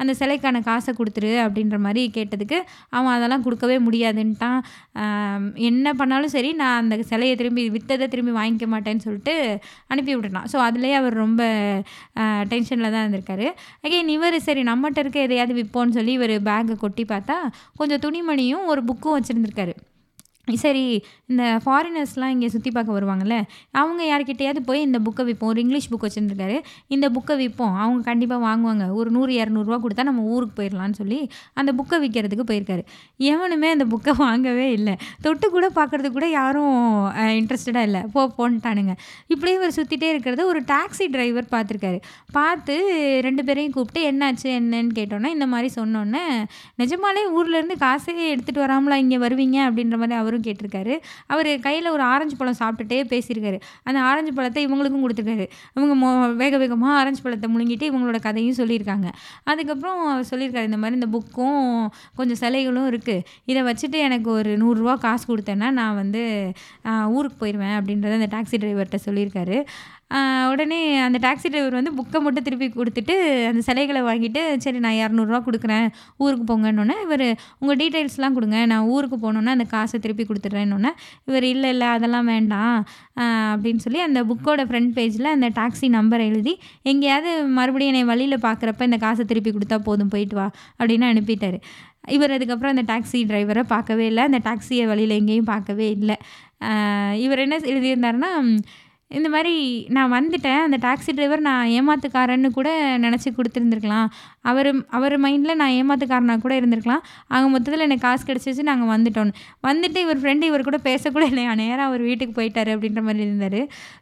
அந்த 0.00 0.12
சிலைக்கான 0.22 0.62
காசை 0.70 0.92
கொடுத்துரு 1.00 1.32
அப்படின்ற 1.44 1.78
மாதிரி 1.86 2.04
கேட்டதுக்கு 2.18 2.60
அவன் 2.96 3.14
அதெல்லாம் 3.16 3.46
கொடுக்கவே 3.46 3.78
முடியாது. 3.86 4.06
முடியாதுன்ட்டான் 4.08 4.60
என்ன 5.68 5.92
பண்ணாலும் 6.00 6.34
சரி 6.34 6.50
நான் 6.60 6.80
அந்த 6.82 6.96
சிலையை 7.10 7.34
திரும்பி 7.40 7.62
விற்றதை 7.76 8.06
திரும்பி 8.14 8.32
வாங்கிக்க 8.38 8.66
மாட்டேன்னு 8.74 9.04
சொல்லிட்டு 9.06 9.34
அனுப்பி 9.92 10.12
விட்டுட்டான். 10.14 10.48
ஸோ 10.52 10.58
அதுலேயே 10.68 10.96
அவர் 11.00 11.14
ரொம்ப 11.24 11.42
டென்ஷனில் 12.52 12.92
தான் 12.94 13.04
இருந்திருக்காரு. 13.04 13.48
அகைன் 13.86 14.14
இவர் 14.16 14.38
சரி 14.48 14.64
நம்மகிட்ட 14.70 15.04
இருக்க 15.04 15.20
எதையாவது 15.28 15.58
விற்போன்னு 15.60 15.96
சொல்லி 15.98 16.14
இவர் 16.20 16.34
பேக்கை 16.50 16.76
கொட்டி 16.84 17.06
பார்த்தா 17.14 17.38
கொஞ்சம் 17.80 18.02
துணிமணியும் 18.06 18.66
ஒரு 18.72 18.82
புக்கும் 18.90 19.16
வச்சுருந்துருக்காரு. 19.18 19.74
சரி 20.56 21.04
இந்த 21.26 21.60
ஃபாரினர்ஸ்லாம் 21.64 22.32
இங்கே 22.34 22.48
சுற்றி 22.48 22.70
பார்க்க 22.70 22.96
வருவாங்கல்ல 22.98 23.36
அவங்க 23.70 24.02
யார்கிட்டையாவது 24.10 24.60
போய் 24.68 24.80
இந்த 24.80 24.98
புக்கை 24.98 25.24
விற்போம் 25.28 25.50
ஒரு 25.52 25.60
இங்கிலீஷ் 25.60 25.88
புக் 25.92 26.06
வச்சுருந்துருக்காரு. 26.06 26.56
இந்த 26.86 27.06
புக்கை 27.08 27.34
விற்போம் 27.42 27.74
அவங்க 27.82 28.00
கண்டிப்பாக 28.10 28.40
வாங்குவாங்க. 28.46 28.92
ஒரு 28.92 29.10
நூறு 29.10 29.32
இரநூறுவா 29.32 29.78
கொடுத்தா 29.84 30.02
நம்ம 30.02 30.22
ஊருக்கு 30.22 30.62
போயிடலான்னு 30.62 30.98
சொல்லி 31.00 31.30
அந்த 31.54 31.72
புக்கை 31.78 31.98
விற்கிறதுக்கு 32.04 32.46
போயிருக்காரு. 32.50 32.84
எவனுமே 33.16 33.70
அந்த 33.70 33.86
புக்கை 33.92 34.14
வாங்கவே 34.16 34.70
இல்லை. 34.70 34.94
தொட்டு 35.20 35.50
கூட 35.50 35.70
பார்க்குறதுக்கு 35.74 36.18
கூட 36.18 36.28
யாரும் 36.28 37.06
இன்ட்ரெஸ்டடாக 37.40 37.88
இல்லை. 37.88 38.00
போ 38.12 38.32
போன்ட்டானுங்க. 38.38 38.94
இப்படியே 39.26 39.56
இவர் 39.56 39.76
சுற்றிட்டே 39.76 40.08
இருக்கிறது 40.14 40.46
ஒரு 40.46 40.60
டாக்ஸி 40.72 41.06
டிரைவர் 41.10 41.46
பார்த்துருக்காரு. 41.50 42.00
பார்த்து 42.32 42.74
ரெண்டு 43.22 43.44
பேரையும் 43.44 43.72
கூப்பிட்டு 43.72 44.02
என்னாச்சு? 44.10 44.48
என்னன்னு 44.60 44.92
கேட்டோன்னே 44.98 45.26
இந்த 45.26 45.46
மாதிரி 45.46 45.68
சொன்னோன்னே 45.74 46.24
நிஜமாலே 46.82 47.22
ஊர்லேருந்து 47.38 47.76
காசே 47.84 48.14
எடுத்துகிட்டு 48.32 48.64
வராமலா 48.66 48.94
இங்கே 48.94 49.16
வருவீங்க? 49.16 49.58
அப்படின்ற 49.68 49.96
மாதிரி 49.98 50.16
அவரும் 50.38 50.46
கேட்டிருக்காரு. 50.48 50.94
அவர் 51.32 51.50
கையில் 51.66 51.88
ஒரு 51.96 52.02
ஆரஞ்சு 52.12 52.36
பழம் 52.40 52.60
சாப்பிட்டுட்டே 52.62 52.98
பேசியிருக்காரு. 53.12 53.58
அந்த 53.88 53.98
ஆரஞ்சு 54.10 54.32
பழத்தை 54.38 54.62
இவங்களுக்கும் 54.68 55.04
கொடுத்துருக்காரு. 55.04 55.46
இவங்க 55.76 55.94
மோ 56.02 56.10
வேக 56.42 56.54
வேகமாக 56.62 56.94
ஆரஞ்சு 57.00 57.22
பழத்தை 57.24 57.48
முழுங்கிட்டு 57.54 57.86
இவங்களோட 57.90 58.18
கதையும் 58.28 58.58
சொல்லியிருக்காங்க. 58.60 59.08
அதுக்கப்புறம் 59.50 60.00
அவர் 60.12 60.30
சொல்லியிருக்காரு 60.32 60.70
இந்த 60.70 60.80
மாதிரி 60.82 60.98
இந்த 61.00 61.10
புக்கும் 61.16 61.60
கொஞ்சம் 62.20 62.40
சிலைகளும் 62.44 62.88
இருக்குது 62.92 63.24
இதை 63.50 63.62
வச்சுட்டு 63.70 64.00
எனக்கு 64.08 64.30
ஒரு 64.38 64.52
நூறுரூவா 64.62 64.96
காசு 65.06 65.24
கொடுத்தேன்னா 65.30 65.70
நான் 65.80 65.98
வந்து 66.02 66.22
ஊருக்கு 67.16 67.38
போயிடுவேன் 67.42 67.76
அப்படின்றத 67.78 68.18
அந்த 68.20 68.30
டாக்ஸி 68.36 68.58
டிரைவர்கிட்ட 68.62 69.00
சொல்லியிருக்காரு. 69.08 69.58
உடனே 70.50 70.78
அந்த 71.06 71.18
டாக்ஸி 71.24 71.48
டிரைவர் 71.48 71.76
வந்து 71.78 71.92
புக்கை 71.96 72.18
மட்டும் 72.24 72.44
திருப்பி 72.46 72.66
கொடுத்துட்டு 72.76 73.14
அந்த 73.48 73.60
சிலைகளை 73.66 74.00
வாங்கிட்டு 74.08 74.42
சரி 74.64 74.78
நான் 74.84 74.98
இரநூறுவா 75.00 75.40
கொடுக்குறேன் 75.48 75.86
ஊருக்கு 76.22 76.44
போங்கன்னொன்னே 76.50 76.96
இவர் 77.06 77.26
உங்கள் 77.60 77.78
டீட்டெயில்ஸ்லாம் 77.82 78.36
கொடுங்க 78.38 78.60
நான் 78.72 78.88
ஊருக்கு 78.94 79.18
போகணுன்னா 79.24 79.54
அந்த 79.56 79.66
காசை 79.74 79.98
திருப்பி 80.06 80.26
கொடுத்துட்றேன்னொன்னே 80.30 80.92
இவர் 81.28 81.46
இல்லை 81.52 81.70
இல்லை 81.74 81.90
அதெல்லாம் 81.96 82.30
வேண்டாம் 82.34 82.78
அப்படின்னு 83.52 83.84
சொல்லி 83.86 84.02
அந்த 84.06 84.22
புக்கோட 84.30 84.64
ஃப்ரண்ட் 84.70 84.94
பேஜில் 84.98 85.34
அந்த 85.34 85.50
டாக்ஸி 85.60 85.88
நம்பர் 85.98 86.24
எழுதி 86.30 86.54
எங்கேயாவது 86.92 87.30
மறுபடியும் 87.58 87.92
என்னை 87.94 88.04
வழியில் 88.12 88.44
பார்க்குறப்ப 88.48 88.90
இந்த 88.90 89.00
காசை 89.06 89.24
திருப்பி 89.32 89.52
கொடுத்தா 89.52 89.78
போதும் 89.90 90.12
போயிட்டு 90.14 90.36
வா 90.40 90.48
அப்படின்னு 90.80 91.06
அனுப்பிட்டாரு. 91.12 91.60
இவர் 92.16 92.34
அதுக்கப்புறம் 92.34 92.74
அந்த 92.74 92.84
டாக்ஸி 92.92 93.18
டிரைவரை 93.30 93.62
பார்க்கவே 93.72 94.04
இல்லை 94.10 94.22
அந்த 94.28 94.38
டாக்ஸியை 94.44 94.84
வழியில் 94.90 95.18
எங்கேயும் 95.20 95.50
பார்க்கவே 95.54 95.86
இல்லை. 95.96 96.16
இவர் 97.24 97.42
என்ன 97.44 97.56
எழுதியிருந்தாருன்னா 97.70 98.30
இந்த 99.10 99.28
மாதிரி 99.34 99.52
நான் 99.96 100.10
வந்துட்டேன். 100.14 100.62
அந்த 100.64 100.76
டாக்ஸி 100.84 101.12
டிரைவர் 101.18 101.42
நான் 101.46 101.70
ஏமாத்துக்காரன்னு 101.76 102.48
கூட 102.56 102.68
நினச்சி 103.04 103.28
கொடுத்துருந்துருக்கலாம். 103.36 104.08
அவர் 104.50 104.68
அவர் 104.96 105.14
மைண்டில் 105.24 105.58
நான் 105.60 105.74
ஏமாத்துக்காரனாக 105.78 106.42
கூட 106.44 106.54
இருந்திருக்கலாம். 106.60 107.02
அவங்க 107.32 107.48
மொத்தத்தில் 107.54 107.84
எனக்கு 107.86 108.06
காசு 108.06 108.24
கிடச்சிச்சு 108.30 108.64
நாங்கள் 108.70 108.90
வந்துட்டோன்னு 108.94 109.32
வந்துட்டு 109.68 110.00
இவர் 110.06 110.20
ஃப்ரெண்டு 110.22 110.50
இவர் 110.50 110.66
கூட 110.68 110.80
பேசக்கூட 110.88 111.24
இல்லையா? 111.32 111.54
நேராக 111.62 111.88
அவர் 111.90 112.04
வீட்டுக்கு 112.08 112.34
போயிட்டாரு 112.40 112.72
அப்படின்ற 112.76 113.02
மாதிரி 113.08 113.24
இருந்தார். 113.28 113.60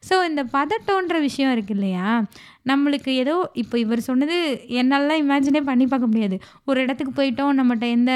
ஸோ 0.08 0.16
இந்த 0.30 0.44
பதட்டோன்ற 0.56 1.20
விஷயம் 1.28 1.54
இருக்கு 1.56 1.76
இல்லையா? 1.78 2.08
நம்மளுக்கு 2.72 3.10
ஏதோ 3.22 3.36
இப்போ 3.62 3.76
இவர் 3.84 4.08
சொன்னது 4.10 4.36
என்னாலலாம் 4.82 5.22
இமேஜினே 5.24 5.62
பண்ணி 5.70 5.86
பார்க்க 5.92 6.12
முடியாது. 6.12 6.38
ஒரு 6.70 6.78
இடத்துக்கு 6.86 7.14
போயிட்டோம் 7.20 7.56
நம்மகிட்ட 7.60 7.88
எந்த 7.98 8.12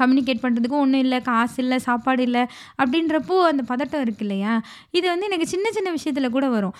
கம்யூனிகேட் 0.00 0.42
பண்ணுறதுக்கும் 0.44 0.82
ஒன்றும் 0.84 1.02
இல்லை 1.04 1.18
காசு 1.28 1.56
இல்லை 1.64 1.76
சாப்பாடு 1.86 2.22
இல்லை 2.28 2.42
அப்படின்றப்போ 2.82 3.36
அந்த 3.50 3.62
பதட்டம் 3.70 4.02
இருக்கு 4.04 4.24
இல்லையா? 4.26 4.54
இது 4.98 5.06
வந்து 5.12 5.28
எனக்கு 5.28 5.46
சின்ன 5.52 5.66
சின்ன 5.76 5.90
விஷயத்தில் 5.96 6.34
கூட 6.36 6.46
வரும். 6.56 6.74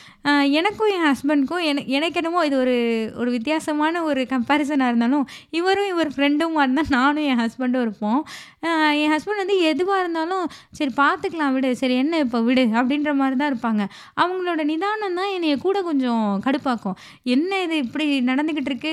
எனக்கும் 0.61 0.91
என் 0.97 1.07
ஹஸ்பண்ட்க்கும் 1.11 1.63
என 1.71 1.85
எனக்கு 1.99 2.19
என்னமோ 2.23 2.43
இது 2.49 2.57
ஒரு 2.65 2.77
ஒரு 3.21 3.31
வித்தியாசமான 3.37 4.03
ஒரு 4.11 4.23
கம்பேரிசனாக 4.35 4.91
இருந்தாலும் 4.93 5.25
இவரும் 5.61 5.91
இவர் 5.93 6.11
ஃப்ரெண்டும் 6.17 6.59
இருந்தால் 6.65 6.93
நானும் 6.99 7.27
என் 7.31 7.41
ஹஸ்பண்டும் 7.45 7.85
இருப்போம். 7.87 8.21
என் 9.03 9.13
ஹஸ்பண்ட் 9.15 9.43
வந்து 9.45 9.57
எதுவாக 9.71 10.03
இருந்தாலும் 10.03 10.45
சரி 10.79 10.93
பார்த்துக்கலாம் 11.03 11.55
விடு 11.57 11.71
சரி 11.83 11.97
என்ன 12.03 12.19
இப்போ 12.25 12.39
விடு 12.49 12.65
அப்படின்ற 12.79 13.11
மாதிரி 13.21 13.37
தான் 13.41 13.51
இருப்பாங்க. 13.53 13.83
அவங்களோட 14.23 14.61
நிதானம் 14.73 15.19
தான் 15.21 15.33
என்னைய 15.37 15.57
கூட 15.67 15.79
கொஞ்சம் 15.89 16.25
கடுப்பாக்கும். 16.47 16.97
என்ன 17.35 17.61
இது 17.65 17.77
இப்படி 17.87 18.07
நடந்துக்கிட்டு 18.31 18.71
இருக்கு? 18.73 18.93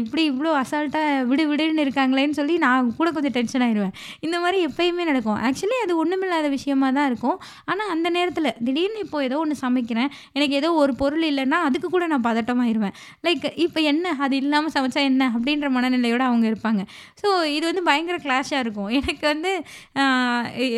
இப்படி 0.00 0.22
இவ்வளோ 0.32 0.52
அசால்ட்டாக 0.62 1.24
விடு 1.32 1.44
விடுன்னு 1.50 1.84
இருக்காங்களேன்னு 1.86 2.38
சொல்லி 2.40 2.56
நான் 2.66 2.94
கூட 2.98 3.07
கொஞ்சம் 3.16 3.34
டென்ஷன் 3.38 3.64
ஆயிடுவேன் 3.66 3.94
இந்த 4.26 4.36
மாதிரி 4.44 4.58
எப்பயுமே 4.68 5.04
நடக்கும். 5.10 5.38
ஆக்சுவலி 5.48 5.78
அது 5.84 5.92
ஒன்றுமில்லாத 6.02 6.48
விஷயமா 6.56 6.88
தான் 6.98 7.08
இருக்கும். 7.10 7.36
ஆனால் 7.70 7.90
அந்த 7.94 8.08
நேரத்தில் 8.16 8.50
திடீர்னு 8.66 9.00
இப்போ 9.06 9.18
ஏதோ 9.28 9.38
ஒன்று 9.44 9.56
சமைக்கிறேன். 9.64 10.10
எனக்கு 10.36 10.54
ஏதோ 10.60 10.70
ஒரு 10.82 10.92
பொருள் 11.02 11.26
இல்லைன்னா 11.30 11.60
அதுக்கு 11.68 11.90
கூட 11.96 12.06
நான் 12.12 12.24
பதட்டமாயிருவேன். 12.28 12.94
லைக் 13.28 13.46
இப்போ 13.66 13.80
என்ன? 13.92 14.14
அது 14.26 14.34
இல்லாமல் 14.42 14.74
சமைச்சா 14.76 15.02
என்ன? 15.10 15.30
அப்படின்ற 15.36 15.68
மனநிலையோடு 15.76 16.26
அவங்க 16.30 16.46
இருப்பாங்க. 16.52 16.82
ஸோ 17.22 17.28
இது 17.56 17.64
வந்து 17.70 17.84
பயங்கர 17.90 18.18
கிளாஷாக 18.26 18.64
இருக்கும். 18.64 18.90
எனக்கு 19.00 19.24
வந்து 19.32 19.52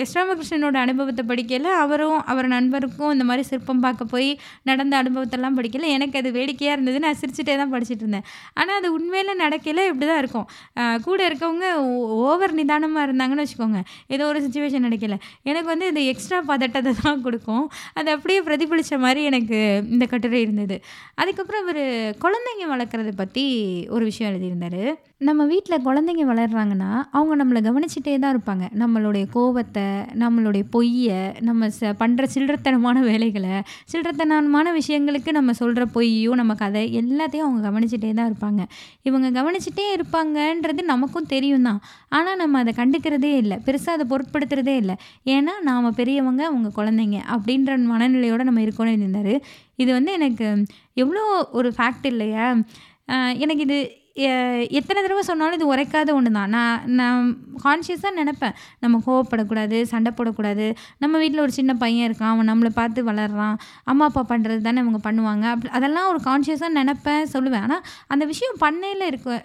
எஸ் 0.03 0.17
ராமகிருஷ்ணனோட 0.19 0.77
அனுபவத்தை 0.87 1.25
படிக்கல. 1.33 1.69
அவரும் 1.85 2.19
அவர் 2.33 2.49
நண்பருக்கும் 2.57 3.13
இந்த 3.17 3.25
மாதிரி 3.31 3.45
சிற்பம் 3.51 3.83
பார்க்க 3.87 4.13
போய் 4.15 4.31
நடந்த 4.71 4.95
அனுபவத்தெல்லாம் 5.03 5.57
படிக்கல. 5.59 5.89
எனக்கு 5.97 6.17
அது 6.21 6.31
வேடிக்கையாக 6.39 6.77
இருந்தது. 6.77 6.99
நான் 7.07 7.19
சிரிச்சுட்டே 7.23 7.57
தான் 7.63 7.73
படிச்சுட்டு 7.75 8.05
இருந்தேன். 8.05 8.27
ஆனால் 8.61 8.77
அது 8.81 8.89
உண்மையில் 8.97 9.41
நடக்கல. 9.45 9.85
இப்படி 9.91 10.07
தான் 10.13 10.21
இருக்கும் 10.23 10.47
கூட 11.07 11.21
இருக்கவங்க 11.29 11.67
ஓவர் 12.23 12.55
நிதானமாக 12.59 13.05
இருந்தாங்கன்னு 13.07 13.45
வச்சுக்கோங்க. 13.45 13.81
ஏதோ 14.15 14.25
ஒரு 14.31 14.41
சுச்சுவேஷன் 14.47 14.87
நடக்கல. 14.89 15.19
எனக்கு 15.51 15.69
வந்து 15.73 15.91
இந்த 15.93 16.03
எக்ஸ்ட்ரா 16.13 16.41
பதட்டத்தை 16.53 16.93
தான் 17.03 17.23
கொடுக்கும். 17.27 17.67
அது 17.99 18.11
அப்படியே 18.17 18.41
பிரதிபலித்த 18.49 18.99
மாதிரி 19.07 19.23
எனக்கு 19.31 19.59
இந்த 19.95 20.07
கட்டுரை 20.15 20.41
இருந்தது. 20.47 20.79
அதுக்கப்புறம் 21.23 21.65
அவர் 21.67 21.85
குழந்தைங்க 22.25 22.67
வளர்க்குறத 22.75 23.13
பற்றி 23.23 23.47
ஒரு 23.97 24.05
விஷயம் 24.11 24.31
எழுதியிருந்தார். 24.33 24.83
நம்ம 25.29 25.43
வீட்டில் 25.51 25.83
குழந்தைங்க 25.87 26.25
வளர்கிறாங்கன்னா 26.29 26.91
அவங்க 27.17 27.35
நம்மளை 27.41 27.61
கவனிச்சிட்டே 27.67 28.13
தான் 28.23 28.33
இருப்பாங்க. 28.35 28.65
நம்மளுடைய 28.83 29.25
கோபத்தை 29.35 29.85
நம்மளுடைய 30.23 30.65
பொய்யை 30.75 31.19
நம்ம 31.49 31.69
ச 31.79 31.91
பண்ணுற 32.03 32.27
சில்லறத்தனமான 32.35 33.01
வேலைகளை 33.09 33.53
சில்லறத்தனமான 33.93 34.73
விஷயங்களுக்கு 34.79 35.33
நம்ம 35.39 35.55
சொல்கிற 35.61 35.85
பொய்யும் 35.97 36.39
நம்ம 36.41 36.57
கதை 36.63 36.85
எல்லாத்தையும் 37.03 37.47
அவங்க 37.49 37.61
கவனிச்சிட்டே 37.69 38.13
தான் 38.21 38.31
இருப்பாங்க. 38.31 38.63
இவங்க 39.09 39.29
கவனிச்சிட்டே 39.39 39.87
இருப்பாங்கன்றது 39.97 40.85
நமக்கும் 40.93 41.31
தெரியும் 41.35 41.69
தான். 41.71 41.81
ஆனால் 42.19 42.41
நம்ம 42.43 42.65
அதை 42.65 42.75
கண்டுக்கிறதே 42.81 43.35
இல்லை. 43.43 43.59
பெருசாக 43.69 43.99
அதை 43.99 44.07
பொருட்படுத்துறதே 44.15 44.77
இல்லை. 44.85 44.97
ஏன்னா 45.37 45.55
நாம் 45.71 45.93
பெரியவங்க 46.03 46.43
அவங்க 46.51 46.71
குழந்தைங்க 46.81 47.21
அப்படின்ற 47.37 47.79
மனநிலையோடு 47.95 48.49
நம்ம 48.51 48.63
இருக்கோம்னு 48.67 48.99
இருந்தார் 48.99 49.35
இது 49.83 49.91
வந்து 49.99 50.13
எனக்கு 50.21 50.47
எவ்வளோ 51.05 51.25
ஒரு 51.59 51.69
ஃபேக்ட் 51.77 52.09
இல்லையா? 52.15 52.47
எனக்கு 53.45 53.63
இது 53.67 53.79
எத்தனை 54.79 54.99
தடவை 55.05 55.23
சொன்னாலும் 55.29 55.57
இது 55.59 55.67
உரைக்காத 55.73 56.11
ஒன்று 56.19 56.31
தான். 56.37 56.51
நான் 56.57 56.81
நான் 57.01 57.21
கான்ஷியஸாக 57.65 58.13
நினப்பேன். 58.19 58.55
நம்ம 58.83 59.01
கோவப்படக்கூடாது 59.07 59.79
சண்டை 59.93 60.11
போடக்கூடாது. 60.19 60.67
நம்ம 61.03 61.15
வீட்டில் 61.23 61.43
ஒரு 61.45 61.53
சின்ன 61.59 61.73
பையன் 61.83 62.07
இருக்கான். 62.09 62.33
அவன் 62.35 62.51
நம்மளை 62.51 62.71
பார்த்து 62.79 63.01
வளர்றான். 63.11 63.57
அம்மா 63.93 64.07
அப்பா 64.11 64.23
பண்ணுறது 64.33 64.61
தானே 64.67 64.83
அவங்க 64.85 65.01
பண்ணுவாங்க. 65.09 65.45
அப்படி 65.55 65.73
அதெல்லாம் 65.79 66.09
ஒரு 66.13 66.21
கான்ஷியஸாக 66.29 66.73
நினப்பேன் 66.79 67.31
சொல்லுவேன். 67.35 67.65
ஆனால் 67.69 67.83
அந்த 68.15 68.27
விஷயம் 68.33 68.59
பண்ணையில் 68.65 69.07
இருக்க 69.11 69.39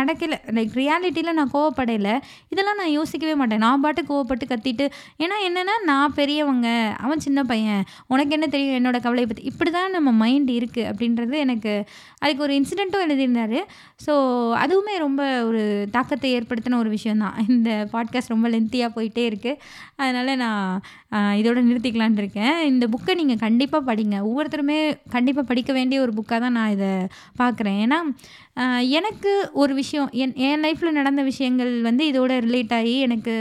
நடக்கலை. 0.00 0.38
லைக் 0.58 0.76
ரியாலிட்டியில் 0.82 1.36
நான் 1.40 1.52
கோவப்படையில். 1.56 2.12
இதெல்லாம் 2.54 2.80
நான் 2.82 2.94
யோசிக்கவே 2.98 3.36
மாட்டேன். 3.42 3.64
நான் 3.66 3.84
பாட்டு 3.86 4.04
கோவப்பட்டு 4.10 4.50
கத்திட்டு 4.54 4.88
ஏன்னா 5.24 5.38
என்னென்னா 5.48 5.76
நான் 5.92 6.16
பெரியவங்க 6.20 6.68
அவன் 7.04 7.24
சின்ன 7.28 7.46
பையன். 7.52 7.82
உனக்கு 8.14 8.34
என்ன 8.38 8.48
தெரியும் 8.56 8.78
என்னோடய 8.80 9.04
கவலையை 9.08 9.28
பற்றி 9.30 9.44
இப்படி 9.52 9.72
தான் 9.78 9.96
நம்ம 9.98 10.10
மைண்ட் 10.22 10.52
இருக்குது 10.58 10.88
அப்படின்றது 10.92 11.36
எனக்கு 11.46 11.74
அதுக்கு 12.22 12.44
ஒரு 12.48 12.54
இன்சிடெண்ட்டும் 12.60 13.04
எழுதியிருந்தாரு. 13.06 13.60
ஸோ 14.04 14.14
அதுவுமே 14.62 14.94
ரொம்ப 14.98 15.22
ஒரு 15.46 15.62
தாக்கத்தை 15.90 16.28
ஏற்படுத்தின 16.38 16.78
ஒரு 16.78 16.90
விஷயந்தான் 16.96 17.36
இந்த 17.48 17.70
பாட்காஸ்ட் 17.92 18.34
ரொம்ப 18.34 18.48
லென்த்தியாக 18.48 18.96
போயிட்டே 18.96 19.24
இருக்குது 19.30 19.60
அதனால் 19.96 20.36
நான் 20.36 20.82
இதோட 21.40 21.58
நிறுத்திக்கலான் 21.68 22.18
இருக்கேன். 22.18 22.56
இந்த 22.66 22.84
புக்கை 22.86 23.14
நீங்கள் 23.14 23.42
கண்டிப்பாக 23.44 23.94
படிங்க. 23.94 24.16
ஒவ்வொருத்தருமே 24.28 24.78
கண்டிப்பாக 25.10 25.46
படிக்க 25.46 25.72
வேண்டிய 25.72 26.00
ஒரு 26.00 26.12
புக்காக 26.18 26.38
தான் 26.44 26.58
நான் 26.58 26.74
இதை 26.76 26.92
பார்க்குறேன். 27.38 27.78
ஏன்னா 27.86 27.98
எனக்கு 28.98 29.32
ஒரு 29.52 29.72
விஷயம் 29.74 30.08
என் 30.22 30.34
என் 30.46 30.62
லைஃப்பில் 30.64 30.96
நடந்த 30.98 31.22
விஷயங்கள் 31.22 31.72
வந்து 31.80 32.04
இதோட 32.12 32.32
ரிலேட் 32.46 32.74
ஆகி 32.74 32.94
எனக்கு 33.00 33.34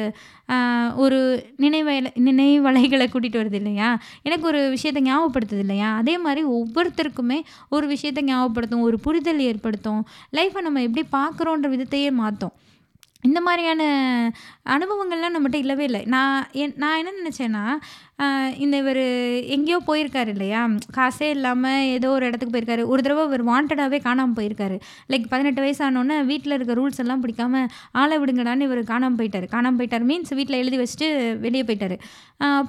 ஒரு 0.96 1.20
நினைவலை 1.60 2.12
நினைவலைகளை 2.28 3.08
கூட்டிகிட்டு 3.08 3.42
வருது 3.42 3.54
இல்லையா? 3.54 3.90
எனக்கு 4.24 4.46
ஒரு 4.48 4.70
விஷயத்தை 4.70 5.02
ஞாபகப்படுத்துது 5.04 5.64
இல்லையா? 5.66 5.96
அதே 5.96 6.16
மாதிரி 6.18 6.44
ஒவ்வொருத்தருக்குமே 6.58 7.40
ஒரு 7.70 7.88
விஷயத்தை 7.88 8.24
ஞாபகப்படுத்தும் 8.24 8.86
ஒரு 8.90 9.00
புரிதல் 9.00 9.42
ஏற்படுத்தும். 9.50 10.02
லைஃப்பை 10.38 10.62
நம்ம 10.68 10.84
எப்படி 10.88 11.06
பார்க்குறோன்ற 11.18 11.70
விதத்தையே 11.76 12.12
மாற்றும் 12.22 12.56
இந்த 13.28 13.40
மாதிரியான 13.46 13.84
அனுபவங்கள்லாம் 14.76 15.36
நம்மகிட்ட 15.36 15.64
இல்லவே 15.64 15.84
இல்லை. 15.90 16.02
நான் 16.16 16.36
என் 16.64 16.76
நான் 16.84 17.00
என்ன 17.02 17.16
நினச்சேன்னா 17.22 17.64
இந்த 18.64 18.76
இவர் 18.82 19.00
எங்கேயோ 19.56 19.80
போயிருக்காரு 19.88 20.30
இல்லையா? 20.36 20.62
காசே 20.96 21.28
இல்லாமல் 21.36 21.88
ஏதோ 21.96 22.08
ஒரு 22.16 22.28
இடத்துக்கு 22.30 22.54
போயிருக்காரு. 22.54 22.84
ஒரு 22.92 23.02
தடவை 23.06 23.24
இவர் 23.30 23.44
வாண்டடாகவே 23.50 23.98
காணாமல் 24.06 24.38
போயிருக்காரு. 24.40 24.78
லைக் 25.12 25.28
பதினெட்டு 25.34 25.62
வயசானோன்னே 25.66 26.16
வீட்டில் 26.30 26.56
இருக்க 26.56 26.76
ரூல்ஸ் 26.80 27.02
எல்லாம் 27.04 27.22
பிடிக்காம 27.24 27.62
ஆளை 28.02 28.18
விடுங்கடான்னு 28.22 28.68
இவர் 28.70 28.82
காணாமல் 28.94 29.20
போயிட்டார். 29.20 29.46
காணாமல் 29.56 29.80
போயிட்டார் 29.82 30.08
மீன்ஸ் 30.12 30.34
வீட்டில் 30.40 30.60
எழுதி 30.62 30.80
வச்சுட்டு 30.82 31.10
வெளியே 31.46 31.66
போயிட்டார். 31.70 31.96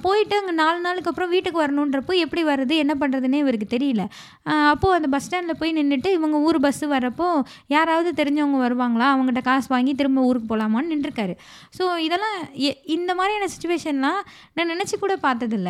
போயிட்டு 0.05 0.35
அங்கே 0.41 0.53
நாலு 0.61 0.79
நாளுக்கு 0.85 1.11
அப்புறம் 1.11 1.33
வீட்டுக்கு 1.33 1.63
வரணுன்றப்போ 1.63 2.13
எப்படி 2.25 2.43
வர்றது 2.51 2.75
என்ன 2.83 2.93
பண்ணுறதுன்னே 3.01 3.41
இவருக்கு 3.45 3.67
தெரியல. 3.75 4.05
அப்போது 4.73 4.97
அந்த 4.99 5.09
பஸ் 5.15 5.25
ஸ்டாண்டில் 5.27 5.59
போய் 5.63 5.75
நின்றுட்டு 5.79 6.11
இவங்க 6.19 6.37
ஊர் 6.49 6.61
பஸ்ஸு 6.67 6.85
வரப்போ 6.95 7.27
யாராவது 7.75 8.11
தெரிஞ்சவங்க 8.21 8.59
வருவாங்களா? 8.65 9.09
அவங்ககிட்ட 9.15 9.43
காசு 9.49 9.69
வாங்கி 9.75 9.93
திரும்ப 10.01 10.21
ஊர் 10.29 10.38
ஊருக்கு 10.39 10.55
போகலாமான்னு 10.55 10.85
நின்றுருக்காரு. 10.85 11.37
ஸோ 11.79 11.97
இதெல்லாம் 11.97 12.53
எ- 12.53 12.81
இந்த 12.83 13.15
மாதிரியான 13.15 13.47
சுச்சுவேஷன்லாம் 13.53 14.27
நான் 14.53 14.69
நினச்சி 14.69 14.97
கூட 14.99 15.15
பார்த்ததில்ல. 15.15 15.69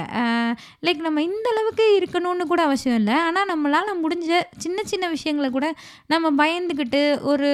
லைக் 0.81 0.97
நம்ம 0.97 1.21
இந்த 1.21 1.49
அளவுக்கு 1.49 2.01
இருக்கணும்னு 2.01 2.47
கூட 2.47 2.63
அவசியம் 2.63 2.97
இல்லை. 2.97 3.13
ஆனால் 3.13 3.47
நம்மளால் 3.47 4.05
முடிஞ்ச 4.05 4.41
சின்ன 4.57 4.83
சின்ன 4.83 5.09
விஷயங்களை 5.09 5.51
கூட 5.51 5.73
நம்ம 6.07 6.45
பயந்துக்கிட்டு 6.45 7.21
ஒரு 7.21 7.49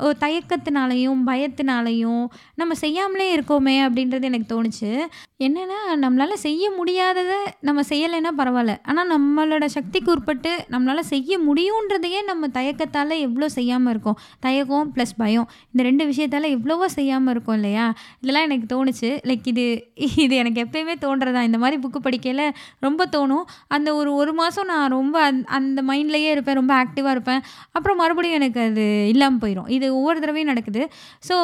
தயக்கத்தினாலையும் 0.00 1.20
பயத்தினாலையும் 1.28 2.24
நம்ம 2.54 2.74
செய்யாமலே 2.74 3.36
இருக்கோமே 3.36 3.76
அப்படின்றது 3.86 4.22
எனக்கு 4.22 4.48
தோணுச்சு. 4.54 4.90
என்னென்னா 5.38 5.78
நம்மளால் 6.02 6.42
செய்ய 6.44 6.64
முடியாததை 6.78 7.38
நம்ம 7.60 7.80
செய்யலைன்னா 7.88 8.30
பரவாயில்ல. 8.40 8.76
ஆனால் 8.86 9.08
நம்மளோட 9.14 9.64
சக்திக்கு 9.64 10.10
உட்பட்டு 10.10 10.52
நம்மளால் 10.74 11.10
செய்ய 11.12 11.38
முடியுன்றதையே 11.38 12.20
நம்ம 12.30 12.46
தயக்கத்தால் 12.46 13.14
எவ்வளோ 13.26 13.48
செய்யாமல் 13.48 13.92
இருக்கோம். 13.94 14.18
தயக்கம் 14.40 14.92
ப்ளஸ் 14.96 15.14
பயம் 15.16 15.48
இந்த 15.72 15.82
ரெண்டு 15.88 16.04
விஷயத்தால் 16.04 16.48
எவ்வளவோ 16.50 16.88
செய்யாமல் 16.88 17.34
இருக்கோம் 17.34 17.54
இல்லையா? 17.54 17.92
இதெல்லாம் 18.20 18.46
எனக்கு 18.50 18.68
தோணுச்சு. 18.74 19.10
லைக் 19.30 19.48
இது 19.52 19.92
இது 20.24 20.34
எனக்கு 20.36 20.62
எப்பயுமே 20.64 20.96
தோன்றதா? 21.06 21.42
இந்த 21.42 21.58
மாதிரி 21.58 21.80
புக்கு 21.86 22.00
படிக்கையில் 22.08 22.44
ரொம்ப 22.80 23.08
தோணும். 23.16 23.44
அந்த 23.68 23.94
ஒரு 23.94 24.14
ஒரு 24.14 24.32
மாதம் 24.32 24.66
நான் 24.66 24.88
ரொம்ப 24.88 25.16
அந்த 25.22 25.44
அந்த 25.58 25.82
மைண்ட்லேயே 25.82 26.30
இருப்பேன். 26.30 26.54
ரொம்ப 26.54 26.84
ஆக்டிவாக 26.84 27.10
இருப்பேன். 27.10 27.42
அப்புறம் 27.72 27.96
மறுபடியும் 27.96 28.38
எனக்கு 28.40 28.60
அது 28.60 29.08
இல்லாமல் 29.14 29.42
போயிடும் 29.44 29.68
இது 29.68 29.93
ஒவ்வொரு 29.98 30.18
தடவையும் 30.24 30.52
நடக்குது. 30.52 30.82
ஸோ 31.28 31.36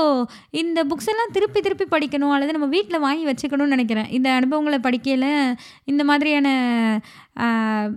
இந்த 0.62 0.84
புக்ஸ் 0.90 1.10
எல்லாம் 1.14 1.34
திருப்பி 1.38 1.62
திருப்பி 1.66 1.86
படிக்கணும் 1.96 2.34
அல்லது 2.36 2.56
நம்ம 2.58 2.70
வீட்டில் 2.76 3.04
வாங்கி 3.06 3.26
வச்சுக்கணும்னு 3.30 3.74
நினைக்கிறேன். 3.76 4.10
இந்த 4.18 4.28
அனுபவங்களை 4.40 4.80
படிக்கையில் 4.88 5.30
இந்த 5.92 6.04
மாதிரியான 6.10 6.48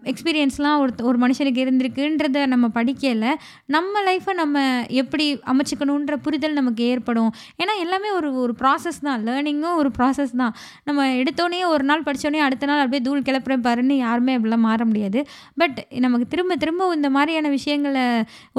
எக்ஸ்பீரியன்ஸ்லாம் 0.09 0.79
ஒரு 0.81 0.91
ஒரு 1.09 1.17
மனுஷனுக்கு 1.21 1.61
இருந்திருக்குன்றத 1.63 2.41
நம்ம 2.51 2.65
படிக்கல 2.75 3.29
நம்ம 3.75 4.01
லைஃப்பை 4.07 4.33
நம்ம 4.41 4.57
எப்படி 5.01 5.25
அமைச்சிக்கணுன்ற 5.51 6.15
புரிதல் 6.25 6.57
நமக்கு 6.59 6.83
ஏற்படும். 6.91 7.31
ஏன்னா 7.61 7.73
எல்லாமே 7.85 8.09
ஒரு 8.17 8.29
ஒரு 8.43 8.53
ப்ராசஸ் 8.61 8.99
தான். 9.07 9.19
லேர்னிங்கும் 9.27 9.77
ஒரு 9.81 9.89
ப்ராசஸ் 9.97 10.33
தான். 10.41 10.53
நம்ம 10.87 11.07
எடுத்தோடனே 11.21 11.59
ஒரு 11.73 11.83
நாள் 11.89 12.05
படித்தோடனே 12.07 12.41
அடுத்த 12.47 12.69
நாள் 12.71 12.83
அப்படியே 12.83 13.03
தூள் 13.07 13.25
கிளப்புறேன் 13.29 13.65
பாருன்னு 13.67 13.97
யாருமே 14.05 14.35
அப்படிலாம் 14.37 14.65
மாற 14.69 14.85
முடியாது. 14.91 15.19
பட் 15.61 15.79
நமக்கு 16.05 16.27
திரும்ப 16.33 16.57
திரும்ப 16.63 16.89
இந்த 16.99 17.11
மாதிரியான 17.17 17.51
விஷயங்களை 17.57 18.05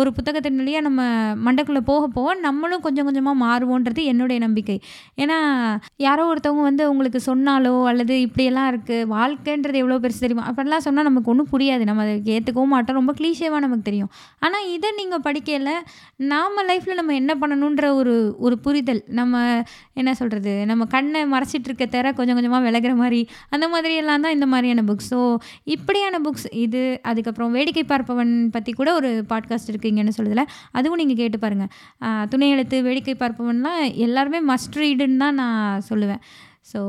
ஒரு 0.00 0.12
புத்தகத்தின் 0.18 0.60
வழியாக 0.62 0.86
நம்ம 0.88 1.02
மண்டைக்குள்ளே 1.46 1.73
போக 1.82 2.06
போக 2.06 2.34
நம்மளும் 2.34 2.80
கொஞ்சம் 2.80 3.04
கொஞ்சமாக 3.04 3.36
மாறுவோன்றது 3.44 4.02
என்னுடைய 4.04 4.38
நம்பிக்கை. 4.40 4.76
ஏன்னா 5.16 5.38
யாரோ 5.96 6.22
ஒருத்தவங்க 6.32 6.62
வந்து 6.62 6.84
உங்களுக்கு 6.90 7.20
சொன்னாலோ 7.26 7.84
அல்லது 7.84 8.20
இப்படியெல்லாம் 8.20 8.68
இருக்குது 8.72 9.08
வாழ்க்கைன்றது 9.08 9.80
எவ்வளோ 9.82 9.98
பெருசு 9.98 10.18
தெரியுமா? 10.18 10.46
அப்படிலாம் 10.50 10.84
சொன்னால் 10.86 11.04
நமக்கு 11.04 11.30
ஒன்றும் 11.30 11.50
புரியாது. 11.52 11.84
நம்ம 11.84 12.02
அதை 12.02 12.14
ஏற்றுக்கவும் 12.36 12.74
மாட்டோம். 12.74 12.96
ரொம்ப 12.96 13.14
க்ளீஷேவாக 13.20 13.62
நமக்கு 13.66 13.82
தெரியும். 13.82 14.10
ஆனால் 14.38 14.68
இதை 14.72 14.90
நீங்கள் 14.96 15.24
படிக்கையில் 15.28 15.72
நாம் 16.16 16.60
லைஃப்பில் 16.70 17.00
நம்ம 17.00 17.14
என்ன 17.14 17.32
பண்ணணுன்ற 17.34 17.94
ஒரு 17.94 18.36
ஒரு 18.38 18.58
புரிதல். 18.58 19.02
நம்ம 19.20 19.62
என்ன 19.92 20.14
சொல்கிறது 20.14 20.66
நம்ம 20.66 20.84
கண்ணை 20.84 21.22
மறைச்சிட்டு 21.26 21.68
இருக்க 21.70 21.86
தர 21.86 22.12
கொஞ்சம் 22.12 22.34
கொஞ்சமாக 22.34 22.64
விலகிற 22.68 22.94
மாதிரி. 22.94 23.22
அந்த 23.50 23.68
மாதிரியெல்லாம் 23.68 24.20
தான் 24.20 24.32
இந்த 24.32 24.46
மாதிரியான 24.46 24.82
புக்ஸ் 24.82 25.10
ஸோ 25.10 25.18
இப்படியான 25.64 26.18
புக்ஸ் 26.18 26.46
இது 26.50 27.00
அதுக்கப்புறம் 27.02 27.52
வேடிக்கை 27.52 27.84
பார்ப்பவன் 27.84 28.32
பற்றி 28.50 28.72
கூட 28.72 28.94
ஒரு 28.94 29.24
பாட்காஸ்ட் 29.28 29.70
இருக்குங்கன்னு 29.72 30.14
சொல்கிறதுல 30.16 30.44
அதுவும் 30.70 30.96
நீங்கள் 30.96 31.16
கேட்டு 31.16 31.38
பாருங்கள் 31.38 31.63
துணை 32.28 32.50
எழுத்து 32.50 32.82
வேடிக்கை 32.82 33.14
பார்ப்பவன்லாம் 33.14 33.94
எல்லாருமே 33.94 34.54
மஸ்ட் 34.54 34.80
ரீடுன்னு 34.82 35.16
தான் 35.16 35.34
நான் 35.34 35.82
சொல்லுவேன். 35.88 36.20
ஸோ 36.72 36.80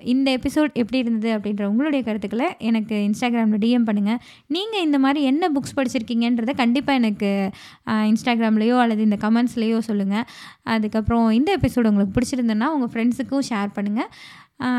இந்த 0.00 0.38
எபிசோட் 0.38 0.72
எப்படி 0.72 0.98
இருந்தது 0.98 1.38
அப்படின்ற 1.38 1.64
உங்களுடைய 1.64 2.04
கருத்துக்களை 2.04 2.56
எனக்கு 2.58 3.10
இன்ஸ்டாகிராமில் 3.10 3.58
டிஎம் 3.58 3.86
பண்ணுங்கள் 3.88 4.18
நீங்கள் 4.46 4.80
இந்த 4.80 4.98
மாதிரி 4.98 5.22
என்ன 5.22 5.48
புக்ஸ் 5.48 5.76
படிச்சிருக்கீங்கன்றதை 5.76 6.54
கண்டிப்பாக 6.54 6.98
எனக்கு 6.98 7.50
இன்ஸ்டாகிராம்லேயோ 7.86 8.78
அல்லது 8.78 9.02
இந்த 9.02 9.18
கமெண்ட்ஸ்லேயோ 9.26 9.78
சொல்லுங்கள் 9.78 10.24
அதுக்கப்புறம் 10.62 11.30
இந்த 11.30 11.56
எபிசோடு 11.58 11.86
உங்களுக்கு 11.86 12.20
பிடிச்சிருந்ததுன்னா 12.20 12.64
உங்கள் 12.64 12.92
ஃப்ரெண்ட்ஸுக்கும் 12.94 13.48
ஷேர் 13.50 13.70
பண்ணுங்கள் 13.78 14.10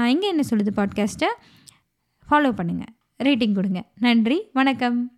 இங்கே 0.10 0.28
என்ன 0.28 0.44
சொல்லுது 0.52 0.74
பாட்காஸ்ட்டை 0.76 1.28
ஃபாலோ 2.32 2.52
பண்ணுங்கள் 2.62 2.94
ரேட்டிங் 3.20 3.54
கொடுங்க. 3.54 3.86
நன்றி. 4.00 4.50
வணக்கம். 4.54 5.13